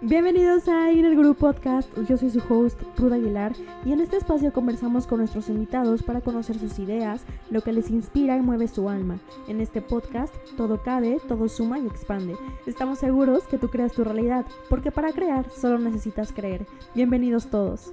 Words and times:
Bienvenidos 0.00 0.68
a 0.68 0.90
Inner 0.90 1.14
Group 1.14 1.36
Podcast, 1.36 1.88
yo 2.08 2.16
soy 2.16 2.30
su 2.30 2.42
host, 2.48 2.80
Ruda 2.96 3.16
Aguilar, 3.16 3.52
y 3.84 3.92
en 3.92 4.00
este 4.00 4.16
espacio 4.16 4.52
conversamos 4.52 5.06
con 5.06 5.18
nuestros 5.18 5.48
invitados 5.48 6.02
para 6.02 6.20
conocer 6.20 6.58
sus 6.58 6.78
ideas, 6.78 7.22
lo 7.50 7.60
que 7.60 7.72
les 7.72 7.88
inspira 7.88 8.36
y 8.36 8.40
mueve 8.40 8.66
su 8.66 8.88
alma. 8.88 9.20
En 9.46 9.60
este 9.60 9.80
podcast, 9.80 10.34
todo 10.56 10.82
cabe, 10.82 11.20
todo 11.28 11.48
suma 11.48 11.78
y 11.78 11.86
expande. 11.86 12.36
Estamos 12.66 12.98
seguros 12.98 13.44
que 13.44 13.58
tú 13.58 13.68
creas 13.68 13.92
tu 13.92 14.02
realidad, 14.02 14.44
porque 14.68 14.90
para 14.90 15.12
crear 15.12 15.48
solo 15.50 15.78
necesitas 15.78 16.32
creer. 16.32 16.66
Bienvenidos 16.94 17.46
todos. 17.46 17.92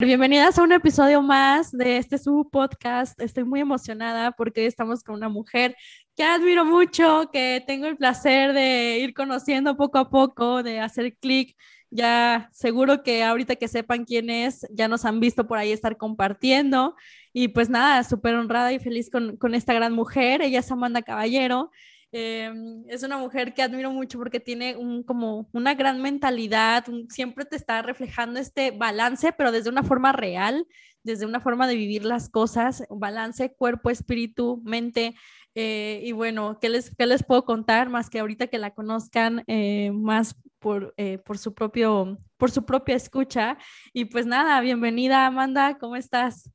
Bienvenidas 0.00 0.58
a 0.58 0.62
un 0.62 0.72
episodio 0.72 1.20
más 1.20 1.72
de 1.72 1.98
este 1.98 2.16
su 2.16 2.48
podcast. 2.50 3.20
Estoy 3.20 3.44
muy 3.44 3.60
emocionada 3.60 4.32
porque 4.32 4.64
estamos 4.64 5.04
con 5.04 5.14
una 5.14 5.28
mujer 5.28 5.76
que 6.16 6.22
admiro 6.24 6.64
mucho, 6.64 7.28
que 7.30 7.62
tengo 7.66 7.84
el 7.84 7.98
placer 7.98 8.54
de 8.54 8.98
ir 9.00 9.12
conociendo 9.12 9.76
poco 9.76 9.98
a 9.98 10.08
poco, 10.08 10.62
de 10.62 10.80
hacer 10.80 11.18
clic. 11.18 11.54
Ya 11.90 12.48
seguro 12.50 13.02
que 13.02 13.22
ahorita 13.22 13.56
que 13.56 13.68
sepan 13.68 14.06
quién 14.06 14.30
es, 14.30 14.66
ya 14.70 14.88
nos 14.88 15.04
han 15.04 15.20
visto 15.20 15.46
por 15.46 15.58
ahí 15.58 15.70
estar 15.70 15.98
compartiendo. 15.98 16.96
Y 17.34 17.48
pues 17.48 17.68
nada, 17.68 18.02
súper 18.02 18.36
honrada 18.36 18.72
y 18.72 18.78
feliz 18.78 19.10
con, 19.10 19.36
con 19.36 19.54
esta 19.54 19.74
gran 19.74 19.92
mujer. 19.92 20.40
Ella 20.40 20.60
es 20.60 20.72
Amanda 20.72 21.02
Caballero. 21.02 21.70
Em, 22.12 22.82
es 22.88 23.04
una 23.04 23.18
mujer 23.18 23.54
que 23.54 23.62
admiro 23.62 23.92
mucho 23.92 24.18
porque 24.18 24.40
tiene 24.40 24.76
un, 24.76 25.04
como 25.04 25.48
una 25.52 25.74
gran 25.74 26.02
mentalidad, 26.02 26.84
siempre 27.08 27.44
te 27.44 27.54
está 27.54 27.82
reflejando 27.82 28.40
este 28.40 28.72
balance, 28.72 29.32
pero 29.32 29.52
desde 29.52 29.70
una 29.70 29.84
forma 29.84 30.10
real, 30.10 30.66
desde 31.04 31.24
una 31.24 31.40
forma 31.40 31.68
de 31.68 31.76
vivir 31.76 32.04
las 32.04 32.28
cosas, 32.28 32.84
balance 32.90 33.54
cuerpo, 33.54 33.90
espíritu, 33.90 34.60
mente. 34.64 35.14
Eh, 35.54 36.02
y 36.04 36.12
bueno, 36.12 36.58
¿qué 36.60 36.68
les, 36.68 36.94
¿qué 36.96 37.06
les 37.06 37.22
puedo 37.22 37.44
contar 37.44 37.88
más 37.90 38.10
que 38.10 38.18
ahorita 38.18 38.48
que 38.48 38.58
la 38.58 38.72
conozcan 38.72 39.44
eh, 39.46 39.90
más 39.92 40.36
por, 40.58 40.94
eh, 40.96 41.18
por, 41.18 41.38
su 41.38 41.54
propio, 41.54 42.18
por 42.36 42.50
su 42.50 42.64
propia 42.64 42.96
escucha? 42.96 43.56
Y 43.92 44.06
pues 44.06 44.26
nada, 44.26 44.60
bienvenida 44.60 45.26
Amanda, 45.26 45.78
¿cómo 45.78 45.94
estás? 45.94 46.50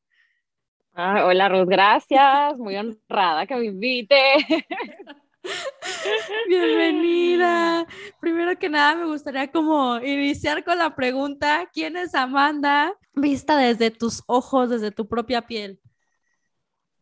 Ah, 0.94 1.26
hola 1.26 1.50
Ruth, 1.50 1.68
gracias, 1.68 2.58
muy 2.58 2.76
honrada 2.78 3.46
que 3.46 3.56
me 3.56 3.66
invite. 3.66 4.16
Bienvenida. 6.48 7.88
Primero 8.20 8.58
que 8.58 8.70
nada, 8.70 8.96
me 8.96 9.06
gustaría 9.06 9.52
como 9.52 10.00
iniciar 10.00 10.64
con 10.64 10.78
la 10.78 10.96
pregunta, 10.96 11.70
¿quién 11.74 11.98
es 11.98 12.16
Amanda 12.16 12.94
vista 13.14 13.58
desde 13.58 13.92
tus 13.92 14.24
ojos, 14.28 14.70
desde 14.70 14.92
tu 14.92 15.08
propia 15.08 15.44
piel? 15.44 15.80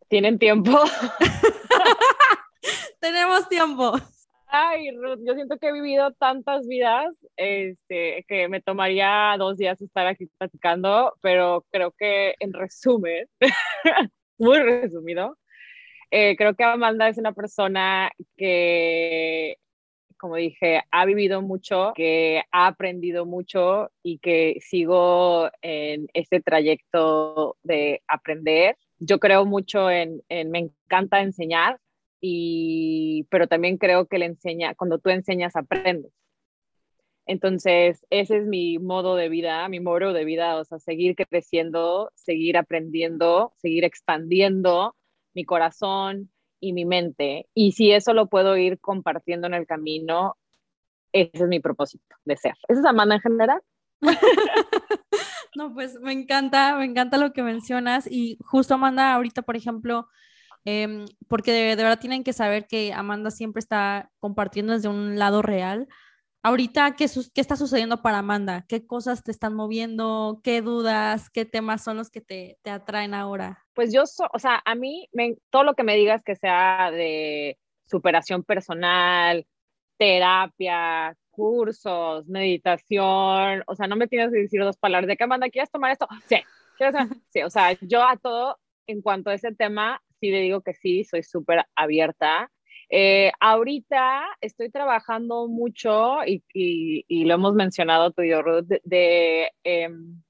¿Tienen 0.07 0.37
tiempo? 0.37 0.71
Tenemos 2.99 3.47
tiempo. 3.49 3.93
Ay, 4.47 4.91
Ruth, 4.91 5.19
yo 5.25 5.33
siento 5.33 5.57
que 5.57 5.69
he 5.69 5.73
vivido 5.73 6.11
tantas 6.13 6.67
vidas 6.67 7.11
este, 7.37 8.23
que 8.27 8.47
me 8.47 8.61
tomaría 8.61 9.35
dos 9.39 9.57
días 9.57 9.81
estar 9.81 10.05
aquí 10.05 10.27
platicando, 10.37 11.15
pero 11.21 11.65
creo 11.71 11.91
que 11.91 12.35
en 12.39 12.53
resumen, 12.53 13.27
muy 14.37 14.59
resumido, 14.59 15.37
eh, 16.15 16.35
creo 16.37 16.53
que 16.53 16.63
Amanda 16.63 17.07
es 17.07 17.17
una 17.17 17.33
persona 17.33 18.11
que, 18.37 19.57
como 20.19 20.35
dije, 20.35 20.83
ha 20.91 21.05
vivido 21.05 21.41
mucho, 21.41 21.91
que 21.95 22.43
ha 22.51 22.67
aprendido 22.67 23.25
mucho 23.25 23.89
y 24.03 24.19
que 24.19 24.57
sigo 24.61 25.49
en 25.63 26.07
este 26.13 26.39
trayecto 26.39 27.57
de 27.63 28.03
aprender. 28.07 28.77
Yo 28.99 29.19
creo 29.19 29.45
mucho 29.45 29.89
en, 29.89 30.21
en 30.29 30.51
me 30.51 30.59
encanta 30.59 31.19
enseñar, 31.19 31.79
y, 32.21 33.25
pero 33.31 33.47
también 33.47 33.79
creo 33.79 34.05
que 34.05 34.19
le 34.19 34.25
enseña, 34.25 34.75
cuando 34.75 34.99
tú 34.99 35.09
enseñas, 35.09 35.55
aprendes. 35.55 36.13
Entonces, 37.25 38.05
ese 38.11 38.37
es 38.37 38.45
mi 38.45 38.77
modo 38.77 39.15
de 39.15 39.29
vida, 39.29 39.67
mi 39.67 39.79
modo 39.79 40.13
de 40.13 40.25
vida, 40.25 40.59
o 40.59 40.63
sea, 40.63 40.77
seguir 40.77 41.15
creciendo, 41.15 42.11
seguir 42.13 42.55
aprendiendo, 42.55 43.51
seguir 43.57 43.83
expandiendo 43.83 44.95
mi 45.33 45.45
corazón 45.45 46.31
y 46.59 46.73
mi 46.73 46.85
mente. 46.85 47.47
Y 47.53 47.73
si 47.73 47.91
eso 47.91 48.13
lo 48.13 48.27
puedo 48.27 48.57
ir 48.57 48.79
compartiendo 48.79 49.47
en 49.47 49.53
el 49.53 49.67
camino, 49.67 50.37
ese 51.11 51.31
es 51.33 51.47
mi 51.47 51.59
propósito 51.59 52.15
de 52.25 52.37
ser. 52.37 52.55
¿Esa 52.67 52.79
es 52.81 52.85
Amanda 52.85 53.15
en 53.15 53.21
general? 53.21 53.61
no, 55.55 55.73
pues 55.73 55.99
me 55.99 56.11
encanta, 56.11 56.75
me 56.77 56.85
encanta 56.85 57.17
lo 57.17 57.33
que 57.33 57.43
mencionas. 57.43 58.07
Y 58.09 58.37
justo 58.41 58.73
Amanda, 58.73 59.13
ahorita, 59.13 59.43
por 59.43 59.55
ejemplo, 59.55 60.07
em, 60.65 61.05
porque 61.27 61.51
de, 61.51 61.75
verdad 61.75 61.99
tienen 61.99 62.23
que 62.23 62.33
saber 62.33 62.67
que 62.67 62.93
Amanda 62.93 63.31
siempre 63.31 63.59
está 63.59 64.11
compartiendo 64.19 64.73
desde 64.73 64.89
un 64.89 65.19
lado 65.19 65.41
real. 65.41 65.87
Ahorita, 66.43 66.95
¿qué, 66.95 67.09
¿qué, 67.33 67.41
está 67.41 67.55
sucediendo 67.55 68.01
para 68.01 68.19
Amanda? 68.19 68.65
¿Qué 68.67 68.85
cosas 68.85 69.23
te 69.23 69.31
están 69.31 69.53
moviendo? 69.53 70.41
¿Qué 70.43 70.61
dudas? 70.61 71.29
¿Qué 71.29 71.45
temas 71.45 71.83
son 71.83 71.97
los 71.97 72.09
que 72.09 72.21
te, 72.21 72.59
te 72.63 72.69
atraen 72.69 73.13
ahora? 73.13 73.62
Pues 73.73 73.93
yo, 73.93 74.03
o 74.03 74.39
sea, 74.39 74.61
a 74.65 74.75
mí 74.75 75.09
me, 75.11 75.35
todo 75.49 75.63
lo 75.63 75.75
que 75.75 75.83
me 75.83 75.95
digas 75.95 76.23
que 76.23 76.35
sea 76.35 76.91
de 76.91 77.57
superación 77.85 78.43
personal, 78.43 79.45
terapia, 79.97 81.15
cursos, 81.31 82.27
meditación, 82.27 83.63
o 83.67 83.75
sea, 83.75 83.87
no 83.87 83.95
me 83.95 84.07
tienes 84.07 84.31
que 84.31 84.39
decir 84.39 84.61
dos 84.61 84.77
palabras 84.77 85.07
de 85.07 85.17
qué 85.17 85.27
manda, 85.27 85.49
¿quieres 85.49 85.71
tomar 85.71 85.91
esto? 85.91 86.07
Sí, 86.27 86.37
sí, 87.29 87.41
o 87.41 87.49
sea, 87.49 87.73
yo 87.81 88.03
a 88.03 88.17
todo, 88.17 88.59
en 88.87 89.01
cuanto 89.01 89.29
a 89.29 89.33
ese 89.33 89.53
tema, 89.53 90.01
sí 90.19 90.29
le 90.29 90.41
digo 90.41 90.61
que 90.61 90.73
sí, 90.73 91.03
soy 91.03 91.23
súper 91.23 91.65
abierta. 91.75 92.51
Eh, 92.89 93.31
ahorita 93.39 94.23
estoy 94.41 94.69
trabajando 94.69 95.47
mucho 95.47 96.23
y, 96.25 96.43
y, 96.53 97.25
lo 97.25 97.33
hemos 97.35 97.53
mencionado 97.55 98.11
tú 98.11 98.21
y 98.21 98.29
yo, 98.29 98.43
de, 98.61 98.81
de 98.83 99.51
em, 99.63 100.21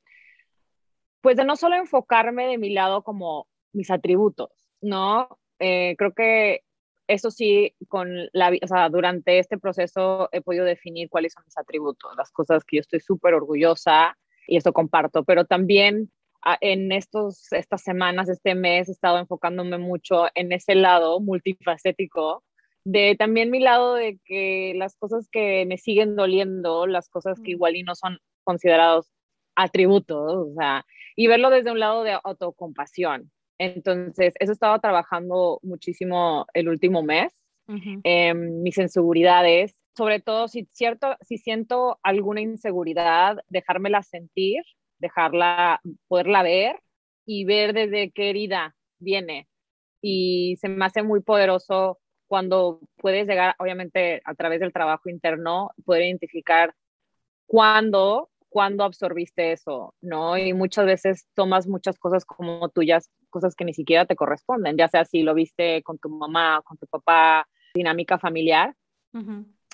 pues 1.23 1.38
de 1.38 1.45
no 1.45 1.56
solo 1.56 1.75
enfocarme 1.75 2.47
de 2.47 2.57
mi 2.57 2.69
lado 2.72 3.01
como 3.01 3.47
mis 3.72 3.89
atributos, 3.89 4.51
¿no? 4.81 5.29
Eh, 5.57 5.95
creo 5.97 6.13
que 6.13 6.63
eso 7.07 7.31
sí, 7.31 7.73
con 7.88 8.09
la, 8.34 8.51
o 8.61 8.67
sea, 8.67 8.89
durante 8.89 9.39
este 9.39 9.57
proceso 9.57 10.28
he 10.33 10.41
podido 10.41 10.66
definir 10.66 11.09
cuáles 11.09 11.31
son 11.31 11.45
mis 11.45 11.57
atributos, 11.57 12.12
las 12.17 12.29
cosas 12.31 12.66
que 12.66 12.75
yo 12.78 12.81
estoy 12.81 13.00
súper 13.00 13.35
orgullosa 13.35 14.17
y 14.47 14.57
esto 14.57 14.73
comparto, 14.73 15.23
pero 15.23 15.45
también 15.45 16.12
en 16.59 16.91
estos, 16.91 17.53
estas 17.53 17.81
semanas, 17.81 18.28
este 18.28 18.53
mes, 18.53 18.89
he 18.89 18.91
estado 18.91 19.17
enfocándome 19.17 19.78
mucho 19.78 20.25
en 20.35 20.51
ese 20.51 20.75
lado 20.75 21.22
multifacético, 21.22 22.44
de 22.83 23.16
también 23.17 23.50
mi 23.50 23.62
lado 23.62 23.94
de 23.94 24.19
que 24.25 24.73
las 24.75 24.97
cosas 24.97 25.29
que 25.31 25.66
me 25.66 25.78
siguen 25.78 26.17
doliendo, 26.17 26.85
las 26.85 27.07
cosas 27.07 27.39
que 27.39 27.51
igual 27.51 27.78
y 27.78 27.83
no 27.83 27.95
son 27.95 28.19
considerados 28.44 29.09
atributos, 29.56 30.33
o 30.33 30.53
sea, 30.57 30.85
y 31.16 31.28
verlo 31.28 31.50
desde 31.50 31.72
un 31.72 31.79
lado 31.79 32.03
de 32.03 32.18
autocompasión. 32.24 33.31
Entonces, 33.57 34.34
eso 34.40 34.51
he 34.51 34.53
estado 34.53 34.79
trabajando 34.79 35.59
muchísimo 35.62 36.46
el 36.53 36.69
último 36.69 37.03
mes, 37.03 37.34
mis 37.68 38.78
inseguridades, 38.78 39.75
sobre 39.96 40.19
todo 40.19 40.47
si, 40.47 40.68
cierto, 40.72 41.16
si 41.22 41.38
siento 41.38 42.00
alguna 42.01 42.41
inseguridad, 42.41 43.38
dejármela 43.47 44.01
sentir, 44.01 44.63
dejarla, 44.97 45.79
poderla 46.07 46.44
ver 46.44 46.79
y 47.25 47.45
ver 47.45 47.74
desde 47.74 48.12
qué 48.12 48.31
herida 48.31 48.75
viene. 48.97 49.47
Y 50.01 50.57
se 50.59 50.68
me 50.68 50.84
hace 50.84 51.03
muy 51.03 51.22
poderoso 51.22 52.00
cuando 52.28 52.81
puedes 52.97 53.28
llegar, 53.28 53.56
obviamente, 53.59 54.22
a 54.25 54.34
través 54.34 54.59
del 54.59 54.74
trabajo 54.74 55.09
interno, 55.09 55.72
poder 55.85 56.03
identificar 56.03 56.74
cuándo 57.45 58.30
cuándo 58.53 58.83
absorbiste 58.83 59.51
eso, 59.51 59.95
¿no? 59.99 60.37
Y 60.37 60.53
muchas 60.53 60.85
veces 60.85 61.27
tomas 61.33 61.67
muchas 61.67 61.97
cosas 61.97 62.23
como 62.23 62.69
tuyas, 62.69 63.09
cosas 63.31 63.55
que 63.55 63.65
ni 63.65 63.73
siquiera 63.73 64.05
te 64.05 64.15
corresponden, 64.15 64.77
ya 64.77 64.87
sea 64.87 65.05
si 65.05 65.23
lo 65.23 65.33
viste 65.33 65.81
con 65.81 65.97
tu 65.97 66.07
mamá, 66.07 66.61
con 66.63 66.77
tu 66.77 66.85
papá, 66.85 67.47
dinámica 67.73 68.19
familiar. 68.19 68.75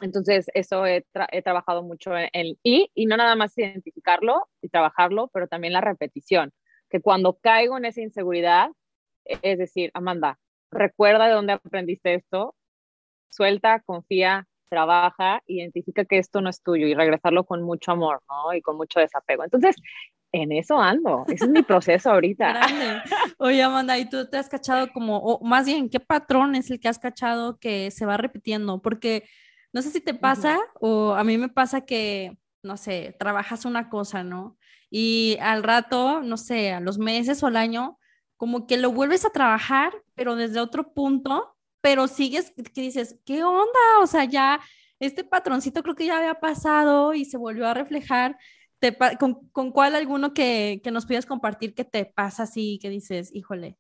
Entonces, 0.02 0.48
eso 0.54 0.86
he, 0.86 1.06
trabajado 1.44 1.84
mucho 1.84 2.12
en, 2.16 2.58
y, 2.64 2.90
y 2.94 3.06
no 3.06 3.18
nada 3.18 3.36
más 3.36 3.58
identificarlo 3.58 4.48
y 4.62 4.70
trabajarlo, 4.70 5.30
pero 5.34 5.48
también 5.48 5.74
la 5.74 5.82
repetición, 5.82 6.54
que 6.90 7.02
cuando 7.02 7.38
caigo 7.38 7.78
en 7.78 7.84
esa 7.84 8.00
inseguridad, 8.00 8.70
es 9.26 9.58
decir, 9.58 9.92
Amanda, 9.94 10.40
recuerda 10.72 11.28
de 11.28 11.34
dónde 11.34 11.54
aprendiste 11.54 12.14
esto, 12.14 12.56
suelta, 13.30 13.82
confía, 13.82 14.48
trabaja, 14.70 15.42
identifica 15.48 16.06
que 16.06 16.18
esto 16.18 16.42
no 16.42 16.50
es 16.50 16.62
tuyo 16.62 16.88
y 16.88 16.94
regresarlo 16.94 17.44
con 17.46 17.64
mucho 17.64 17.92
amor, 17.92 18.22
¿no? 18.30 18.54
Y 18.54 18.62
con 18.62 18.78
mucho 18.78 19.00
desapego. 19.00 19.44
Entonces, 19.44 19.76
en 20.32 20.52
eso 20.52 20.80
ando, 20.80 21.26
ese 21.28 21.46
es 21.46 21.52
mi 21.52 21.64
proceso 21.64 22.12
ahorita. 22.12 22.54
Grande. 22.54 23.02
Oye, 23.38 23.64
Amanda, 23.64 23.98
¿y 23.98 24.08
tú 24.08 24.30
te 24.30 24.38
has 24.38 24.48
cachado 24.48 24.92
como, 24.94 25.18
o 25.18 25.44
más 25.44 25.66
bien, 25.66 25.90
qué 25.90 26.00
patrón 26.00 26.56
es 26.56 26.70
el 26.70 26.80
que 26.80 26.88
has 26.88 27.00
cachado 27.00 27.58
que 27.58 27.92
se 27.92 28.06
va 28.06 28.18
repitiendo? 28.18 28.82
Porque 28.82 29.28
no 29.74 29.82
sé 29.82 29.90
si 29.90 30.02
te 30.02 30.14
pasa 30.14 30.60
o 30.80 31.14
a 31.14 31.24
mí 31.24 31.38
me 31.38 31.50
pasa 31.50 31.82
que, 31.82 32.38
no 32.64 32.78
sé, 32.78 33.16
trabajas 33.20 33.66
una 33.66 33.90
cosa, 33.90 34.24
¿no? 34.24 34.58
Y 34.92 35.38
al 35.42 35.64
rato, 35.64 36.22
no 36.22 36.38
sé, 36.38 36.72
a 36.72 36.80
los 36.80 36.98
meses 36.98 37.42
o 37.44 37.48
al 37.48 37.58
año, 37.58 37.98
como 38.38 38.68
que 38.68 38.78
lo 38.78 38.92
vuelves 38.92 39.26
a 39.26 39.32
trabajar, 39.32 39.94
pero 40.16 40.36
desde 40.36 40.60
otro 40.60 40.94
punto, 40.94 41.56
pero 41.82 42.08
sigues, 42.08 42.54
que 42.74 42.82
dices, 42.82 43.20
¿qué 43.26 43.44
onda? 43.44 43.80
O 44.02 44.08
sea, 44.08 44.26
ya 44.26 44.60
este 45.00 45.24
patroncito 45.24 45.84
creo 45.84 45.96
que 45.96 46.06
ya 46.06 46.18
había 46.18 46.36
pasado 46.36 47.14
y 47.14 47.26
se 47.26 47.38
volvió 47.38 47.68
a 47.68 47.74
reflejar. 47.74 48.38
con, 49.20 49.50
con, 49.52 49.72
cuál 49.72 49.96
alguno 49.96 50.34
que, 50.34 50.82
que 50.84 50.92
nos 50.92 51.06
pudieras 51.06 51.26
compartir 51.26 51.74
que 51.74 51.86
te 51.86 52.06
pasa 52.06 52.44
así, 52.44 52.80
que 52.82 52.90
dices, 52.90 53.34
híjole, 53.34 53.78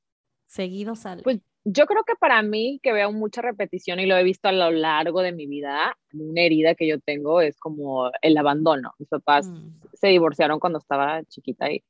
seguido 0.48 0.96
sale? 0.96 1.24
Pues 1.24 1.40
yo 1.63 1.86
creo 1.86 2.04
que 2.04 2.16
para 2.16 2.42
mí, 2.42 2.80
que 2.81 2.94
veo 2.94 3.12
mucha 3.12 3.42
repetición 3.42 4.00
y 4.00 4.06
lo 4.06 4.18
he 4.18 4.24
visto 4.24 4.48
a 4.48 4.52
lo 4.52 4.72
largo 4.72 5.22
de 5.22 5.31
mi 5.31 5.45
vida, 5.45 5.95
una 6.13 6.42
herida 6.42 6.75
que 6.75 6.88
yo 6.88 7.00
tengo 7.00 7.42
es 7.42 7.60
como 7.60 8.10
el 8.22 8.38
abandono. 8.38 8.94
Mis 8.98 9.10
papás 9.10 9.48
mm. 9.48 9.81
se 9.94 10.07
divorciaron 10.07 10.60
cuando 10.60 10.80
estaba 10.80 11.24
chiquita 11.25 11.72
y 11.72 11.84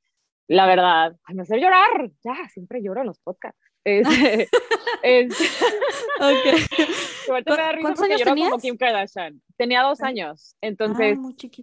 la 0.48 0.66
verdad, 0.66 1.16
me 1.34 1.44
hace 1.44 1.60
llorar. 1.60 2.12
Ya, 2.24 2.36
siempre 2.50 2.82
lloro 2.82 3.02
en 3.02 3.08
los 3.08 3.20
podcasts. 3.20 3.62
Es, 3.98 4.08
es, 5.04 5.62
okay. 6.18 6.60
¿Cuántos 7.28 7.58
años 8.02 8.22
tenías? 8.24 8.50
Como 8.50 8.62
Kim 8.62 8.78
Kardashian. 8.78 9.42
Tenía 9.58 9.82
dos 9.84 10.02
años. 10.02 10.56
Entonces, 10.62 11.18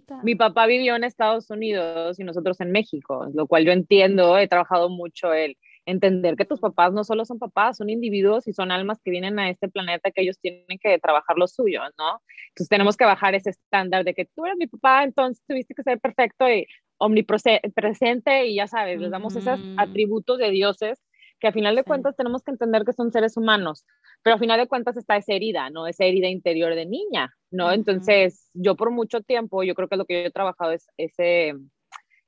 ah, 0.09 0.21
mi 0.23 0.35
papá 0.35 0.65
vivió 0.65 0.95
en 0.95 1.03
Estados 1.03 1.49
Unidos 1.49 2.19
y 2.19 2.23
nosotros 2.23 2.59
en 2.61 2.71
México, 2.71 3.27
lo 3.33 3.47
cual 3.47 3.65
yo 3.65 3.71
entiendo, 3.71 4.37
he 4.37 4.47
trabajado 4.47 4.89
mucho 4.89 5.33
él 5.33 5.57
entender 5.87 6.35
que 6.35 6.45
tus 6.45 6.59
papás 6.59 6.91
no 6.91 7.05
solo 7.05 7.23
son 7.23 7.39
papás, 7.39 7.77
son 7.77 7.89
individuos 7.89 8.45
y 8.47 8.53
son 8.53 8.71
almas 8.71 8.99
que 9.01 9.09
vienen 9.09 9.39
a 9.39 9.49
este 9.49 9.69
planeta 9.69 10.11
que 10.11 10.21
ellos 10.21 10.37
tienen 10.37 10.77
que 10.79 10.99
trabajar 10.99 11.37
lo 11.37 11.47
suyo, 11.47 11.79
¿no? 11.97 12.21
Entonces 12.49 12.67
tenemos 12.67 12.97
que 12.97 13.05
bajar 13.05 13.35
ese 13.35 13.51
estándar 13.51 14.03
de 14.03 14.13
que 14.13 14.25
tú 14.25 14.45
eres 14.45 14.57
mi 14.57 14.67
papá, 14.67 15.05
entonces 15.05 15.41
tuviste 15.47 15.73
que 15.73 15.83
ser 15.83 15.99
perfecto 15.99 16.47
y 16.49 16.67
omnipresente 16.97 18.47
y 18.47 18.55
ya 18.55 18.67
sabes, 18.67 18.99
les 18.99 19.11
damos 19.11 19.35
esos 19.35 19.59
atributos 19.77 20.37
de 20.39 20.51
dioses 20.51 20.99
que 21.39 21.47
a 21.47 21.51
final 21.51 21.75
de 21.75 21.83
cuentas 21.83 22.15
tenemos 22.15 22.43
que 22.43 22.51
entender 22.51 22.83
que 22.83 22.93
son 22.93 23.11
seres 23.11 23.37
humanos, 23.37 23.85
pero 24.23 24.35
a 24.35 24.39
final 24.39 24.59
de 24.59 24.67
cuentas 24.67 24.97
está 24.97 25.17
esa 25.17 25.33
herida, 25.33 25.69
¿no? 25.69 25.87
Esa 25.87 26.05
herida 26.05 26.27
interior 26.27 26.73
de 26.75 26.85
niña, 26.85 27.33
¿no? 27.51 27.71
Entonces, 27.71 28.49
yo 28.53 28.75
por 28.75 28.91
mucho 28.91 29.21
tiempo, 29.21 29.63
yo 29.63 29.75
creo 29.75 29.87
que 29.87 29.97
lo 29.97 30.05
que 30.05 30.23
yo 30.23 30.27
he 30.27 30.31
trabajado 30.31 30.71
es 30.71 30.87
ese, 30.97 31.53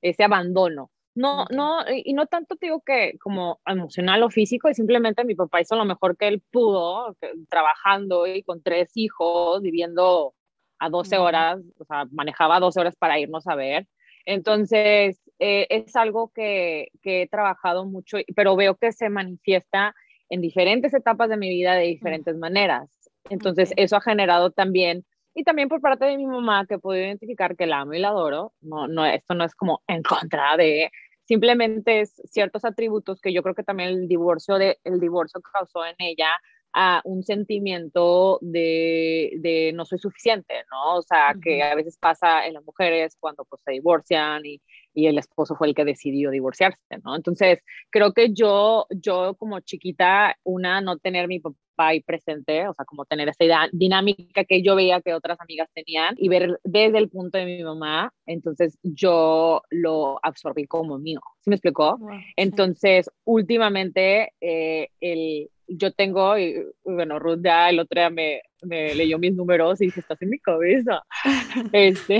ese 0.02 0.24
abandono, 0.24 0.92
no, 1.16 1.46
no, 1.50 1.84
y 1.90 2.14
no 2.14 2.28
tanto 2.28 2.56
digo 2.62 2.82
que 2.82 3.18
como 3.20 3.60
emocional 3.66 4.24
o 4.24 4.30
físico, 4.30 4.70
y 4.70 4.74
simplemente 4.74 5.26
mi 5.26 5.36
papá 5.36 5.60
hizo 5.60 5.76
lo 5.76 5.84
mejor 5.84 6.16
que 6.16 6.30
él 6.30 6.42
pudo, 6.50 7.18
trabajando 7.50 8.26
y 8.26 8.44
con 8.44 8.62
tres 8.62 8.92
hijos, 8.96 9.62
viviendo 9.62 10.34
a 10.80 10.90
12 10.90 11.18
horas, 11.18 11.60
o 11.78 11.84
sea, 11.84 12.06
manejaba 12.12 12.62
12 12.62 12.80
horas 12.80 12.96
para 12.96 13.20
irnos 13.20 13.48
a 13.48 13.56
ver. 13.56 13.86
Entonces, 14.26 15.20
eh, 15.40 15.68
es 15.70 15.96
algo 15.96 16.32
que, 16.34 16.90
que, 17.02 17.24
he 17.24 17.28
trabajado 17.28 17.86
mucho, 17.86 18.18
pero 18.36 18.56
veo 18.56 18.76
que 18.76 18.92
se 18.92 19.10
manifiesta 19.10 19.96
en 20.30 20.42
diferentes 20.42 20.94
etapas 20.94 21.30
de 21.30 21.38
mi 21.38 21.50
vida 21.50 21.74
de 21.74 21.88
diferentes 21.88 22.36
maneras. 22.38 22.90
Entonces, 23.30 23.74
eso 23.78 23.96
ha 23.96 24.02
generado 24.02 24.52
también 24.52 25.06
y 25.34 25.44
también 25.44 25.70
por 25.70 25.82
parte 25.82 26.06
de 26.06 26.18
mi 26.18 26.26
mamá, 26.26 26.66
que 26.68 26.80
puedo 26.80 27.00
identificar 27.00 27.56
que 27.56 27.68
la 27.68 27.80
amo 27.80 27.94
y 27.94 28.00
la 28.00 28.10
adoro. 28.10 28.54
No, 28.62 28.88
no, 28.88 29.06
esto 29.06 29.36
no 29.36 29.46
es 29.46 29.56
como 29.56 29.82
en 29.88 30.04
contra 30.04 30.58
de, 30.58 30.92
simplemente 31.24 32.02
es 32.02 32.22
ciertos 32.26 32.66
atributos 32.66 33.22
que 33.22 33.34
yo 33.34 33.44
creo 33.44 33.56
que 33.56 33.64
también 33.64 33.90
el 33.90 34.08
divorcio, 34.08 34.56
de, 34.58 34.80
el 34.84 35.00
divorcio 35.00 35.40
causó 35.42 35.86
en 35.86 35.96
ella 36.00 36.30
a 36.74 37.02
un 37.04 37.24
sentimiento 37.24 38.38
de, 38.42 39.32
de, 39.38 39.72
no 39.74 39.86
soy 39.86 39.98
suficiente, 40.00 40.54
¿no? 40.72 40.98
O 40.98 41.02
sea, 41.02 41.34
que 41.42 41.64
a 41.64 41.74
veces 41.74 41.98
pasa 41.98 42.46
en 42.46 42.54
las 42.54 42.64
mujeres 42.64 43.16
cuando 43.20 43.46
pues 43.46 43.62
se 43.64 43.72
divorcian 43.72 44.46
y, 44.46 44.62
y, 44.94 45.08
el 45.08 45.18
esposo 45.18 45.56
fue 45.56 45.68
el 45.68 45.76
que 45.76 45.86
decidió 45.86 46.32
divorciarse, 46.32 46.98
¿no? 47.04 47.16
Entonces, 47.16 47.60
creo 47.90 48.14
que 48.14 48.34
yo, 48.34 48.86
yo 48.90 49.36
como 49.36 49.60
chiquita, 49.62 50.36
una, 50.44 50.82
no 50.82 50.98
tener 50.98 51.28
mi 51.28 51.40
papá 51.40 51.58
ahí 51.78 52.02
presente, 52.02 52.68
o 52.68 52.74
sea, 52.74 52.86
como 52.86 53.06
tener 53.06 53.30
esa 53.30 53.70
dinámica 53.72 54.44
que 54.44 54.62
yo 54.62 54.76
veía 54.76 55.02
que 55.02 55.14
otras 55.14 55.40
amigas 55.40 55.70
tenían 55.74 56.16
y 56.18 56.28
ver 56.28 56.60
desde 56.64 56.98
el 56.98 57.10
punto 57.10 57.38
de 57.38 57.46
mi 57.46 57.64
mamá, 57.64 58.14
entonces 58.26 58.78
yo 58.84 59.62
lo 59.70 60.20
absorbí 60.24 60.66
como 60.68 61.00
mío, 61.00 61.22
¿sí 61.42 61.50
me 61.50 61.56
explicó? 61.56 61.98
entonces, 62.36 63.10
últimamente, 63.24 64.34
eh, 64.42 64.90
el, 65.00 65.50
yo 65.68 65.92
tengo, 65.94 66.38
y, 66.38 66.56
bueno, 66.84 67.20
Ruth 67.20 67.40
ya 67.44 67.70
el 67.70 67.80
otro 67.80 68.02
día 68.02 68.10
me, 68.10 68.42
me 68.62 68.96
leyó 68.96 69.20
mis 69.20 69.36
números 69.36 69.82
y 69.82 69.86
dice, 69.86 70.02
estás 70.02 70.22
en 70.22 70.30
mi 70.30 70.40
cabeza. 70.40 71.04
este, 71.74 72.20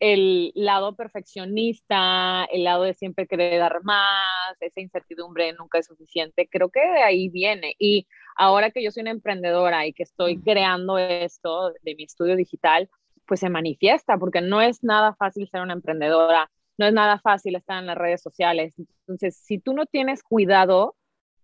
el 0.00 0.52
lado 0.54 0.96
perfeccionista, 0.96 2.46
el 2.50 2.64
lado 2.64 2.84
de 2.84 2.94
siempre 2.94 3.26
querer 3.26 3.60
dar 3.60 3.84
más, 3.84 4.56
esa 4.60 4.80
incertidumbre 4.80 5.52
nunca 5.52 5.78
es 5.78 5.86
suficiente, 5.86 6.48
creo 6.50 6.70
que 6.70 6.80
de 6.80 7.02
ahí 7.02 7.28
viene. 7.28 7.76
Y 7.78 8.08
ahora 8.34 8.70
que 8.70 8.82
yo 8.82 8.90
soy 8.90 9.02
una 9.02 9.10
emprendedora 9.10 9.86
y 9.86 9.92
que 9.92 10.02
estoy 10.02 10.40
creando 10.40 10.96
esto 10.96 11.72
de 11.82 11.94
mi 11.94 12.04
estudio 12.04 12.34
digital, 12.34 12.88
pues 13.26 13.40
se 13.40 13.50
manifiesta, 13.50 14.16
porque 14.16 14.40
no 14.40 14.62
es 14.62 14.82
nada 14.82 15.14
fácil 15.14 15.48
ser 15.48 15.60
una 15.60 15.74
emprendedora, 15.74 16.50
no 16.78 16.86
es 16.86 16.94
nada 16.94 17.20
fácil 17.20 17.54
estar 17.56 17.78
en 17.78 17.86
las 17.86 17.98
redes 17.98 18.22
sociales. 18.22 18.74
Entonces, 19.00 19.36
si 19.36 19.58
tú 19.58 19.74
no 19.74 19.84
tienes 19.84 20.22
cuidado, 20.22 20.96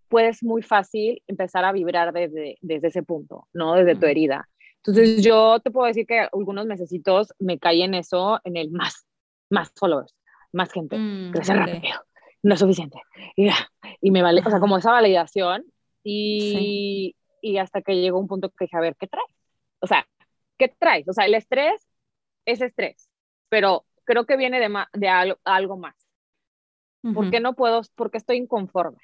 puedes 0.09 0.43
muy 0.43 0.63
fácil 0.63 1.23
empezar 1.27 1.65
a 1.67 1.73
vibrar 1.73 2.13
desde, 2.15 2.57
desde 2.63 2.89
ese 2.89 3.03
punto, 3.03 3.49
¿no? 3.53 3.75
Desde 3.75 3.97
tu 3.97 4.07
herida. 4.07 4.49
Entonces 4.87 5.25
yo 5.25 5.59
te 5.61 5.71
puedo 5.71 5.87
decir 5.87 6.07
que 6.07 6.21
algunos 6.33 6.67
mesecitos 6.67 7.35
me 7.39 7.59
caí 7.59 7.83
en 7.83 7.95
eso, 7.95 8.41
en 8.45 8.57
el 8.57 8.71
más, 8.71 9.07
más 9.51 9.73
followers, 9.75 10.15
más 10.53 10.71
gente, 10.71 10.97
mm, 10.97 11.33
crecer 11.33 11.57
rápido, 11.57 12.01
no 12.43 12.55
es 12.55 12.61
suficiente. 12.61 13.01
Y, 13.35 13.49
y, 14.01 14.11
me 14.11 14.23
vale, 14.23 14.43
o 14.45 14.51
sea, 14.51 14.61
como 14.61 14.79
esa 14.79 14.93
validación 14.93 15.65
y, 16.05 17.17
y 17.41 17.59
hasta 17.59 17.83
que 17.83 18.01
llegó 18.01 18.21
un 18.21 18.29
punto 18.29 18.49
que 18.51 18.67
dije, 18.67 18.77
a 18.77 18.81
ver, 18.81 18.97
¿qué 18.97 19.09
traes? 19.09 19.31
O 19.81 19.87
sea, 19.87 20.07
¿qué 20.57 20.69
traes? 20.69 21.09
O 21.09 21.13
sea, 21.13 21.25
el 21.27 21.35
estrés 21.35 21.87
es 22.45 22.61
estrés, 22.61 23.11
pero 23.49 23.85
creo 24.05 24.25
que 24.25 24.37
viene 24.37 24.61
de, 24.61 24.73
de 24.93 25.09
algo, 25.09 25.39
algo 25.45 25.77
más. 25.77 25.95
¿Por 27.15 27.31
qué 27.31 27.39
no 27.39 27.55
puedo? 27.55 27.83
Porque 27.95 28.19
estoy 28.19 28.37
inconforme. 28.37 28.99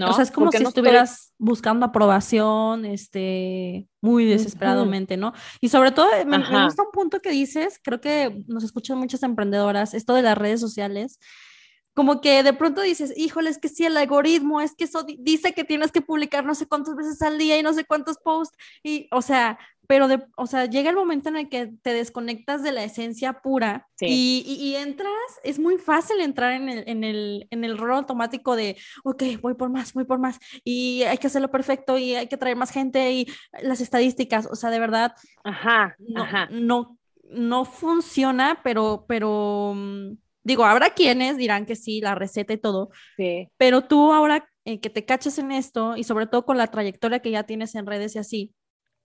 ¿No? 0.00 0.10
O 0.10 0.12
sea, 0.14 0.24
es 0.24 0.30
como 0.30 0.50
si 0.50 0.62
estuvieras 0.62 1.34
buscando 1.38 1.86
aprobación, 1.86 2.84
este, 2.84 3.86
muy 4.00 4.24
desesperadamente, 4.24 5.16
¿no? 5.16 5.32
Y 5.60 5.68
sobre 5.68 5.92
todo, 5.92 6.08
me, 6.26 6.38
me, 6.38 6.64
gusta 6.64 6.82
un 6.82 6.90
punto 6.92 7.20
que 7.20 7.30
dices, 7.30 7.78
creo 7.82 8.00
que 8.00 8.42
nos 8.48 8.64
escuchan 8.64 8.98
muchas 8.98 9.22
emprendedoras, 9.22 9.94
esto 9.94 10.14
de 10.14 10.22
las 10.22 10.36
redes 10.36 10.60
sociales, 10.60 11.20
como 12.00 12.22
que 12.22 12.42
de 12.42 12.54
pronto 12.54 12.80
dices, 12.80 13.12
híjole, 13.14 13.50
es 13.50 13.58
que 13.58 13.68
sí, 13.68 13.84
el 13.84 13.94
algoritmo, 13.94 14.62
es 14.62 14.74
que 14.74 14.84
eso 14.84 15.04
dice 15.18 15.52
que 15.52 15.64
tienes 15.64 15.92
que 15.92 16.00
publicar 16.00 16.46
no 16.46 16.54
sé 16.54 16.64
cuántas 16.66 16.96
veces 16.96 17.20
al 17.20 17.36
día 17.36 17.58
y 17.58 17.62
no 17.62 17.74
sé 17.74 17.84
cuántos 17.84 18.16
posts, 18.16 18.56
y, 18.82 19.06
o 19.10 19.20
sea, 19.20 19.58
pero, 19.86 20.08
de, 20.08 20.24
o 20.38 20.46
sea, 20.46 20.64
llega 20.64 20.88
el 20.88 20.96
momento 20.96 21.28
en 21.28 21.36
el 21.36 21.50
que 21.50 21.74
te 21.82 21.92
desconectas 21.92 22.62
de 22.62 22.72
la 22.72 22.84
esencia 22.84 23.42
pura 23.42 23.86
y, 24.00 24.44
y, 24.46 24.76
entras, 24.76 25.10
es 25.44 25.58
muy 25.58 25.76
fácil 25.76 26.22
entrar 26.22 26.54
en 26.54 26.70
el, 26.70 26.84
en, 26.88 27.04
el, 27.04 27.46
en 27.50 27.64
el 27.64 27.76
rol 27.76 27.92
automático 27.92 28.56
de, 28.56 28.78
ok, 29.04 29.22
voy 29.42 29.52
por 29.52 29.68
más, 29.68 29.92
voy 29.92 30.04
por 30.04 30.18
más, 30.18 30.40
y 30.64 31.02
hay 31.02 31.18
que 31.18 31.26
hacerlo 31.26 31.50
perfecto 31.50 31.98
y 31.98 32.14
hay 32.14 32.28
que 32.28 32.38
traer 32.38 32.56
más 32.56 32.70
gente 32.70 33.12
y 33.12 33.26
las 33.60 33.82
estadísticas, 33.82 34.48
o 34.50 34.54
sea, 34.54 34.70
de 34.70 34.80
verdad, 34.80 35.14
ajá, 35.44 35.96
no, 35.98 36.22
ajá. 36.22 36.48
no, 36.50 36.96
no 37.24 37.66
funciona, 37.66 38.58
pero, 38.64 39.04
pero, 39.06 39.74
mm, 39.76 40.12
digo, 40.42 40.64
habrá 40.64 40.90
quienes 40.90 41.36
dirán 41.36 41.66
que 41.66 41.76
sí, 41.76 42.00
la 42.00 42.14
receta 42.14 42.52
y 42.52 42.58
todo, 42.58 42.90
sí. 43.16 43.48
pero 43.56 43.82
tú 43.82 44.12
ahora 44.12 44.48
eh, 44.64 44.80
que 44.80 44.90
te 44.90 45.04
cachas 45.04 45.38
en 45.38 45.52
esto 45.52 45.96
y 45.96 46.04
sobre 46.04 46.26
todo 46.26 46.44
con 46.44 46.58
la 46.58 46.66
trayectoria 46.66 47.20
que 47.20 47.30
ya 47.30 47.44
tienes 47.44 47.74
en 47.74 47.86
redes 47.86 48.14
y 48.14 48.18
así, 48.18 48.54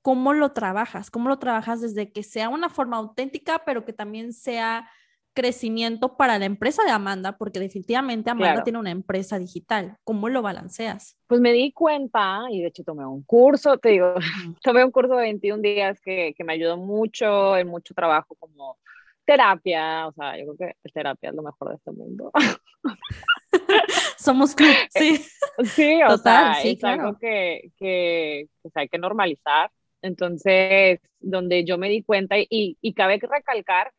cómo 0.01 0.33
lo 0.33 0.51
trabajas, 0.51 1.09
cómo 1.09 1.29
lo 1.29 1.39
trabajas 1.39 1.81
desde 1.81 2.11
que 2.11 2.23
sea 2.23 2.49
una 2.49 2.69
forma 2.69 2.97
auténtica, 2.97 3.63
pero 3.65 3.85
que 3.85 3.93
también 3.93 4.33
sea 4.33 4.89
crecimiento 5.33 6.15
para 6.15 6.39
la 6.39 6.45
empresa 6.45 6.83
de 6.83 6.91
Amanda, 6.91 7.37
porque 7.37 7.59
definitivamente 7.59 8.29
Amanda 8.29 8.63
tiene 8.63 8.79
una 8.79 8.91
empresa 8.91 9.37
digital. 9.37 9.97
¿Cómo 10.03 10.29
lo 10.29 10.41
balanceas? 10.41 11.17
Pues 11.27 11.41
me 11.41 11.51
di 11.51 11.71
cuenta, 11.71 12.41
y 12.49 12.61
de 12.61 12.67
hecho 12.67 12.83
tomé 12.83 13.05
un 13.05 13.23
curso, 13.23 13.77
te 13.77 13.89
digo, 13.89 14.13
tomé 14.63 14.83
un 14.83 14.91
curso 14.91 15.15
de 15.15 15.23
21 15.23 15.61
días 15.61 15.99
que, 15.99 16.33
que 16.35 16.43
me 16.43 16.53
ayudó 16.53 16.77
mucho, 16.77 17.57
en 17.57 17.67
mucho 17.67 17.93
trabajo 17.93 18.35
como 18.35 18.77
terapia, 19.25 20.07
o 20.07 20.13
sea, 20.13 20.37
yo 20.37 20.55
creo 20.55 20.73
que 20.83 20.89
terapia 20.91 21.29
es 21.29 21.35
lo 21.35 21.43
mejor 21.43 21.69
de 21.69 21.75
este 21.75 21.91
mundo. 21.91 22.31
Somos 24.17 24.55
club, 24.55 24.73
sí. 24.89 25.17
Sí, 25.63 25.99
o 26.07 26.17
sea, 26.17 26.61
es 26.61 26.83
algo 26.83 27.17
que, 27.17 27.71
que 27.77 28.47
hay 28.73 28.89
que 28.89 28.97
normalizar 28.97 29.71
entonces, 30.05 30.99
donde 31.19 31.65
yo 31.65 31.79
me 31.79 31.89
di 31.89 32.03
cuenta 32.03 32.37
y, 32.37 32.77
y 32.79 32.93
cabe 32.93 33.19
recalcar 33.19 33.91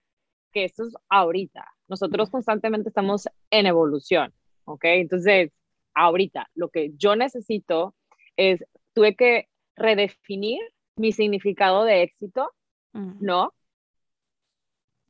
que 0.52 0.64
esto 0.64 0.84
es 0.84 0.94
ahorita. 1.08 1.66
Nosotros 1.88 2.30
constantemente 2.30 2.90
estamos 2.90 3.28
en 3.50 3.66
evolución, 3.66 4.32
¿ok? 4.66 4.84
Entonces, 4.84 5.50
ahorita, 5.94 6.48
lo 6.54 6.68
que 6.68 6.92
yo 6.96 7.16
necesito 7.16 7.96
es, 8.36 8.64
tuve 8.92 9.16
que 9.16 9.48
redefinir 9.74 10.60
mi 10.94 11.10
significado 11.10 11.82
de 11.82 12.02
éxito, 12.02 12.52
¿no? 12.92 13.52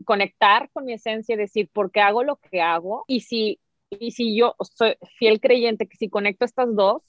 Conectar 0.04 0.70
con 0.72 0.84
mi 0.84 0.92
esencia 0.92 1.34
y 1.34 1.38
decir 1.38 1.68
por 1.72 1.90
qué 1.90 2.00
hago 2.00 2.22
lo 2.22 2.36
que 2.36 2.60
hago. 2.60 3.04
Y 3.06 3.20
si, 3.20 3.60
y 3.90 4.12
si 4.12 4.36
yo 4.36 4.54
soy 4.60 4.96
fiel 5.18 5.40
creyente 5.40 5.88
que 5.88 5.96
si 5.96 6.08
conecto 6.08 6.44
estas 6.44 6.74
dos, 6.74 7.02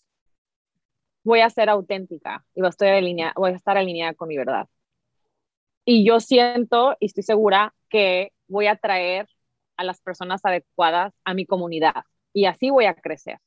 voy 1.23 1.41
a 1.41 1.49
ser 1.49 1.69
auténtica 1.69 2.45
y 2.55 2.61
voy 2.61 2.67
a, 2.67 2.69
estar 2.69 2.87
alineada, 2.89 3.33
voy 3.35 3.51
a 3.51 3.55
estar 3.55 3.77
alineada 3.77 4.13
con 4.13 4.29
mi 4.29 4.37
verdad. 4.37 4.67
Y 5.85 6.05
yo 6.05 6.19
siento 6.19 6.95
y 6.99 7.07
estoy 7.07 7.23
segura 7.23 7.73
que 7.89 8.31
voy 8.47 8.67
a 8.67 8.77
traer 8.77 9.27
a 9.77 9.83
las 9.83 10.01
personas 10.01 10.43
adecuadas 10.43 11.13
a 11.23 11.33
mi 11.33 11.45
comunidad 11.45 12.03
y 12.33 12.45
así 12.45 12.69
voy 12.69 12.85
a 12.85 12.93
crecer. 12.93 13.39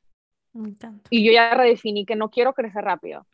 Y 1.11 1.25
yo 1.25 1.33
ya 1.33 1.55
redefiní 1.55 2.05
que 2.05 2.17
no 2.17 2.31
quiero 2.31 2.55
crecer 2.55 2.85
rápido, 2.85 3.27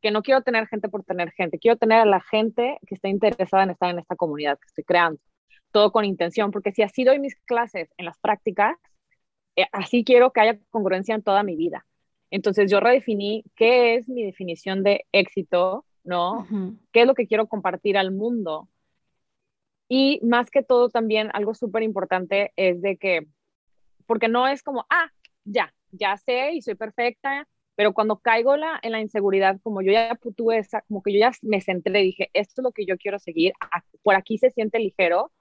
que 0.00 0.10
no 0.10 0.22
quiero 0.22 0.42
tener 0.42 0.66
gente 0.68 0.88
por 0.88 1.04
tener 1.04 1.30
gente, 1.32 1.58
quiero 1.58 1.76
tener 1.76 1.98
a 1.98 2.06
la 2.06 2.20
gente 2.20 2.78
que 2.86 2.94
está 2.94 3.08
interesada 3.08 3.64
en 3.64 3.70
estar 3.70 3.90
en 3.90 3.98
esta 3.98 4.16
comunidad 4.16 4.58
que 4.58 4.66
estoy 4.66 4.84
creando, 4.84 5.20
todo 5.72 5.92
con 5.92 6.04
intención, 6.04 6.50
porque 6.50 6.72
si 6.72 6.82
así 6.82 7.04
doy 7.04 7.18
mis 7.18 7.36
clases 7.36 7.88
en 7.96 8.06
las 8.06 8.18
prácticas, 8.18 8.76
eh, 9.56 9.66
así 9.72 10.04
quiero 10.04 10.32
que 10.32 10.40
haya 10.40 10.58
congruencia 10.70 11.14
en 11.14 11.22
toda 11.22 11.42
mi 11.42 11.56
vida. 11.56 11.86
Entonces 12.30 12.70
yo 12.70 12.80
redefiní 12.80 13.44
qué 13.56 13.96
es 13.96 14.08
mi 14.08 14.24
definición 14.24 14.82
de 14.82 15.04
éxito, 15.12 15.84
¿no? 16.04 16.46
¿Qué 16.92 17.02
es 17.02 17.06
lo 17.06 17.14
que 17.14 17.26
quiero 17.26 17.48
compartir 17.48 17.98
al 17.98 18.12
mundo? 18.12 18.68
Y 19.88 20.20
más 20.22 20.50
que 20.50 20.62
todo 20.62 20.88
también 20.88 21.30
algo 21.32 21.54
súper 21.54 21.82
importante 21.82 22.52
es 22.54 22.80
de 22.80 22.96
que, 22.96 23.26
porque 24.06 24.28
no 24.28 24.46
es 24.46 24.62
como, 24.62 24.86
ah, 24.88 25.10
ya, 25.44 25.74
ya 25.90 26.16
sé 26.16 26.52
y 26.52 26.62
soy 26.62 26.76
perfecta, 26.76 27.48
pero 27.74 27.92
cuando 27.92 28.18
caigo 28.18 28.56
la, 28.56 28.78
en 28.82 28.92
la 28.92 29.00
inseguridad, 29.00 29.58
como 29.62 29.82
yo 29.82 29.90
ya 29.90 30.16
tuve 30.36 30.58
esa, 30.58 30.82
como 30.82 31.02
que 31.02 31.12
yo 31.12 31.18
ya 31.18 31.32
me 31.42 31.60
centré, 31.60 32.00
dije, 32.00 32.30
esto 32.34 32.60
es 32.60 32.62
lo 32.62 32.72
que 32.72 32.86
yo 32.86 32.96
quiero 32.98 33.18
seguir, 33.18 33.52
por 34.02 34.14
aquí 34.14 34.38
se 34.38 34.50
siente 34.50 34.78
ligero, 34.78 35.32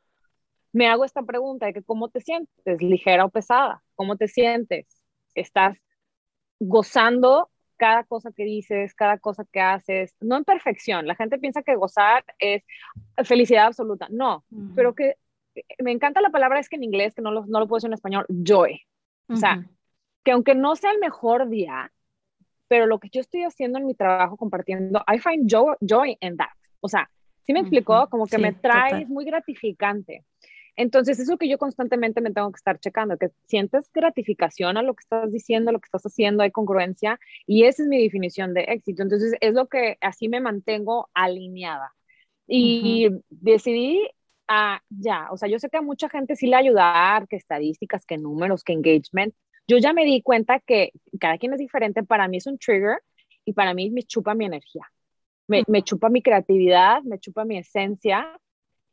me 0.72 0.88
hago 0.88 1.06
esta 1.06 1.24
pregunta 1.24 1.66
de 1.66 1.74
que 1.74 1.84
cómo 1.84 2.10
te 2.10 2.22
sientes, 2.22 2.82
ligera 2.82 3.26
o 3.26 3.30
pesada, 3.30 3.82
cómo 3.96 4.18
te 4.18 4.28
sientes, 4.28 4.86
estás 5.36 5.78
gozando 6.60 7.50
cada 7.78 8.04
cosa 8.04 8.32
que 8.32 8.44
dices, 8.44 8.94
cada 8.94 9.18
cosa 9.18 9.46
que 9.52 9.62
haces, 9.62 10.14
no 10.20 10.36
en 10.36 10.44
perfección. 10.44 11.08
La 11.08 11.16
gente 11.16 11.40
piensa 11.40 11.64
que 11.64 11.76
gozar 11.76 12.26
es 12.38 12.64
felicidad 13.24 13.68
absoluta. 13.68 14.08
No, 14.12 14.44
pero 14.76 14.94
que 14.94 15.16
eh, 15.56 15.64
me 15.82 15.92
encanta 15.92 16.20
la 16.22 16.30
palabra, 16.30 16.60
es 16.60 16.68
que 16.68 16.76
en 16.76 16.84
inglés, 16.84 17.16
que 17.16 17.22
no 17.22 17.32
lo, 17.32 17.46
no 17.46 17.60
lo 17.60 17.68
puedo 17.68 17.78
decir 17.78 17.88
en 17.88 17.94
español, 17.94 18.26
joy. 18.28 18.82
O 19.30 19.36
sea, 19.36 19.64
que 20.24 20.32
aunque 20.32 20.56
no 20.56 20.76
sea 20.76 20.92
el 20.92 21.00
mejor 21.00 21.50
día, 21.50 21.92
pero 22.68 22.86
lo 22.86 23.00
que 23.00 23.10
yo 23.10 23.22
estoy 23.22 23.44
haciendo 23.44 23.80
en 23.80 23.86
mi 23.86 23.96
trabajo 23.96 24.36
compartiendo, 24.36 25.04
I 25.08 25.20
find 25.20 25.50
joy, 25.50 25.76
joy 25.80 26.18
in 26.20 26.36
that. 26.36 26.50
O 26.82 26.90
sea, 26.90 27.10
¿sí 27.46 27.54
me 27.54 27.62
explicó? 27.62 28.08
Como 28.10 28.28
que 28.28 28.38
me 28.38 28.54
trae, 28.54 29.04
es 29.04 29.10
muy 29.10 29.24
gratificante. 29.24 30.26
Entonces, 30.80 31.20
eso 31.20 31.38
que 31.38 31.50
yo 31.50 31.58
constantemente 31.58 32.22
me 32.22 32.32
tengo 32.32 32.50
que 32.54 32.56
estar 32.56 32.80
checando, 32.80 33.18
que 33.18 33.32
sientes 33.48 33.92
gratificación 33.94 34.78
a 34.78 34.82
lo 34.82 34.94
que 34.94 35.02
estás 35.02 35.30
diciendo, 35.30 35.72
a 35.72 35.74
lo 35.74 35.80
que 35.82 35.88
estás 35.88 36.04
haciendo, 36.06 36.42
hay 36.42 36.52
congruencia, 36.52 37.20
y 37.46 37.66
esa 37.66 37.84
es 37.84 37.90
mi 37.90 38.02
definición 38.02 38.54
de 38.54 38.62
éxito. 38.62 39.04
Entonces, 39.04 39.36
es 39.42 39.54
lo 39.54 39.68
que 39.68 39.98
así 40.00 40.30
me 40.30 40.40
mantengo 40.40 41.10
alineada. 41.14 41.94
Y 42.48 43.10
decidí, 43.30 44.08
ah, 44.48 44.82
ya, 44.90 45.28
o 45.32 45.36
sea, 45.38 45.50
yo 45.50 45.60
sé 45.60 45.70
que 45.70 45.76
a 45.76 45.82
mucha 45.82 46.08
gente 46.08 46.38
sí 46.38 46.48
le 46.48 46.56
ayudar, 46.56 47.28
que 47.28 47.36
estadísticas, 47.36 48.06
que 48.06 48.18
números, 48.18 48.64
que 48.64 48.72
engagement. 48.72 49.36
Yo 49.68 49.80
ya 49.80 49.92
me 49.92 50.06
di 50.06 50.22
cuenta 50.22 50.62
que 50.62 50.94
cada 51.20 51.38
quien 51.38 51.52
es 51.52 51.60
diferente, 51.60 52.04
para 52.04 52.30
mí 52.30 52.38
es 52.38 52.48
un 52.48 52.58
trigger 52.58 53.00
y 53.44 53.52
para 53.52 53.74
mí 53.74 53.90
me 53.92 54.04
chupa 54.04 54.34
mi 54.34 54.46
energía. 54.46 54.90
Me, 55.46 55.64
me 55.68 55.84
chupa 55.84 56.08
mi 56.08 56.22
creatividad, 56.22 57.04
me 57.04 57.20
chupa 57.20 57.44
mi 57.44 57.58
esencia 57.58 58.40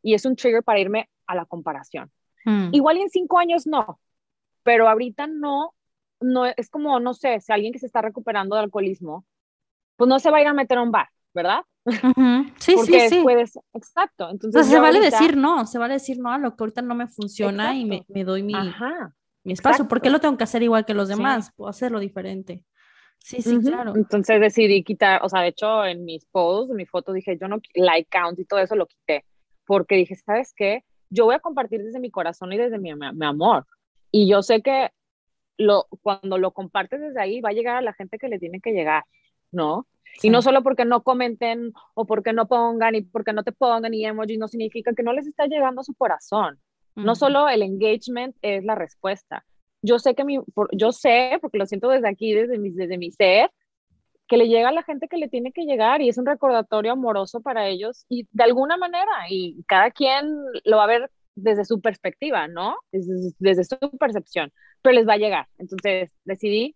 y 0.02 0.14
es 0.14 0.24
un 0.24 0.36
trigger 0.36 0.62
para 0.62 0.80
irme 0.80 1.08
a 1.26 1.34
la 1.34 1.44
comparación. 1.44 2.10
Hmm. 2.44 2.68
Igual 2.72 2.98
en 2.98 3.08
cinco 3.08 3.38
años 3.38 3.66
no, 3.66 4.00
pero 4.62 4.88
ahorita 4.88 5.26
no, 5.26 5.74
no, 6.20 6.46
es 6.46 6.70
como, 6.70 7.00
no 7.00 7.14
sé, 7.14 7.40
si 7.40 7.52
alguien 7.52 7.72
que 7.72 7.78
se 7.78 7.86
está 7.86 8.02
recuperando 8.02 8.56
de 8.56 8.62
alcoholismo, 8.62 9.24
pues 9.96 10.08
no 10.08 10.18
se 10.18 10.30
va 10.30 10.38
a 10.38 10.40
ir 10.42 10.46
a 10.46 10.52
meter 10.52 10.78
a 10.78 10.82
un 10.82 10.90
bar, 10.90 11.08
¿verdad? 11.34 11.62
Sí, 12.58 12.74
sí, 12.84 13.00
sí. 13.08 13.20
Puedes, 13.22 13.58
exacto. 13.74 14.28
Entonces, 14.30 14.66
se 14.66 14.80
vale 14.80 14.98
decir 15.00 15.36
no, 15.36 15.66
se 15.66 15.78
vale 15.78 15.94
decir 15.94 16.18
no 16.18 16.32
a 16.32 16.38
lo 16.38 16.56
que 16.56 16.64
ahorita 16.64 16.82
no 16.82 16.94
me 16.94 17.06
funciona 17.06 17.74
y 17.76 17.84
me, 17.84 18.04
me, 18.08 18.24
doy 18.24 18.42
mi, 18.42 18.54
mi 19.44 19.52
espacio. 19.52 19.86
¿Por 19.86 20.00
qué 20.00 20.10
lo 20.10 20.20
tengo 20.20 20.36
que 20.36 20.44
hacer 20.44 20.62
igual 20.62 20.84
que 20.84 20.94
los 20.94 21.08
demás? 21.08 21.52
Puedo 21.54 21.70
hacerlo 21.70 22.00
diferente. 22.00 22.64
Sí, 23.18 23.42
sí, 23.42 23.58
claro. 23.60 23.94
Entonces 23.96 24.40
decidí 24.40 24.84
quitar, 24.84 25.20
o 25.24 25.28
sea, 25.28 25.40
de 25.40 25.48
hecho 25.48 25.84
en 25.84 26.04
mis 26.04 26.24
posts, 26.26 26.70
en 26.70 26.76
mi 26.76 26.86
foto 26.86 27.12
dije, 27.12 27.36
yo 27.40 27.48
no, 27.48 27.58
like 27.74 28.08
count 28.10 28.38
y 28.38 28.44
todo 28.44 28.60
eso 28.60 28.76
lo 28.76 28.86
quité, 28.86 29.24
porque 29.66 29.96
dije, 29.96 30.16
¿sabes 30.16 30.54
qué? 30.56 30.85
yo 31.11 31.25
voy 31.25 31.35
a 31.35 31.40
compartir 31.40 31.82
desde 31.82 32.00
mi 32.00 32.11
corazón 32.11 32.52
y 32.52 32.56
desde 32.56 32.78
mi, 32.78 32.94
mi, 32.94 33.26
amor. 33.26 33.66
Y 34.11 34.28
yo 34.28 34.42
sé 34.42 34.62
que 34.62 34.90
lo, 35.58 35.87
cuando 36.02 36.38
lo 36.38 36.52
compartes 36.52 37.00
desde 37.00 37.20
ahí 37.20 37.40
va 37.40 37.50
a 37.50 37.54
llegar 37.54 37.76
a 37.76 37.82
la 37.82 37.92
gente 37.92 38.18
que 38.18 38.28
le 38.28 38.38
tiene 38.38 38.61
que 38.61 38.73
llegar, 38.73 39.04
¿no? 39.52 39.87
Y 40.23 40.30
no 40.30 40.40
solo 40.40 40.62
porque 40.62 40.85
no 40.85 41.02
comenten 41.02 41.73
o 41.94 42.06
porque 42.06 42.32
no 42.32 42.46
pongan 42.46 42.94
y 42.94 43.02
porque 43.02 43.32
no 43.32 43.42
te 43.42 43.52
pongan 43.52 43.92
y 43.92 44.04
emojis, 44.04 44.38
no 44.38 44.49
significa 44.49 44.94
que 44.94 45.02
no 45.02 45.12
les 45.12 45.26
está 45.26 45.46
llegando 45.46 45.82
a 45.82 45.85
su 45.85 45.94
corazón. 45.94 46.58
No 46.94 47.14
solo 47.14 47.46
el 47.50 47.61
engagement 47.61 48.35
es 48.40 48.64
la 48.64 48.75
respuesta. 48.75 49.44
Yo 49.82 49.99
sé 49.99 50.14
que 50.14 50.25
mi, 50.25 50.38
yo 50.73 50.92
sé, 50.92 51.37
porque 51.42 51.58
lo 51.58 51.66
siento 51.66 51.90
desde 51.90 52.08
aquí, 52.08 52.32
desde 52.32 52.56
mi, 52.58 52.70
desde 52.70 52.96
mi 52.96 53.11
ser, 53.11 53.50
que 54.28 54.37
le 54.37 54.49
llega 54.49 54.71
a 54.71 54.73
la 54.73 54.83
gente 54.83 55.09
que 55.09 55.18
le 55.18 55.28
tiene 55.28 55.52
que 55.52 55.64
llegar 55.64 56.02
y 56.02 56.09
es 56.09 56.18
un 56.18 56.26
recordatorio 56.26 56.92
amoroso 56.92 57.40
para 57.40 57.68
ellos 57.68 58.04
y 58.09 58.26
de 58.33 58.45
alguna 58.45 58.76
manera, 58.76 59.11
y 59.30 59.62
cada 59.68 59.90
quien 59.90 60.26
lo 60.64 60.78
va 60.78 60.85
a 60.85 60.88
ver 60.88 61.11
desde 61.37 61.64
su 61.64 61.80
perspectiva, 61.80 62.49
¿no? 62.49 62.76
Desde, 62.90 63.64
su 63.64 63.99
percepción, 63.99 64.52
pero 64.83 64.95
les 64.95 65.06
va 65.06 65.14
a 65.14 65.18
llegar. 65.18 65.47
Entonces 65.59 66.11
decidí 66.25 66.75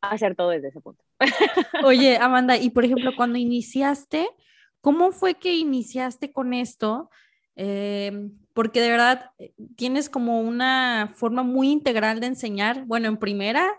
hacer 0.00 0.34
todo 0.34 0.50
desde 0.50 0.68
ese 0.68 0.80
punto. 0.80 1.02
Oye, 1.84 2.18
Amanda, 2.18 2.56
y 2.56 2.70
por 2.70 2.84
ejemplo, 2.84 3.12
cuando 3.16 3.38
iniciaste, 3.38 4.28
¿cómo 4.80 5.12
fue 5.12 5.34
que 5.34 5.54
iniciaste 5.54 6.32
con 6.32 6.52
esto? 6.52 7.10
Eh, 7.54 8.30
porque 8.54 8.80
de 8.80 8.90
verdad 8.90 9.30
eh, 9.38 9.54
tienes 9.76 10.10
como 10.10 10.40
una 10.40 11.12
forma 11.14 11.42
muy 11.42 11.70
integral 11.70 12.20
de 12.20 12.26
enseñar. 12.26 12.84
Bueno, 12.86 13.08
en 13.08 13.16
primera, 13.16 13.70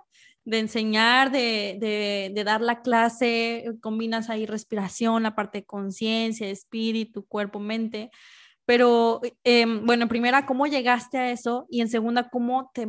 de 0.46 0.60
enseñar, 0.60 1.32
de, 1.32 2.32
de, 2.34 2.44
dar 2.44 2.62
la 2.62 2.82
clase, 2.82 3.66
combinas 3.82 4.30
ahí 4.30 4.46
respiración, 4.46 5.24
la 5.24 5.36
parte 5.36 5.60
de 5.60 5.66
conciencia, 5.66 6.50
espíritu, 6.50 7.26
cuerpo, 7.26 7.60
mente. 7.60 8.12
Pero, 8.66 9.22
em, 9.44 9.86
bueno, 9.86 10.04
en 10.04 10.10
primera, 10.10 10.46
¿cómo 10.46 10.68
llegaste 10.68 11.18
a 11.18 11.32
eso? 11.32 11.66
Y 11.70 11.82
en 11.82 11.90
segunda, 11.90 12.30
¿cómo 12.30 12.72
te, 12.74 12.88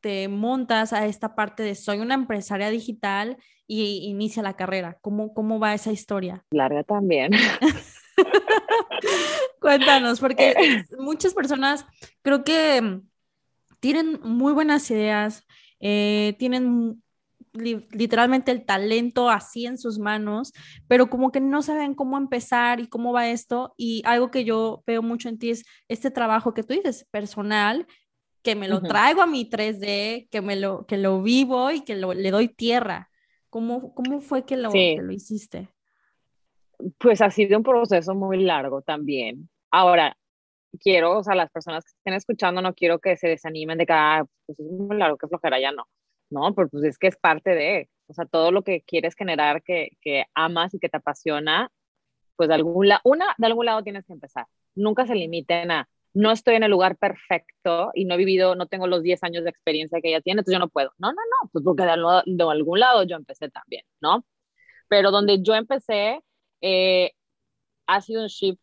te 0.00 0.28
montas 0.28 0.92
a 0.92 1.06
esta 1.06 1.34
parte 1.34 1.62
de 1.62 1.74
soy 1.74 2.00
una 2.00 2.14
empresaria 2.14 2.70
digital 2.70 3.36
y 3.66 4.08
inicia 4.08 4.42
la 4.42 4.56
carrera? 4.56 4.98
¿Cómo, 5.00 5.32
cómo 5.32 5.58
va 5.58 5.74
esa 5.74 5.92
historia? 5.92 6.44
Larga 6.50 6.84
también. 6.84 7.32
Cuéntanos, 9.60 10.20
porque 10.20 10.84
muchas 10.98 11.34
personas 11.34 11.86
creo 12.22 12.44
que 12.44 13.00
tienen 13.80 14.20
muy 14.22 14.52
buenas 14.52 14.90
ideas, 14.90 15.46
eh, 15.80 16.36
tienen 16.38 17.02
literalmente 17.52 18.52
el 18.52 18.64
talento 18.64 19.28
así 19.28 19.66
en 19.66 19.76
sus 19.76 19.98
manos, 19.98 20.52
pero 20.86 21.10
como 21.10 21.32
que 21.32 21.40
no 21.40 21.62
saben 21.62 21.94
cómo 21.94 22.16
empezar 22.16 22.80
y 22.80 22.86
cómo 22.86 23.12
va 23.12 23.28
esto. 23.28 23.74
Y 23.76 24.02
algo 24.04 24.30
que 24.30 24.44
yo 24.44 24.82
veo 24.86 25.02
mucho 25.02 25.28
en 25.28 25.38
ti 25.38 25.50
es 25.50 25.64
este 25.88 26.10
trabajo 26.10 26.54
que 26.54 26.62
tú 26.62 26.74
dices, 26.74 27.06
personal, 27.10 27.86
que 28.42 28.54
me 28.54 28.68
lo 28.68 28.80
traigo 28.80 29.20
a 29.22 29.26
mi 29.26 29.48
3D, 29.48 30.28
que, 30.30 30.40
me 30.40 30.56
lo, 30.56 30.86
que 30.86 30.96
lo 30.96 31.22
vivo 31.22 31.70
y 31.70 31.82
que 31.82 31.94
le 31.96 32.30
doy 32.30 32.48
tierra. 32.48 33.10
¿Cómo, 33.50 33.94
cómo 33.94 34.20
fue 34.20 34.44
que 34.44 34.56
lo, 34.56 34.70
que 34.70 35.00
lo 35.02 35.12
hiciste? 35.12 35.68
Pues 36.98 37.20
ha 37.20 37.30
sido 37.30 37.58
un 37.58 37.64
proceso 37.64 38.14
muy 38.14 38.42
largo 38.42 38.80
también. 38.80 39.50
Ahora, 39.70 40.16
quiero, 40.78 41.18
o 41.18 41.24
sea, 41.24 41.34
las 41.34 41.50
personas 41.50 41.84
que 41.84 41.90
estén 41.90 42.14
escuchando, 42.14 42.62
no 42.62 42.74
quiero 42.74 42.98
que 42.98 43.16
se 43.16 43.28
desanimen 43.28 43.78
de 43.78 43.86
que, 43.86 43.92
ah, 43.92 44.24
pues 44.46 44.60
es 44.60 44.66
muy 44.66 44.96
largo, 44.96 45.18
que 45.18 45.28
flojera, 45.28 45.60
ya 45.60 45.72
no. 45.72 45.84
No, 46.30 46.54
pero 46.54 46.68
pues 46.68 46.84
es 46.84 46.98
que 46.98 47.08
es 47.08 47.16
parte 47.16 47.50
de, 47.50 47.90
o 48.06 48.14
sea, 48.14 48.24
todo 48.26 48.52
lo 48.52 48.62
que 48.62 48.82
quieres 48.82 49.14
generar, 49.16 49.62
que, 49.62 49.90
que 50.00 50.24
amas 50.34 50.74
y 50.74 50.78
que 50.78 50.88
te 50.88 50.98
apasiona, 50.98 51.70
pues 52.36 52.48
de 52.48 52.54
algún, 52.54 52.88
lado, 52.88 53.00
una, 53.04 53.34
de 53.38 53.46
algún 53.46 53.66
lado 53.66 53.82
tienes 53.82 54.06
que 54.06 54.12
empezar. 54.12 54.46
Nunca 54.74 55.06
se 55.06 55.14
limiten 55.14 55.70
a, 55.72 55.88
no 56.14 56.30
estoy 56.32 56.56
en 56.56 56.62
el 56.62 56.70
lugar 56.70 56.96
perfecto 56.96 57.90
y 57.94 58.04
no 58.04 58.14
he 58.14 58.18
vivido, 58.18 58.54
no 58.54 58.66
tengo 58.66 58.86
los 58.86 59.02
10 59.02 59.22
años 59.24 59.44
de 59.44 59.50
experiencia 59.50 60.00
que 60.00 60.08
ella 60.08 60.20
tiene, 60.20 60.40
entonces 60.40 60.54
yo 60.54 60.58
no 60.60 60.68
puedo. 60.68 60.92
No, 60.98 61.08
no, 61.12 61.14
no, 61.14 61.50
pues 61.52 61.64
porque 61.64 61.84
de, 61.84 62.22
de 62.26 62.44
algún 62.44 62.80
lado 62.80 63.04
yo 63.04 63.16
empecé 63.16 63.50
también, 63.50 63.84
¿no? 64.00 64.24
Pero 64.88 65.10
donde 65.10 65.42
yo 65.42 65.54
empecé, 65.54 66.20
eh, 66.60 67.12
ha 67.86 68.00
sido 68.00 68.22
un 68.22 68.28
shift 68.28 68.60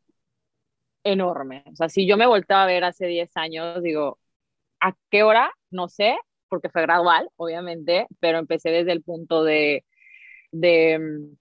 enorme. 1.12 1.64
O 1.72 1.76
sea, 1.76 1.90
si 1.90 2.08
yo 2.08 2.18
me 2.18 2.28
volteaba 2.28 2.64
a 2.64 2.68
ver 2.68 2.84
hace 2.84 3.08
10 3.08 3.36
años, 3.36 3.82
digo, 3.82 4.20
¿a 4.80 4.94
qué 5.10 5.24
hora? 5.24 5.52
No 5.72 5.88
sé, 5.90 6.18
porque 6.50 6.70
fue 6.70 6.82
gradual, 6.84 7.30
obviamente, 7.36 8.08
pero 8.20 8.40
empecé 8.40 8.70
desde 8.70 8.92
el 8.92 9.04
punto 9.04 9.44
de, 9.44 9.86
de 10.52 11.00
mm, 11.00 11.36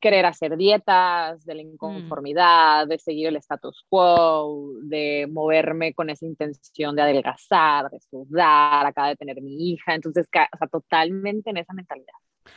querer 0.00 0.26
hacer 0.26 0.56
dietas, 0.56 1.44
de 1.44 1.54
la 1.54 1.62
mm. 1.62 1.66
inconformidad, 1.66 2.86
de 2.86 2.98
seguir 2.98 3.28
el 3.28 3.36
status 3.36 3.84
quo, 3.88 4.72
de 4.82 5.28
moverme 5.30 5.94
con 5.94 6.10
esa 6.10 6.26
intención 6.26 6.94
de 6.96 7.02
adelgazar, 7.02 7.90
de 7.90 8.00
sudar, 8.00 8.86
acaba 8.86 9.08
de 9.08 9.16
tener 9.16 9.40
mi 9.42 9.70
hija, 9.70 9.94
entonces, 9.94 10.26
o 10.26 10.56
sea, 10.58 10.68
totalmente 10.68 11.50
en 11.50 11.58
esa 11.58 11.72
mentalidad. 11.72 12.14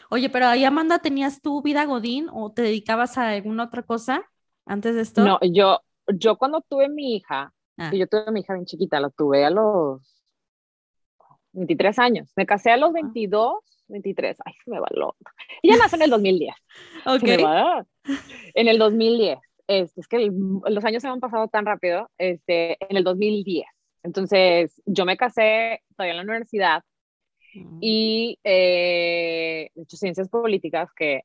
Oye, 0.10 0.30
pero 0.30 0.48
ahí 0.48 0.63
Amanda, 0.63 1.00
¿tenías 1.00 1.41
tu 1.41 1.62
vida 1.62 1.86
Godín 1.86 2.27
o 2.32 2.51
te 2.51 2.62
dedicabas 2.62 3.18
a 3.18 3.30
alguna 3.30 3.65
otra 3.65 3.84
cosa 3.84 4.24
antes 4.65 4.96
de 4.96 5.01
esto? 5.01 5.24
No, 5.24 5.39
yo, 5.41 5.82
yo 6.08 6.38
cuando 6.38 6.62
tuve 6.62 6.89
mi 6.89 7.15
hija, 7.15 7.53
ah. 7.77 7.91
yo 7.93 8.08
tuve 8.08 8.31
mi 8.31 8.41
hija 8.41 8.53
bien 8.53 8.65
chiquita, 8.65 9.00
la 9.00 9.10
tuve 9.10 9.46
a 9.46 9.50
los 9.50 10.01
23 11.53 12.00
años. 12.00 12.31
Me 12.36 12.46
casé 12.46 12.72
a 12.72 12.77
los 12.77 12.93
22, 12.93 13.53
ah. 13.53 13.72
23. 13.88 14.38
Ay, 14.46 14.53
se 14.63 14.72
me 14.72 14.79
va 14.79 14.88
lo. 14.91 15.15
Y 15.62 15.70
ya 15.70 15.77
nació 15.77 15.98
en 15.98 16.03
el 16.03 16.10
2010. 16.12 16.55
ok. 17.05 17.86
En 18.53 18.67
el 18.67 18.77
2010. 18.77 19.39
Este, 19.67 20.01
es 20.01 20.08
que 20.08 20.29
los 20.65 20.86
años 20.86 21.01
se 21.01 21.08
han 21.08 21.20
pasado 21.20 21.48
tan 21.48 21.65
rápido. 21.65 22.10
Este, 22.17 22.77
en 22.89 22.98
el 22.98 23.03
2010. 23.03 23.65
Entonces, 24.03 24.81
yo 24.86 25.05
me 25.05 25.17
casé 25.17 25.81
todavía 25.96 26.12
en 26.13 26.17
la 26.17 26.24
universidad 26.24 26.84
mm. 27.53 27.77
y 27.81 28.39
eh, 28.43 29.70
he 29.75 29.81
hecho 29.81 29.98
ciencias 29.98 30.27
políticas 30.29 30.89
que 30.96 31.22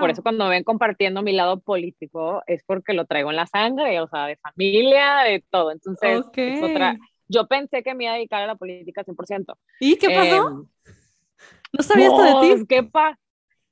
por 0.00 0.10
eso 0.10 0.22
cuando 0.22 0.48
ven 0.48 0.64
compartiendo 0.64 1.22
mi 1.22 1.32
lado 1.32 1.60
político 1.60 2.42
es 2.46 2.62
porque 2.64 2.92
lo 2.92 3.06
traigo 3.06 3.30
en 3.30 3.36
la 3.36 3.46
sangre, 3.46 4.00
o 4.00 4.08
sea, 4.08 4.26
de 4.26 4.36
familia, 4.36 5.22
de 5.24 5.44
todo. 5.50 5.70
Entonces, 5.70 6.22
otra, 6.62 6.98
yo 7.28 7.46
pensé 7.46 7.82
que 7.82 7.94
me 7.94 8.04
iba 8.04 8.12
a 8.12 8.16
dedicar 8.16 8.42
a 8.42 8.46
la 8.46 8.56
política 8.56 9.04
100%. 9.04 9.56
¿Y 9.80 9.96
qué 9.96 10.10
pasó? 10.10 10.48
Em, 10.48 10.66
¿No 11.72 11.82
sabías 11.82 12.12
esto 12.12 12.22
de 12.22 12.56
ti? 12.56 12.66
¿Qué, 12.68 12.82
pa 12.82 13.18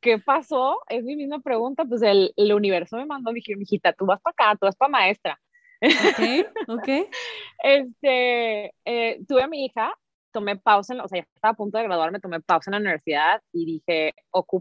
¿Qué 0.01 0.19
pasó? 0.19 0.79
Es 0.89 1.03
mi 1.05 1.17
misma 1.17 1.41
pregunta. 1.41 1.85
Pues 1.85 2.03
el, 2.03 2.33
el 2.37 2.53
universo 2.53 2.97
me 2.97 3.07
mandó, 3.07 3.33
me 3.33 3.41
dijo, 3.41 3.61
hijita, 3.61 3.93
tú 3.93 4.07
vas 4.07 4.21
para 4.21 4.33
acá, 4.33 4.59
tú 4.59 4.67
vas 4.67 4.77
para 4.77 4.91
maestra. 4.91 5.41
Ok, 5.81 6.47
ok. 6.69 6.89
este, 7.63 8.73
eh, 8.85 9.21
tuve 9.29 9.43
a 9.43 9.49
mi 9.49 9.65
hija, 9.65 9.93
tomé 10.35 10.57
pausa, 10.57 10.95
o 11.03 11.09
sea, 11.09 11.21
ya 11.21 11.27
estaba 11.33 11.53
a 11.53 11.57
punto 11.57 11.79
de 11.79 11.85
graduarme, 11.85 12.21
tomé 12.21 12.41
pausa 12.41 12.69
en 12.69 12.73
la 12.73 12.81
universidad 12.81 13.41
y 13.53 13.65
dije, 13.65 14.15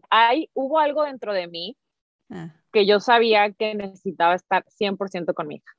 hay, 0.09 0.49
hubo 0.53 0.79
algo 0.79 1.03
dentro 1.03 1.33
de 1.33 1.47
mí 1.47 1.75
ah. 2.29 2.53
que 2.71 2.85
yo 2.85 2.99
sabía 2.99 3.51
que 3.51 3.73
necesitaba 3.73 4.35
estar 4.35 4.63
100% 4.65 5.33
con 5.33 5.47
mi 5.47 5.55
hija. 5.55 5.73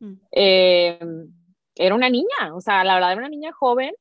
Mm. 0.00 0.14
Em, 0.32 1.32
era 1.76 1.94
una 1.94 2.08
niña, 2.08 2.54
o 2.54 2.60
sea, 2.60 2.82
la 2.82 2.94
verdad 2.94 3.12
era 3.12 3.20
una 3.20 3.28
niña 3.28 3.52
joven. 3.52 3.92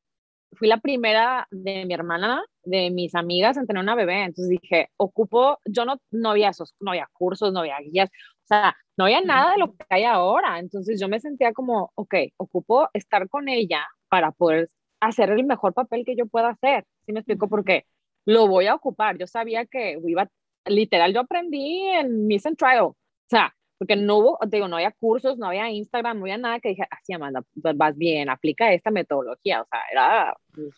Fui 0.53 0.67
la 0.67 0.77
primera 0.77 1.48
de 1.51 1.86
mi 1.86 1.93
hermana, 1.93 2.43
de 2.63 2.89
mis 2.91 3.13
amigas 3.15 3.57
en 3.57 3.67
tener 3.67 3.83
una 3.83 3.95
bebé. 3.95 4.24
Entonces 4.24 4.50
dije, 4.62 4.89
ocupo, 4.98 5.60
yo 5.65 5.83
no, 5.83 5.98
no 6.12 6.29
había 6.29 6.50
esos, 6.50 6.75
no 6.79 6.91
había 6.91 7.10
cursos, 7.12 7.51
no 7.51 7.60
había 7.60 7.79
guías, 7.79 8.10
o 8.10 8.48
sea, 8.48 8.75
no 8.95 9.05
había 9.05 9.22
nada 9.22 9.53
de 9.53 9.57
lo 9.57 9.74
que 9.74 9.86
hay 9.89 10.03
ahora. 10.03 10.60
Entonces 10.60 11.00
yo 11.00 11.10
me 11.10 11.19
sentía 11.19 11.51
como, 11.51 11.91
ok, 11.95 12.15
ocupo 12.38 12.89
estar 12.93 13.27
con 13.27 13.50
ella 13.50 13.86
para 14.07 14.31
poder 14.31 14.69
hacer 15.07 15.29
el 15.29 15.43
mejor 15.43 15.74
papel 15.74 16.05
que 16.05 16.15
yo 16.15 16.25
pueda 16.25 16.50
hacer. 16.50 16.86
¿Sí 17.05 17.13
me 17.13 17.19
explico? 17.19 17.48
Porque 17.48 17.86
lo 18.25 18.48
voy 18.48 18.67
a 18.67 18.75
ocupar. 18.75 19.17
Yo 19.17 19.27
sabía 19.27 19.65
que 19.65 20.00
iba, 20.05 20.29
literal, 20.65 21.13
yo 21.13 21.22
aprendí 21.22 21.81
en 21.88 22.27
Miss 22.27 22.45
and 22.45 22.57
Trial. 22.57 22.83
O 22.83 22.95
sea, 23.27 23.53
porque 23.77 23.95
no 23.95 24.17
hubo, 24.17 24.39
digo, 24.48 24.67
no 24.67 24.77
había 24.77 24.91
cursos, 24.91 25.38
no 25.38 25.48
había 25.48 25.69
Instagram, 25.69 26.17
no 26.17 26.24
había 26.24 26.38
nada 26.38 26.60
que 26.60 26.69
dije, 26.69 26.88
así, 26.89 27.13
Amanda, 27.13 27.43
pues, 27.62 27.75
vas 27.75 27.98
bien, 27.98 28.29
aplica 28.29 28.72
esta 28.72 28.91
metodología, 28.91 29.62
o 29.62 29.65
sea, 29.65 29.79
era 29.91 30.38
pues, 30.53 30.69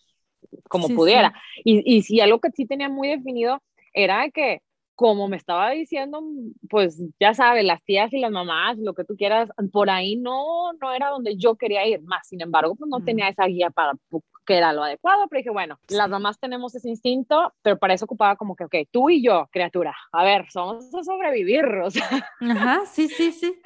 como 0.69 0.87
pudiera. 0.89 1.33
Y, 1.63 1.83
y 1.85 2.01
si 2.01 2.19
algo 2.21 2.39
que 2.39 2.51
sí 2.51 2.65
tenía 2.65 2.89
muy 2.89 3.09
definido 3.09 3.61
era 3.93 4.29
que 4.31 4.61
como 4.95 5.27
me 5.27 5.37
estaba 5.37 5.71
diciendo, 5.71 6.23
pues 6.69 7.01
ya 7.19 7.33
sabes, 7.33 7.65
las 7.65 7.83
tías 7.83 8.11
y 8.13 8.19
las 8.19 8.31
mamás, 8.31 8.77
lo 8.77 8.93
que 8.93 9.03
tú 9.03 9.15
quieras, 9.15 9.49
por 9.71 9.89
ahí 9.89 10.15
no, 10.15 10.73
no 10.73 10.93
era 10.93 11.09
donde 11.09 11.35
yo 11.37 11.55
quería 11.55 11.85
ir, 11.85 12.01
más 12.01 12.27
sin 12.27 12.41
embargo, 12.41 12.75
pues 12.75 12.89
no 12.89 13.01
tenía 13.01 13.27
esa 13.27 13.45
guía 13.45 13.69
para 13.69 13.93
que 14.45 14.57
era 14.57 14.73
lo 14.73 14.83
adecuado, 14.83 15.27
pero 15.27 15.39
dije, 15.39 15.49
bueno, 15.49 15.79
las 15.89 16.09
mamás 16.09 16.39
tenemos 16.39 16.75
ese 16.75 16.89
instinto, 16.89 17.53
pero 17.61 17.77
para 17.77 17.95
eso 17.95 18.05
ocupaba 18.05 18.35
como 18.35 18.55
que, 18.55 18.65
ok, 18.65 18.75
tú 18.91 19.09
y 19.09 19.23
yo, 19.23 19.49
criatura, 19.51 19.95
a 20.11 20.23
ver, 20.23 20.45
somos 20.51 20.93
a 20.93 21.03
sobrevivir, 21.03 21.65
o 21.83 21.89
sea. 21.91 22.07
Ajá, 22.39 22.85
sí, 22.85 23.09
sí, 23.09 23.31
sí. 23.31 23.59